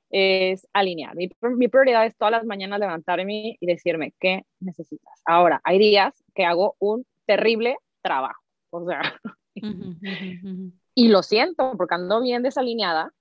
es 0.09 0.67
alinear. 0.73 1.15
Mi, 1.15 1.29
mi 1.57 1.67
prioridad 1.67 2.05
es 2.05 2.15
todas 2.15 2.31
las 2.31 2.45
mañanas 2.45 2.79
levantarme 2.79 3.57
y 3.59 3.65
decirme, 3.65 4.13
¿qué 4.19 4.43
necesitas? 4.59 5.21
Ahora, 5.25 5.59
hay 5.63 5.79
días 5.79 6.23
que 6.35 6.45
hago 6.45 6.75
un 6.79 7.05
terrible 7.25 7.77
trabajo. 8.01 8.41
O 8.69 8.85
sea, 8.85 9.01
y 10.93 11.07
lo 11.09 11.23
siento 11.23 11.73
porque 11.77 11.95
ando 11.95 12.21
bien 12.21 12.43
desalineada, 12.43 13.11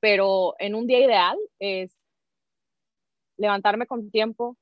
pero 0.00 0.54
en 0.58 0.74
un 0.74 0.86
día 0.86 1.00
ideal 1.00 1.38
es 1.58 1.96
levantarme 3.36 3.86
con 3.86 4.10
tiempo, 4.10 4.56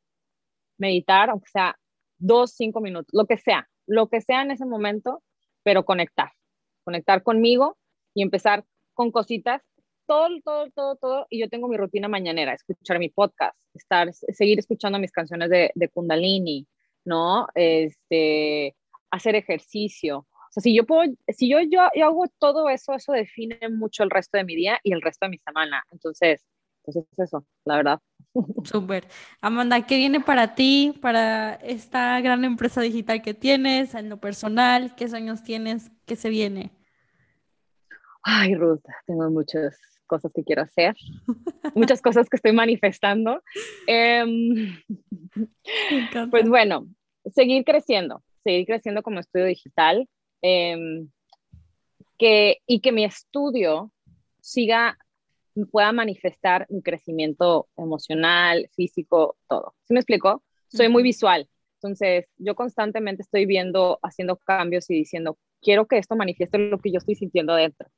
meditar, 0.78 1.30
aunque 1.30 1.48
sea 1.50 1.78
dos, 2.18 2.52
cinco 2.52 2.80
minutos, 2.80 3.08
lo 3.12 3.26
que 3.26 3.36
sea, 3.36 3.68
lo 3.86 4.08
que 4.08 4.20
sea 4.20 4.42
en 4.42 4.50
ese 4.50 4.66
momento, 4.66 5.22
pero 5.62 5.84
conectar, 5.84 6.32
conectar 6.84 7.22
conmigo 7.22 7.78
y 8.14 8.22
empezar 8.22 8.64
con 8.94 9.10
cositas, 9.10 9.62
todo, 10.06 10.28
todo, 10.44 10.70
todo, 10.70 10.96
todo, 10.96 11.26
y 11.30 11.40
yo 11.40 11.48
tengo 11.48 11.68
mi 11.68 11.76
rutina 11.76 12.08
mañanera, 12.08 12.54
escuchar 12.54 12.98
mi 12.98 13.10
podcast, 13.10 13.56
estar, 13.74 14.12
seguir 14.12 14.58
escuchando 14.58 14.98
mis 14.98 15.12
canciones 15.12 15.50
de, 15.50 15.70
de 15.74 15.88
Kundalini, 15.88 16.66
¿no? 17.04 17.46
Este, 17.54 18.74
hacer 19.10 19.34
ejercicio, 19.34 20.26
o 20.48 20.52
sea, 20.52 20.62
si 20.62 20.74
yo 20.74 20.84
puedo, 20.86 21.12
si 21.28 21.48
yo, 21.48 21.58
yo, 21.60 21.82
hago 21.82 22.26
todo 22.38 22.68
eso, 22.68 22.94
eso 22.94 23.12
define 23.12 23.58
mucho 23.70 24.02
el 24.02 24.10
resto 24.10 24.38
de 24.38 24.44
mi 24.44 24.56
día 24.56 24.78
y 24.82 24.92
el 24.92 25.02
resto 25.02 25.26
de 25.26 25.30
mi 25.30 25.38
semana. 25.38 25.84
Entonces, 25.90 26.44
pues 26.82 26.96
es 26.96 27.18
eso, 27.18 27.46
la 27.64 27.76
verdad. 27.76 28.00
Súper. 28.64 29.06
Amanda, 29.40 29.86
¿qué 29.86 29.96
viene 29.96 30.20
para 30.20 30.54
ti, 30.54 30.98
para 31.02 31.54
esta 31.54 32.20
gran 32.20 32.44
empresa 32.44 32.80
digital 32.80 33.22
que 33.22 33.34
tienes, 33.34 33.94
en 33.94 34.08
lo 34.08 34.18
personal? 34.18 34.94
¿Qué 34.96 35.08
sueños 35.08 35.42
tienes? 35.42 35.90
¿Qué 36.06 36.16
se 36.16 36.30
viene? 36.30 36.70
Ay, 38.22 38.54
Ruth, 38.54 38.82
tengo 39.06 39.30
muchos, 39.30 39.74
cosas 40.08 40.32
que 40.34 40.42
quiero 40.42 40.62
hacer, 40.62 40.96
muchas 41.74 42.02
cosas 42.02 42.28
que 42.28 42.36
estoy 42.36 42.52
manifestando. 42.52 43.42
Em, 43.86 44.76
pues 46.30 46.48
bueno, 46.48 46.88
seguir 47.26 47.64
creciendo, 47.64 48.24
seguir 48.42 48.66
creciendo 48.66 49.02
como 49.02 49.20
estudio 49.20 49.44
digital 49.44 50.08
em, 50.42 51.08
que, 52.18 52.58
y 52.66 52.80
que 52.80 52.92
mi 52.92 53.04
estudio 53.04 53.92
siga, 54.40 54.98
pueda 55.70 55.92
manifestar 55.92 56.66
un 56.68 56.80
crecimiento 56.82 57.68
emocional, 57.76 58.68
físico, 58.74 59.36
todo. 59.48 59.74
¿Sí 59.84 59.94
me 59.94 60.00
explico? 60.00 60.42
Soy 60.68 60.88
muy 60.88 61.02
visual. 61.02 61.48
Entonces, 61.74 62.26
yo 62.36 62.54
constantemente 62.54 63.22
estoy 63.22 63.46
viendo, 63.46 63.98
haciendo 64.02 64.36
cambios 64.36 64.90
y 64.90 64.94
diciendo, 64.94 65.38
quiero 65.62 65.86
que 65.86 65.98
esto 65.98 66.16
manifieste 66.16 66.58
lo 66.58 66.78
que 66.78 66.90
yo 66.90 66.98
estoy 66.98 67.14
sintiendo 67.14 67.54
dentro. 67.54 67.88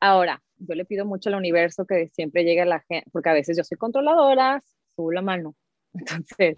Ahora, 0.00 0.42
yo 0.56 0.74
le 0.74 0.84
pido 0.84 1.06
mucho 1.06 1.28
al 1.28 1.36
universo 1.36 1.86
que 1.86 2.08
siempre 2.08 2.44
llegue 2.44 2.62
a 2.62 2.66
la 2.66 2.80
gente, 2.88 3.08
porque 3.12 3.30
a 3.30 3.34
veces 3.34 3.56
yo 3.56 3.64
soy 3.64 3.78
controladora, 3.78 4.62
subo 4.96 5.12
la 5.12 5.22
mano. 5.22 5.54
Entonces, 5.94 6.56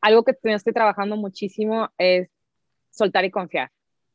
algo 0.00 0.24
que 0.24 0.36
estoy 0.44 0.72
trabajando 0.72 1.16
muchísimo 1.16 1.90
es 1.98 2.30
soltar 2.92 3.24
y 3.24 3.30
confiar. 3.30 3.70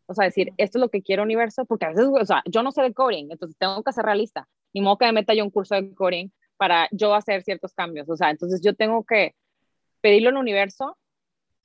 O 0.05 0.13
sea, 0.13 0.25
decir, 0.25 0.53
esto 0.57 0.77
es 0.77 0.81
lo 0.81 0.89
que 0.89 1.01
quiero 1.01 1.23
universo, 1.23 1.65
porque 1.65 1.85
a 1.85 1.89
veces, 1.89 2.07
o 2.07 2.25
sea, 2.25 2.41
yo 2.45 2.63
no 2.63 2.71
sé 2.71 2.81
de 2.81 2.93
coding, 2.93 3.27
entonces 3.29 3.57
tengo 3.57 3.83
que 3.83 3.91
ser 3.91 4.05
realista. 4.05 4.47
Ni 4.73 4.79
modo 4.81 4.97
que 4.97 5.05
me 5.07 5.11
meta 5.11 5.33
yo 5.33 5.43
un 5.43 5.51
curso 5.51 5.75
de 5.75 5.93
coding 5.93 6.29
para 6.55 6.87
yo 6.91 7.13
hacer 7.13 7.43
ciertos 7.43 7.73
cambios. 7.73 8.09
O 8.09 8.15
sea, 8.15 8.29
entonces 8.29 8.61
yo 8.61 8.73
tengo 8.73 9.03
que 9.03 9.35
pedirlo 9.99 10.29
al 10.29 10.37
universo, 10.37 10.97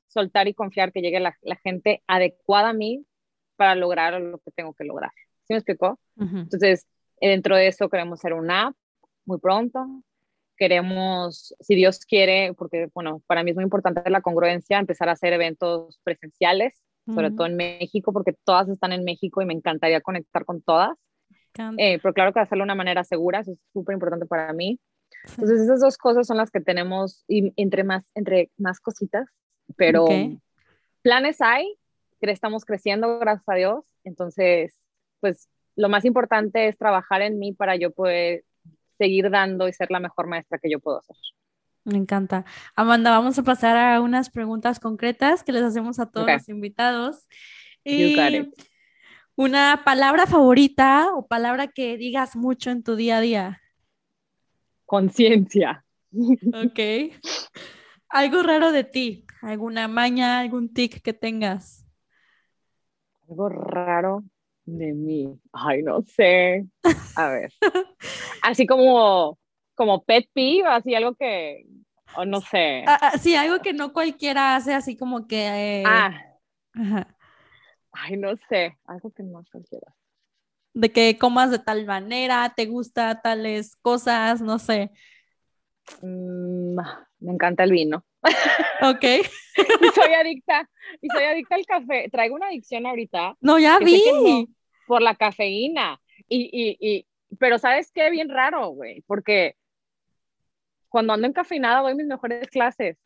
soltar 0.09 0.49
y 0.49 0.55
confiar 0.55 0.93
que 0.93 1.01
llegue 1.01 1.21
la, 1.21 1.39
la 1.43 1.57
gente 1.57 2.03
adecuada 2.09 2.71
a 2.71 2.73
mí 2.73 3.07
para 3.57 3.75
lograr 3.77 4.21
lo 4.21 4.39
que 4.39 4.51
tengo 4.51 4.75
que 4.75 4.85
lograr. 4.85 5.13
¿Sí 5.45 5.53
me 5.53 5.59
explicó? 5.59 5.99
Entonces, 6.19 6.87
dentro 7.21 7.57
de 7.57 7.69
eso 7.69 7.89
queremos 7.89 8.19
hacer 8.19 8.33
una 8.33 8.69
app 8.69 8.77
muy 9.25 9.39
pronto. 9.39 10.03
Queremos, 10.57 11.55
si 11.61 11.75
Dios 11.75 12.01
quiere, 12.01 12.55
porque, 12.55 12.89
bueno, 12.95 13.23
para 13.27 13.43
mí 13.43 13.51
es 13.51 13.57
muy 13.57 13.65
importante 13.65 14.09
la 14.11 14.21
congruencia, 14.21 14.79
empezar 14.79 15.09
a 15.09 15.13
hacer 15.13 15.33
eventos 15.33 15.99
presenciales, 16.05 16.83
sobre 17.07 17.31
todo 17.31 17.47
en 17.47 17.57
México, 17.57 18.13
porque 18.13 18.35
todas 18.45 18.69
están 18.69 18.93
en 18.93 19.05
México 19.05 19.43
y 19.43 19.47
me 19.47 19.55
encantaría 19.55 20.01
conectar 20.01 20.45
con 20.45 20.63
todas. 20.63 20.97
Eh, 21.77 21.99
pero 22.03 22.15
claro 22.15 22.33
que 22.33 22.41
hacerlo 22.41 22.63
de 22.63 22.67
una 22.67 22.75
manera 22.75 23.05
segura, 23.05 23.41
eso 23.41 23.53
es 23.53 23.59
súper 23.73 23.95
importante 23.95 24.27
para 24.27 24.53
mí. 24.53 24.81
Entonces, 25.25 25.61
esas 25.61 25.81
dos 25.81 25.99
cosas 25.99 26.27
son 26.27 26.37
las 26.37 26.51
que 26.51 26.61
tenemos, 26.61 27.25
y 27.29 27.53
entre 27.57 27.85
más, 27.85 28.05
entre 28.15 28.51
más 28.57 28.81
cositas, 28.81 29.29
pero 29.77 30.07
planes 31.03 31.41
hay, 31.41 31.77
que 32.21 32.31
estamos 32.31 32.65
creciendo, 32.65 33.19
gracias 33.19 33.49
a 33.49 33.55
Dios. 33.55 33.85
Entonces, 34.05 34.75
pues 35.21 35.49
lo 35.77 35.89
más 35.89 36.05
importante 36.05 36.69
es 36.69 36.79
trabajar 36.79 37.23
en 37.23 37.39
mí 37.39 37.53
para 37.53 37.77
yo 37.77 37.91
poder 37.91 38.45
seguir 38.99 39.31
dando 39.31 39.69
y 39.69 39.73
ser 39.73 39.91
la 39.91 40.01
mejor 40.01 40.27
maestra 40.27 40.59
que 40.59 40.71
yo 40.71 40.81
puedo 40.81 41.03
ser. 41.03 41.17
Me 41.85 41.97
encanta. 41.97 42.45
Amanda, 42.77 43.11
vamos 43.11 43.39
a 43.39 43.43
pasar 43.43 43.77
a 43.77 44.01
unas 44.01 44.31
preguntas 44.31 44.79
concretas 44.79 45.43
que 45.43 45.53
les 45.53 45.63
hacemos 45.63 45.99
a 45.99 46.11
todos 46.11 46.27
los 46.27 46.49
invitados. 46.49 47.27
Y 47.85 48.17
una 49.35 49.83
palabra 49.85 50.27
favorita 50.27 51.09
o 51.15 51.27
palabra 51.27 51.69
que 51.69 51.97
digas 51.97 52.37
mucho 52.37 52.71
en 52.71 52.83
tu 52.83 52.95
día 52.95 53.17
a 53.17 53.21
día. 53.21 53.63
Conciencia. 54.85 55.85
Ok. 56.13 56.79
Algo 58.09 58.43
raro 58.43 58.73
de 58.73 58.85
ti, 58.85 59.25
alguna 59.41 59.89
maña, 59.89 60.39
algún 60.39 60.73
tic 60.73 61.01
que 61.03 61.15
tengas. 61.15 61.87
Algo 63.29 63.49
raro 63.49 64.23
de 64.67 64.93
mí. 64.93 65.41
Ay, 65.53 65.83
no 65.83 66.03
sé. 66.03 66.67
A 67.17 67.29
ver. 67.31 67.53
así 68.43 68.67
como, 68.67 69.39
como 69.83 70.05
pet 70.05 70.29
peeve, 70.33 70.69
así 70.69 70.95
algo 70.95 71.17
que, 71.17 71.67
o 72.15 72.25
no 72.25 72.41
sé. 72.41 72.85
Ah, 72.87 72.99
ah, 73.01 73.19
sí, 73.19 73.35
algo 73.35 73.59
que 73.61 73.73
no 73.73 73.93
cualquiera 73.93 74.55
hace, 74.55 74.73
así 74.75 74.97
como 74.97 75.27
que. 75.27 75.81
Eh, 75.81 75.83
ah. 75.85 76.37
Ay, 77.91 78.17
no 78.17 78.37
sé. 78.49 78.79
Algo 78.85 79.11
que 79.11 79.25
no 79.25 79.45
cualquiera. 79.51 79.93
De 80.73 80.93
que 80.93 81.19
comas 81.19 81.51
de 81.51 81.59
tal 81.59 81.85
manera, 81.85 82.53
te 82.57 82.67
gusta 82.67 83.21
tales 83.23 83.75
cosas, 83.83 84.41
no 84.41 84.61
sé. 84.61 84.93
Mm, 86.01 86.77
me 87.19 87.33
encanta 87.33 87.65
el 87.65 87.73
vino. 87.73 88.05
Ok. 88.85 89.05
y 89.05 89.87
soy 89.95 90.13
adicta, 90.13 90.69
y 91.01 91.09
soy 91.09 91.25
adicta 91.25 91.57
al 91.57 91.67
café. 91.67 92.09
Traigo 92.09 92.37
una 92.37 92.47
adicción 92.47 92.87
ahorita. 92.87 93.37
No, 93.41 93.59
ya 93.59 93.81
vi. 93.81 94.49
por 94.87 95.03
la 95.03 95.17
cafeína. 95.17 96.01
Y, 96.29 96.49
y, 96.53 96.77
y, 96.81 97.07
pero 97.39 97.59
¿sabes 97.59 97.91
qué? 97.93 98.11
Bien 98.11 98.29
raro, 98.29 98.69
güey, 98.69 99.03
porque 99.09 99.57
cuando 100.93 101.13
ando 101.15 101.27
encafeinada 101.27 101.81
voy 101.81 101.93
a 101.93 101.95
mis 101.97 102.07
mejores 102.07 102.49
clases. 102.49 102.97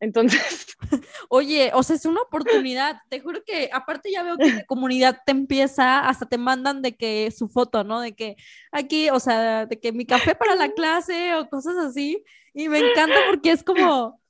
Entonces. 0.00 0.76
Oye, 1.28 1.70
o 1.74 1.82
sea, 1.82 1.96
es 1.96 2.06
una 2.06 2.22
oportunidad. 2.22 3.00
Te 3.08 3.20
juro 3.20 3.42
que 3.44 3.70
aparte 3.72 4.10
ya 4.10 4.22
veo 4.22 4.36
que 4.36 4.52
la 4.52 4.64
comunidad 4.64 5.20
te 5.24 5.32
empieza, 5.32 6.08
hasta 6.08 6.26
te 6.26 6.38
mandan 6.38 6.82
de 6.82 6.96
que 6.96 7.30
su 7.30 7.48
foto, 7.48 7.84
¿no? 7.84 8.00
De 8.00 8.14
que 8.14 8.36
aquí, 8.72 9.10
o 9.10 9.20
sea, 9.20 9.66
de 9.66 9.78
que 9.78 9.92
mi 9.92 10.06
café 10.06 10.34
para 10.34 10.54
la 10.54 10.70
clase 10.74 11.34
o 11.34 11.48
cosas 11.48 11.76
así. 11.76 12.24
Y 12.54 12.68
me 12.68 12.78
encanta 12.78 13.16
porque 13.28 13.52
es 13.52 13.62
como, 13.62 14.20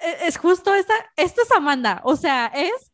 e, 0.00 0.28
es 0.28 0.36
justo 0.38 0.74
esta, 0.74 0.94
esto 1.16 1.42
es 1.42 1.50
Amanda, 1.52 2.00
o 2.04 2.16
sea, 2.16 2.46
es 2.54 2.87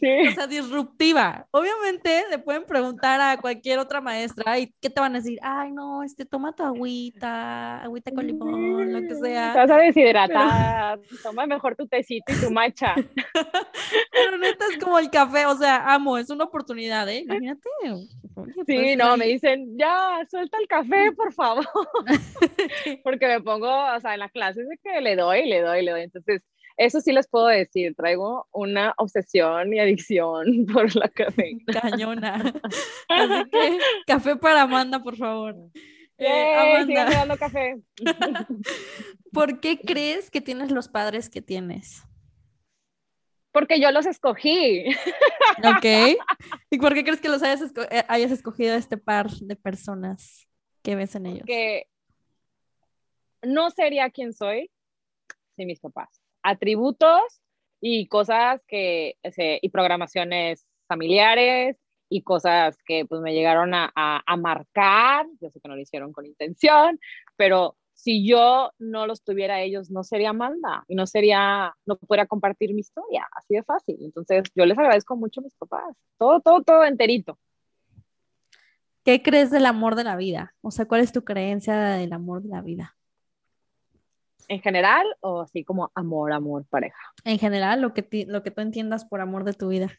o 0.00 0.34
sea, 0.34 0.46
disruptiva. 0.46 1.46
Obviamente 1.50 2.24
le 2.30 2.38
pueden 2.38 2.64
preguntar 2.64 3.20
a 3.20 3.36
cualquier 3.40 3.78
otra 3.78 4.00
maestra 4.00 4.58
y 4.58 4.72
¿qué 4.80 4.90
te 4.90 5.00
van 5.00 5.14
a 5.14 5.18
decir? 5.18 5.38
Ay, 5.42 5.72
no, 5.72 6.02
este, 6.02 6.24
toma 6.24 6.54
tu 6.54 6.62
agüita, 6.62 7.82
agüita 7.82 8.10
con 8.12 8.26
limón, 8.26 8.92
lo 8.92 9.00
que 9.00 9.14
sea. 9.16 9.52
Te 9.52 9.58
vas 9.58 9.70
a 9.70 9.76
deshidratar, 9.76 11.00
toma 11.22 11.46
mejor 11.46 11.76
tu 11.76 11.86
tecito 11.86 12.32
y 12.32 12.40
tu 12.40 12.50
matcha. 12.50 12.94
Pero 14.12 14.38
neta 14.38 14.64
es 14.70 14.78
como 14.82 14.98
el 14.98 15.10
café, 15.10 15.46
o 15.46 15.56
sea, 15.56 15.92
amo, 15.92 16.18
es 16.18 16.30
una 16.30 16.44
oportunidad, 16.44 17.08
¿eh? 17.08 17.20
Imagínate. 17.20 17.68
sí, 18.66 18.96
no, 18.96 19.16
me 19.16 19.26
dicen, 19.26 19.76
ya, 19.78 20.20
suelta 20.30 20.58
el 20.58 20.66
café, 20.66 21.12
por 21.12 21.32
favor. 21.32 21.66
Porque 23.04 23.26
me 23.26 23.40
pongo, 23.40 23.68
o 23.68 24.00
sea, 24.00 24.14
en 24.14 24.20
las 24.20 24.32
clases 24.32 24.68
de 24.68 24.78
que 24.78 25.00
le 25.00 25.16
doy, 25.16 25.46
le 25.46 25.60
doy, 25.60 25.82
le 25.82 25.90
doy. 25.90 26.02
Entonces, 26.02 26.42
eso 26.76 27.00
sí 27.00 27.12
les 27.12 27.26
puedo 27.26 27.46
decir, 27.46 27.94
traigo 27.94 28.46
una 28.52 28.94
obsesión 28.98 29.72
y 29.72 29.80
adicción 29.80 30.66
por 30.72 30.94
la 30.94 31.08
café. 31.08 31.58
Cañona. 31.66 32.52
Así 33.08 33.50
que 33.50 33.78
café 34.06 34.36
para 34.36 34.62
Amanda, 34.62 35.02
por 35.02 35.16
favor. 35.16 35.56
Eh, 36.18 36.54
Amanda. 36.54 37.10
dando 37.10 37.36
café. 37.36 37.80
¿Por 39.32 39.60
qué 39.60 39.78
crees 39.78 40.30
que 40.30 40.40
tienes 40.40 40.70
los 40.70 40.88
padres 40.88 41.28
que 41.30 41.42
tienes? 41.42 42.02
Porque 43.52 43.80
yo 43.80 43.90
los 43.90 44.04
escogí. 44.04 44.84
Ok. 45.58 46.18
¿Y 46.70 46.78
por 46.78 46.92
qué 46.92 47.04
crees 47.04 47.20
que 47.22 47.30
los 47.30 47.42
hayas, 47.42 47.62
eh, 47.90 48.04
hayas 48.08 48.30
escogido 48.30 48.74
este 48.74 48.98
par 48.98 49.30
de 49.30 49.56
personas 49.56 50.46
que 50.82 50.94
ves 50.94 51.14
en 51.14 51.24
ellos? 51.24 51.44
Que 51.46 51.86
no 53.42 53.70
sería 53.70 54.10
quien 54.10 54.34
soy 54.34 54.70
sin 55.56 55.68
mis 55.68 55.80
papás 55.80 56.25
atributos 56.46 57.42
y 57.80 58.06
cosas 58.06 58.62
que, 58.68 59.16
y 59.60 59.68
programaciones 59.68 60.64
familiares 60.86 61.76
y 62.08 62.22
cosas 62.22 62.76
que 62.86 63.04
pues 63.04 63.20
me 63.20 63.34
llegaron 63.34 63.74
a, 63.74 63.90
a, 63.94 64.36
marcar, 64.36 65.26
yo 65.40 65.50
sé 65.50 65.60
que 65.60 65.68
no 65.68 65.74
lo 65.74 65.82
hicieron 65.82 66.12
con 66.12 66.24
intención, 66.24 67.00
pero 67.36 67.76
si 67.94 68.24
yo 68.26 68.70
no 68.78 69.06
los 69.06 69.22
tuviera 69.24 69.60
ellos, 69.60 69.90
no 69.90 70.04
sería 70.04 70.30
Amanda 70.30 70.84
y 70.86 70.94
no 70.94 71.06
sería, 71.06 71.74
no 71.84 71.96
podría 71.96 72.26
compartir 72.26 72.72
mi 72.74 72.80
historia, 72.80 73.26
así 73.32 73.54
de 73.54 73.64
fácil. 73.64 73.96
Entonces, 74.00 74.44
yo 74.54 74.66
les 74.66 74.78
agradezco 74.78 75.16
mucho 75.16 75.40
a 75.40 75.44
mis 75.44 75.54
papás, 75.56 75.96
todo, 76.16 76.40
todo, 76.40 76.62
todo 76.62 76.84
enterito. 76.84 77.38
¿Qué 79.02 79.22
crees 79.22 79.50
del 79.50 79.66
amor 79.66 79.96
de 79.96 80.04
la 80.04 80.16
vida? 80.16 80.54
O 80.60 80.70
sea, 80.70 80.86
¿cuál 80.86 81.00
es 81.00 81.10
tu 81.10 81.24
creencia 81.24 81.74
del 81.74 82.12
amor 82.12 82.42
de 82.42 82.50
la 82.50 82.60
vida? 82.60 82.96
En 84.48 84.60
general 84.60 85.06
o 85.20 85.42
así 85.42 85.64
como 85.64 85.90
amor, 85.94 86.32
amor, 86.32 86.64
pareja? 86.68 86.98
En 87.24 87.38
general, 87.38 87.80
lo 87.80 87.94
que, 87.94 88.26
lo 88.28 88.42
que 88.42 88.50
tú 88.50 88.60
entiendas 88.60 89.04
por 89.04 89.20
amor 89.20 89.44
de 89.44 89.52
tu 89.52 89.68
vida. 89.68 89.90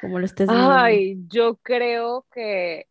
Como 0.00 0.18
lo 0.18 0.24
estés 0.24 0.48
viendo. 0.48 0.70
Ay, 0.70 1.16
yo 1.28 1.56
creo 1.56 2.26
que, 2.32 2.86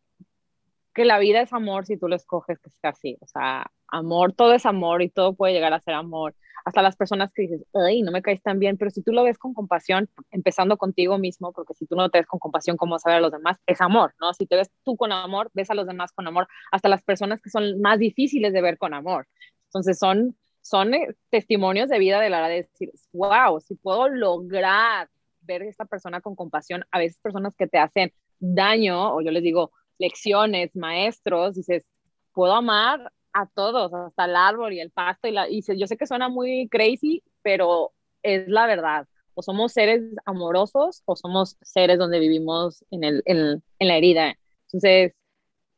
que 0.94 1.04
la 1.04 1.18
vida 1.18 1.40
es 1.40 1.52
amor 1.52 1.86
si 1.86 1.96
tú 1.96 2.08
lo 2.08 2.16
escoges 2.16 2.58
que 2.58 2.70
sea 2.70 2.90
así. 2.90 3.16
O 3.20 3.26
sea, 3.26 3.70
amor, 3.88 4.32
todo 4.32 4.52
es 4.54 4.66
amor 4.66 5.02
y 5.02 5.08
todo 5.08 5.34
puede 5.34 5.52
llegar 5.52 5.72
a 5.72 5.80
ser 5.80 5.94
amor. 5.94 6.34
Hasta 6.64 6.82
las 6.82 6.94
personas 6.94 7.32
que 7.32 7.42
dices, 7.42 7.62
ay, 7.72 8.02
no 8.02 8.12
me 8.12 8.20
caes 8.20 8.42
tan 8.42 8.58
bien, 8.58 8.76
pero 8.76 8.90
si 8.90 9.02
tú 9.02 9.12
lo 9.12 9.24
ves 9.24 9.38
con 9.38 9.54
compasión, 9.54 10.10
empezando 10.30 10.76
contigo 10.76 11.16
mismo, 11.16 11.52
porque 11.52 11.72
si 11.74 11.86
tú 11.86 11.96
no 11.96 12.10
te 12.10 12.18
ves 12.18 12.26
con 12.26 12.38
compasión, 12.38 12.76
¿cómo 12.76 12.92
vas 12.92 13.06
a 13.06 13.10
ver 13.10 13.18
a 13.18 13.22
los 13.22 13.32
demás? 13.32 13.56
Es 13.66 13.80
amor, 13.80 14.14
¿no? 14.20 14.34
Si 14.34 14.46
te 14.46 14.56
ves 14.56 14.70
tú 14.84 14.96
con 14.96 15.10
amor, 15.10 15.50
ves 15.54 15.70
a 15.70 15.74
los 15.74 15.86
demás 15.86 16.12
con 16.12 16.26
amor, 16.26 16.48
hasta 16.70 16.88
las 16.88 17.02
personas 17.02 17.40
que 17.40 17.48
son 17.48 17.80
más 17.80 17.98
difíciles 17.98 18.52
de 18.52 18.60
ver 18.60 18.76
con 18.76 18.92
amor. 18.92 19.26
Entonces 19.70 19.98
son, 19.98 20.36
son 20.60 20.94
eh, 20.94 21.14
testimonios 21.30 21.88
de 21.88 21.98
vida 21.98 22.20
de 22.20 22.28
la 22.28 22.48
de 22.48 22.68
decir, 22.68 22.90
wow, 23.12 23.60
si 23.60 23.76
puedo 23.76 24.08
lograr 24.08 25.08
ver 25.42 25.62
a 25.62 25.68
esta 25.68 25.84
persona 25.84 26.20
con 26.20 26.34
compasión, 26.34 26.84
a 26.90 26.98
veces 26.98 27.18
personas 27.22 27.54
que 27.56 27.68
te 27.68 27.78
hacen 27.78 28.12
daño, 28.40 29.14
o 29.14 29.20
yo 29.22 29.30
les 29.30 29.42
digo, 29.42 29.72
lecciones, 29.98 30.74
maestros, 30.74 31.54
dices, 31.54 31.86
puedo 32.32 32.54
amar 32.54 33.12
a 33.32 33.46
todos, 33.46 33.92
hasta 33.94 34.24
el 34.24 34.34
árbol 34.34 34.72
y 34.72 34.80
el 34.80 34.90
pasto. 34.90 35.28
Y, 35.28 35.32
la, 35.32 35.48
y 35.48 35.62
yo 35.78 35.86
sé 35.86 35.96
que 35.96 36.06
suena 36.06 36.28
muy 36.28 36.68
crazy, 36.68 37.22
pero 37.42 37.92
es 38.22 38.48
la 38.48 38.66
verdad. 38.66 39.06
O 39.34 39.42
somos 39.42 39.72
seres 39.72 40.02
amorosos 40.24 41.02
o 41.04 41.14
somos 41.14 41.56
seres 41.62 41.98
donde 41.98 42.18
vivimos 42.18 42.84
en, 42.90 43.04
el, 43.04 43.22
en, 43.24 43.62
en 43.78 43.88
la 43.88 43.96
herida. 43.96 44.36
Entonces, 44.66 45.12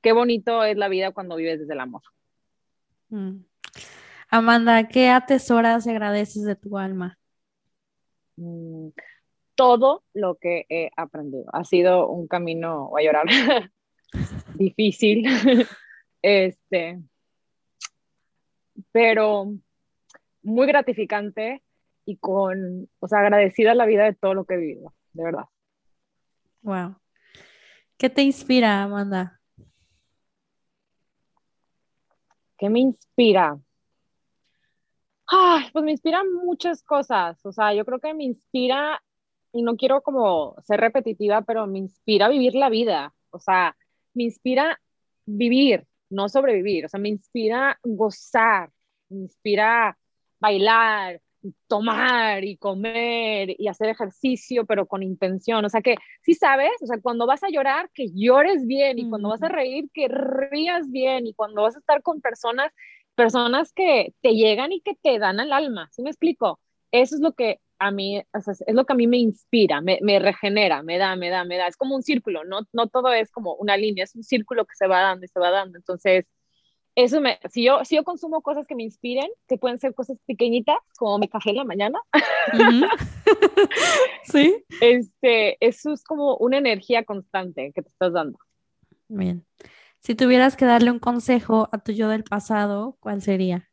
qué 0.00 0.12
bonito 0.12 0.64
es 0.64 0.76
la 0.76 0.88
vida 0.88 1.12
cuando 1.12 1.36
vives 1.36 1.60
desde 1.60 1.74
el 1.74 1.80
amor. 1.80 2.02
Mm. 3.10 3.44
Amanda, 4.28 4.88
¿qué 4.88 5.08
atesoras 5.08 5.86
y 5.86 5.90
agradeces 5.90 6.44
de 6.44 6.56
tu 6.56 6.78
alma? 6.78 7.18
Mm, 8.36 8.88
todo 9.54 10.04
lo 10.14 10.36
que 10.36 10.64
he 10.68 10.90
aprendido. 10.96 11.44
Ha 11.52 11.64
sido 11.64 12.08
un 12.08 12.26
camino, 12.28 12.88
voy 12.88 13.02
a 13.02 13.04
llorar, 13.04 13.26
difícil, 14.54 15.24
este, 16.22 17.00
pero 18.90 19.52
muy 20.42 20.66
gratificante 20.66 21.62
y 22.04 22.16
con, 22.16 22.88
o 22.98 23.08
sea, 23.08 23.20
agradecida 23.20 23.72
a 23.72 23.74
la 23.74 23.86
vida 23.86 24.04
de 24.04 24.14
todo 24.14 24.34
lo 24.34 24.44
que 24.44 24.54
he 24.54 24.58
vivido, 24.58 24.94
de 25.12 25.24
verdad. 25.24 25.44
Wow. 26.62 26.96
¿Qué 27.96 28.10
te 28.10 28.22
inspira, 28.22 28.82
Amanda? 28.82 29.41
¿Qué 32.62 32.70
me 32.70 32.78
inspira? 32.78 33.58
Ay, 35.26 35.64
pues 35.72 35.84
me 35.84 35.90
inspiran 35.90 36.32
muchas 36.32 36.84
cosas. 36.84 37.44
O 37.44 37.50
sea, 37.50 37.74
yo 37.74 37.84
creo 37.84 37.98
que 37.98 38.14
me 38.14 38.22
inspira, 38.22 39.02
y 39.52 39.62
no 39.62 39.74
quiero 39.76 40.00
como 40.00 40.54
ser 40.62 40.78
repetitiva, 40.78 41.42
pero 41.42 41.66
me 41.66 41.80
inspira 41.80 42.28
vivir 42.28 42.54
la 42.54 42.68
vida. 42.68 43.12
O 43.30 43.40
sea, 43.40 43.76
me 44.14 44.22
inspira 44.22 44.80
vivir, 45.26 45.88
no 46.08 46.28
sobrevivir. 46.28 46.84
O 46.84 46.88
sea, 46.88 47.00
me 47.00 47.08
inspira 47.08 47.80
gozar, 47.82 48.70
me 49.08 49.22
inspira 49.22 49.98
bailar, 50.38 51.20
tomar 51.66 52.44
y 52.44 52.56
comer 52.56 53.54
y 53.58 53.68
hacer 53.68 53.88
ejercicio, 53.88 54.66
pero 54.66 54.86
con 54.86 55.02
intención. 55.02 55.64
O 55.64 55.68
sea, 55.68 55.82
que 55.82 55.96
sí 56.22 56.34
sabes, 56.34 56.70
o 56.82 56.86
sea, 56.86 57.00
cuando 57.00 57.26
vas 57.26 57.42
a 57.42 57.50
llorar, 57.50 57.90
que 57.94 58.08
llores 58.14 58.66
bien 58.66 58.98
y 58.98 59.08
cuando 59.08 59.28
vas 59.28 59.42
a 59.42 59.48
reír, 59.48 59.86
que 59.92 60.08
rías 60.08 60.90
bien 60.90 61.26
y 61.26 61.34
cuando 61.34 61.62
vas 61.62 61.76
a 61.76 61.80
estar 61.80 62.02
con 62.02 62.20
personas, 62.20 62.72
personas 63.14 63.72
que 63.72 64.14
te 64.20 64.34
llegan 64.34 64.72
y 64.72 64.80
que 64.80 64.94
te 65.02 65.18
dan 65.18 65.40
al 65.40 65.52
alma. 65.52 65.88
¿Sí 65.92 66.02
me 66.02 66.10
explico? 66.10 66.60
Eso 66.92 67.14
es 67.16 67.20
lo 67.20 67.32
que 67.32 67.60
a 67.78 67.90
mí, 67.90 68.18
es 68.18 68.74
lo 68.74 68.86
que 68.86 68.92
a 68.92 68.96
mí 68.96 69.06
me 69.08 69.18
inspira, 69.18 69.80
me, 69.80 69.98
me, 70.02 70.20
regenera, 70.20 70.82
me 70.84 70.98
da, 70.98 71.16
me 71.16 71.30
da, 71.30 71.44
me 71.44 71.56
da. 71.56 71.66
Es 71.66 71.76
como 71.76 71.96
un 71.96 72.02
círculo, 72.02 72.44
no, 72.44 72.60
no 72.72 72.86
todo 72.88 73.12
es 73.12 73.30
como 73.32 73.54
una 73.56 73.76
línea, 73.76 74.04
es 74.04 74.14
un 74.14 74.22
círculo 74.22 74.64
que 74.66 74.76
se 74.76 74.86
va 74.86 75.00
dando 75.00 75.24
y 75.24 75.28
se 75.28 75.40
va 75.40 75.50
dando. 75.50 75.78
Entonces, 75.78 76.26
eso 76.94 77.20
me, 77.20 77.38
si 77.50 77.64
yo, 77.64 77.84
si 77.84 77.96
yo 77.96 78.04
consumo 78.04 78.42
cosas 78.42 78.66
que 78.66 78.74
me 78.74 78.82
inspiren, 78.82 79.28
que 79.48 79.56
pueden 79.56 79.80
ser 79.80 79.94
cosas 79.94 80.18
pequeñitas, 80.26 80.76
como 80.98 81.18
mi 81.18 81.28
café 81.28 81.50
en 81.50 81.56
la 81.56 81.64
mañana, 81.64 81.98
sí. 84.24 84.64
Este, 84.80 85.56
eso 85.64 85.92
es 85.92 86.04
como 86.04 86.36
una 86.36 86.58
energía 86.58 87.04
constante 87.04 87.72
que 87.74 87.82
te 87.82 87.88
estás 87.88 88.12
dando. 88.12 88.38
Bien. 89.08 89.44
Si 90.00 90.14
tuvieras 90.14 90.56
que 90.56 90.64
darle 90.64 90.90
un 90.90 90.98
consejo 90.98 91.68
a 91.72 91.78
tu 91.78 91.92
yo 91.92 92.08
del 92.08 92.24
pasado, 92.24 92.96
¿cuál 93.00 93.22
sería? 93.22 93.70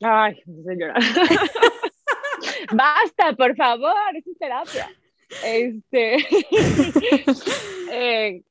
Ay, 0.00 0.40
señora. 0.64 0.94
Basta, 2.72 3.32
por 3.36 3.56
favor, 3.56 3.94
es 4.14 4.24
terapia. 4.38 4.88
Este, 5.44 6.16
eh, 7.90 8.42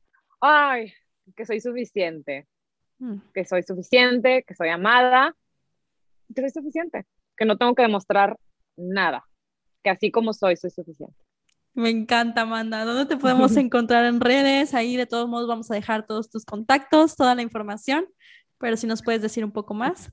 ay, 0.41 0.93
que 1.35 1.45
soy 1.45 1.61
suficiente. 1.61 2.47
Que 3.33 3.45
soy 3.45 3.63
suficiente, 3.63 4.43
que 4.47 4.55
soy 4.55 4.69
amada, 4.69 5.35
que 6.33 6.41
soy 6.41 6.49
suficiente, 6.49 7.05
que 7.37 7.45
no 7.45 7.57
tengo 7.57 7.75
que 7.75 7.83
demostrar 7.83 8.37
nada, 8.75 9.23
que 9.83 9.89
así 9.89 10.11
como 10.11 10.33
soy, 10.33 10.55
soy 10.55 10.71
suficiente. 10.71 11.15
Me 11.73 11.89
encanta, 11.89 12.41
Amanda. 12.41 12.85
¿Dónde 12.85 13.05
te 13.05 13.17
podemos 13.17 13.55
encontrar 13.57 14.05
en 14.05 14.21
redes? 14.21 14.73
Ahí 14.73 14.95
de 14.95 15.07
todos 15.07 15.27
modos 15.27 15.47
vamos 15.47 15.71
a 15.71 15.75
dejar 15.75 16.05
todos 16.05 16.29
tus 16.29 16.45
contactos, 16.45 17.15
toda 17.15 17.35
la 17.35 17.41
información, 17.41 18.05
pero 18.59 18.77
si 18.77 18.87
nos 18.87 19.01
puedes 19.01 19.21
decir 19.21 19.43
un 19.43 19.51
poco 19.51 19.73
más. 19.73 20.09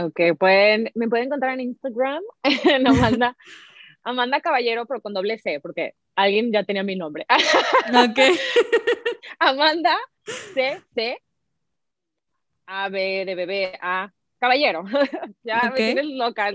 Ok, 0.00 0.20
pueden, 0.38 0.90
me 0.94 1.08
pueden 1.08 1.26
encontrar 1.26 1.54
en 1.54 1.60
Instagram, 1.60 2.22
en 2.42 2.86
Amanda, 2.86 3.36
Amanda 4.04 4.40
Caballero, 4.40 4.86
pero 4.86 5.00
con 5.00 5.12
doble 5.12 5.38
C, 5.38 5.60
porque 5.60 5.94
alguien 6.14 6.52
ya 6.52 6.64
tenía 6.64 6.82
mi 6.82 6.96
nombre. 6.96 7.26
ok. 7.88 8.18
Amanda 9.38 9.96
C 10.54 10.80
a, 12.66 12.88
B, 12.88 13.24
de 13.24 13.34
bebé, 13.34 13.78
A, 13.80 14.12
caballero. 14.38 14.84
ya 15.42 15.70
me 15.70 15.76
tienes 15.76 16.06
loca. 16.06 16.50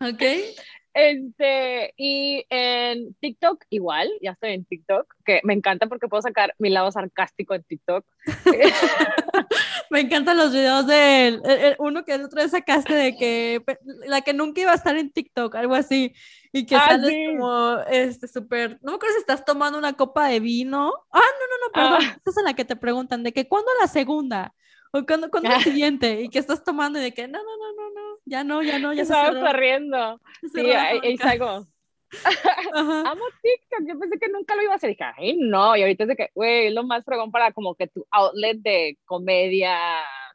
ok. 0.00 0.22
Este, 0.94 1.94
y 1.96 2.44
en 2.50 3.14
TikTok 3.14 3.64
igual, 3.70 4.10
ya 4.20 4.32
estoy 4.32 4.52
en 4.52 4.66
TikTok, 4.66 5.06
que 5.24 5.40
me 5.42 5.54
encanta 5.54 5.86
porque 5.86 6.06
puedo 6.06 6.20
sacar 6.20 6.54
mi 6.58 6.68
lado 6.68 6.92
sarcástico 6.92 7.54
en 7.54 7.62
TikTok. 7.62 8.04
me 9.90 10.00
encantan 10.00 10.36
los 10.36 10.52
videos 10.52 10.86
de 10.86 11.76
uno 11.78 12.04
que 12.04 12.14
el 12.14 12.24
otro 12.24 12.46
sacaste 12.46 12.94
de 12.94 13.16
que 13.16 13.64
la 14.06 14.20
que 14.20 14.34
nunca 14.34 14.60
iba 14.60 14.72
a 14.72 14.76
estar 14.76 14.94
en 14.96 15.10
TikTok, 15.10 15.54
algo 15.54 15.74
así, 15.74 16.14
y 16.52 16.66
que 16.66 16.76
ah, 16.76 16.86
sales 16.86 17.14
como 17.38 17.78
este 17.90 18.28
súper, 18.28 18.78
no 18.82 18.92
me 18.92 18.96
acuerdo 18.96 19.14
si 19.14 19.20
estás 19.20 19.46
tomando 19.46 19.78
una 19.78 19.94
copa 19.94 20.28
de 20.28 20.40
vino. 20.40 20.92
Ah, 21.10 21.20
no, 21.20 21.22
no, 21.22 21.66
no, 21.66 21.72
perdón, 21.72 22.12
ah. 22.12 22.18
esa 22.20 22.30
es 22.30 22.36
en 22.36 22.44
la 22.44 22.54
que 22.54 22.66
te 22.66 22.76
preguntan 22.76 23.22
de 23.22 23.32
que 23.32 23.48
cuándo 23.48 23.70
la 23.80 23.86
segunda. 23.86 24.54
O 24.92 25.06
cuando, 25.06 25.30
cuando 25.30 25.50
el 25.50 25.62
siguiente 25.62 26.20
y 26.20 26.28
que 26.28 26.38
estás 26.38 26.62
tomando 26.62 26.98
y 26.98 27.02
de 27.02 27.12
que 27.12 27.26
no, 27.26 27.38
no, 27.42 27.56
no, 27.56 27.72
no, 27.72 27.90
no, 27.94 28.18
ya 28.26 28.44
no, 28.44 28.62
ya 28.62 28.78
no, 28.78 28.92
ya 28.92 29.04
se 29.04 29.12
Estaba 29.12 29.40
corriendo. 29.40 30.20
Sí, 30.52 30.70
ahí 30.70 31.16
salgo. 31.16 31.66
Amo 32.74 33.24
TikTok, 33.42 33.88
yo 33.88 33.98
pensé 33.98 34.18
que 34.18 34.28
nunca 34.28 34.54
lo 34.54 34.62
iba 34.62 34.72
a 34.72 34.76
hacer. 34.76 34.90
Y 34.90 34.92
dije, 34.92 35.04
ay, 35.16 35.36
no, 35.38 35.74
y 35.76 35.82
ahorita 35.82 36.04
es 36.04 36.08
de 36.08 36.16
que, 36.16 36.30
güey, 36.34 36.66
es 36.66 36.74
lo 36.74 36.84
más 36.84 37.04
fregón 37.04 37.30
para 37.30 37.52
como 37.52 37.74
que 37.74 37.86
tu 37.86 38.06
outlet 38.10 38.58
de 38.58 38.98
comedia, 39.06 39.78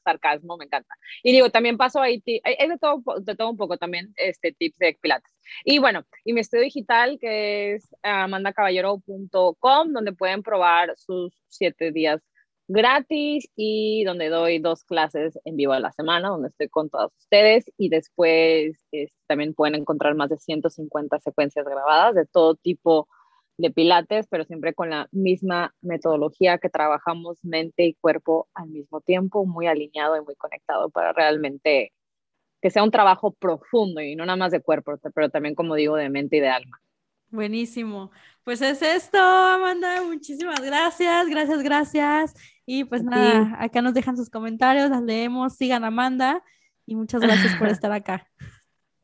sarcasmo, 0.03 0.57
me 0.57 0.65
encanta. 0.65 0.95
Y 1.21 1.33
digo, 1.33 1.49
también 1.51 1.77
paso 1.77 2.01
ahí, 2.01 2.23
es 2.25 2.69
de 2.69 2.77
todo, 2.79 3.03
de 3.19 3.35
todo 3.35 3.51
un 3.51 3.57
poco 3.57 3.77
también, 3.77 4.11
este, 4.15 4.53
tips 4.53 4.77
de 4.79 4.97
pilates. 4.99 5.31
Y 5.63 5.79
bueno, 5.79 6.03
y 6.25 6.33
mi 6.33 6.41
estudio 6.41 6.63
digital, 6.63 7.19
que 7.19 7.75
es 7.75 7.95
amandacaballero.com, 8.01 9.93
donde 9.93 10.13
pueden 10.13 10.41
probar 10.41 10.93
sus 10.97 11.33
siete 11.47 11.91
días 11.91 12.21
gratis 12.67 13.49
y 13.55 14.03
donde 14.03 14.29
doy 14.29 14.59
dos 14.59 14.83
clases 14.83 15.39
en 15.45 15.55
vivo 15.55 15.73
a 15.73 15.79
la 15.79 15.91
semana, 15.91 16.29
donde 16.29 16.49
estoy 16.49 16.69
con 16.69 16.89
todos 16.89 17.13
ustedes 17.17 17.65
y 17.77 17.89
después 17.89 18.85
también 19.27 19.53
pueden 19.53 19.75
encontrar 19.75 20.15
más 20.15 20.29
de 20.29 20.37
150 20.37 21.19
secuencias 21.19 21.65
grabadas 21.65 22.15
de 22.15 22.25
todo 22.25 22.55
tipo 22.55 23.07
de 23.57 23.71
pilates, 23.71 24.27
pero 24.29 24.45
siempre 24.45 24.73
con 24.73 24.89
la 24.89 25.07
misma 25.11 25.73
metodología 25.81 26.59
que 26.59 26.69
trabajamos 26.69 27.43
mente 27.43 27.85
y 27.85 27.95
cuerpo 27.95 28.47
al 28.53 28.69
mismo 28.69 29.01
tiempo, 29.01 29.45
muy 29.45 29.67
alineado 29.67 30.15
y 30.17 30.21
muy 30.21 30.35
conectado 30.35 30.89
para 30.89 31.13
realmente 31.13 31.91
que 32.61 32.69
sea 32.69 32.83
un 32.83 32.91
trabajo 32.91 33.31
profundo 33.33 34.01
y 34.01 34.15
no 34.15 34.25
nada 34.25 34.37
más 34.37 34.51
de 34.51 34.61
cuerpo, 34.61 34.93
pero 35.13 35.29
también 35.29 35.55
como 35.55 35.75
digo 35.75 35.95
de 35.95 36.09
mente 36.09 36.37
y 36.37 36.39
de 36.39 36.49
alma. 36.49 36.81
Buenísimo. 37.29 38.11
Pues 38.43 38.61
es 38.61 38.81
esto, 38.81 39.17
Amanda. 39.17 40.01
Muchísimas 40.03 40.61
gracias, 40.61 41.27
gracias, 41.27 41.63
gracias. 41.63 42.56
Y 42.69 42.83
pues 42.83 43.01
nada, 43.01 43.55
acá 43.59 43.81
nos 43.81 43.93
dejan 43.93 44.17
sus 44.17 44.29
comentarios, 44.29 44.89
las 44.89 45.01
leemos, 45.01 45.55
sigan 45.55 45.85
Amanda 45.85 46.43
y 46.85 46.95
muchas 46.95 47.21
gracias 47.21 47.55
por 47.55 47.67
estar 47.69 47.93
acá. 47.93 48.27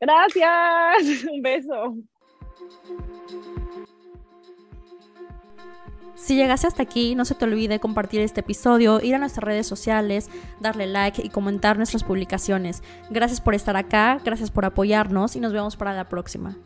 Gracias, 0.02 1.24
un 1.32 1.42
beso. 1.42 1.96
Si 6.16 6.36
llegaste 6.36 6.68
hasta 6.68 6.84
aquí, 6.84 7.16
no 7.16 7.24
se 7.24 7.36
te 7.36 7.46
olvide 7.46 7.80
compartir 7.80 8.20
este 8.20 8.42
episodio, 8.42 9.00
ir 9.02 9.16
a 9.16 9.18
nuestras 9.18 9.46
redes 9.46 9.66
sociales, 9.66 10.30
darle 10.60 10.86
like 10.86 11.26
y 11.26 11.30
comentar 11.30 11.78
nuestras 11.78 12.04
publicaciones. 12.04 12.84
Gracias 13.10 13.40
por 13.40 13.56
estar 13.56 13.78
acá, 13.78 14.20
gracias 14.26 14.52
por 14.52 14.66
apoyarnos 14.66 15.38
y 15.38 15.40
nos 15.40 15.54
vemos 15.54 15.78
para 15.78 15.94
la 15.94 16.10
próxima. 16.10 16.58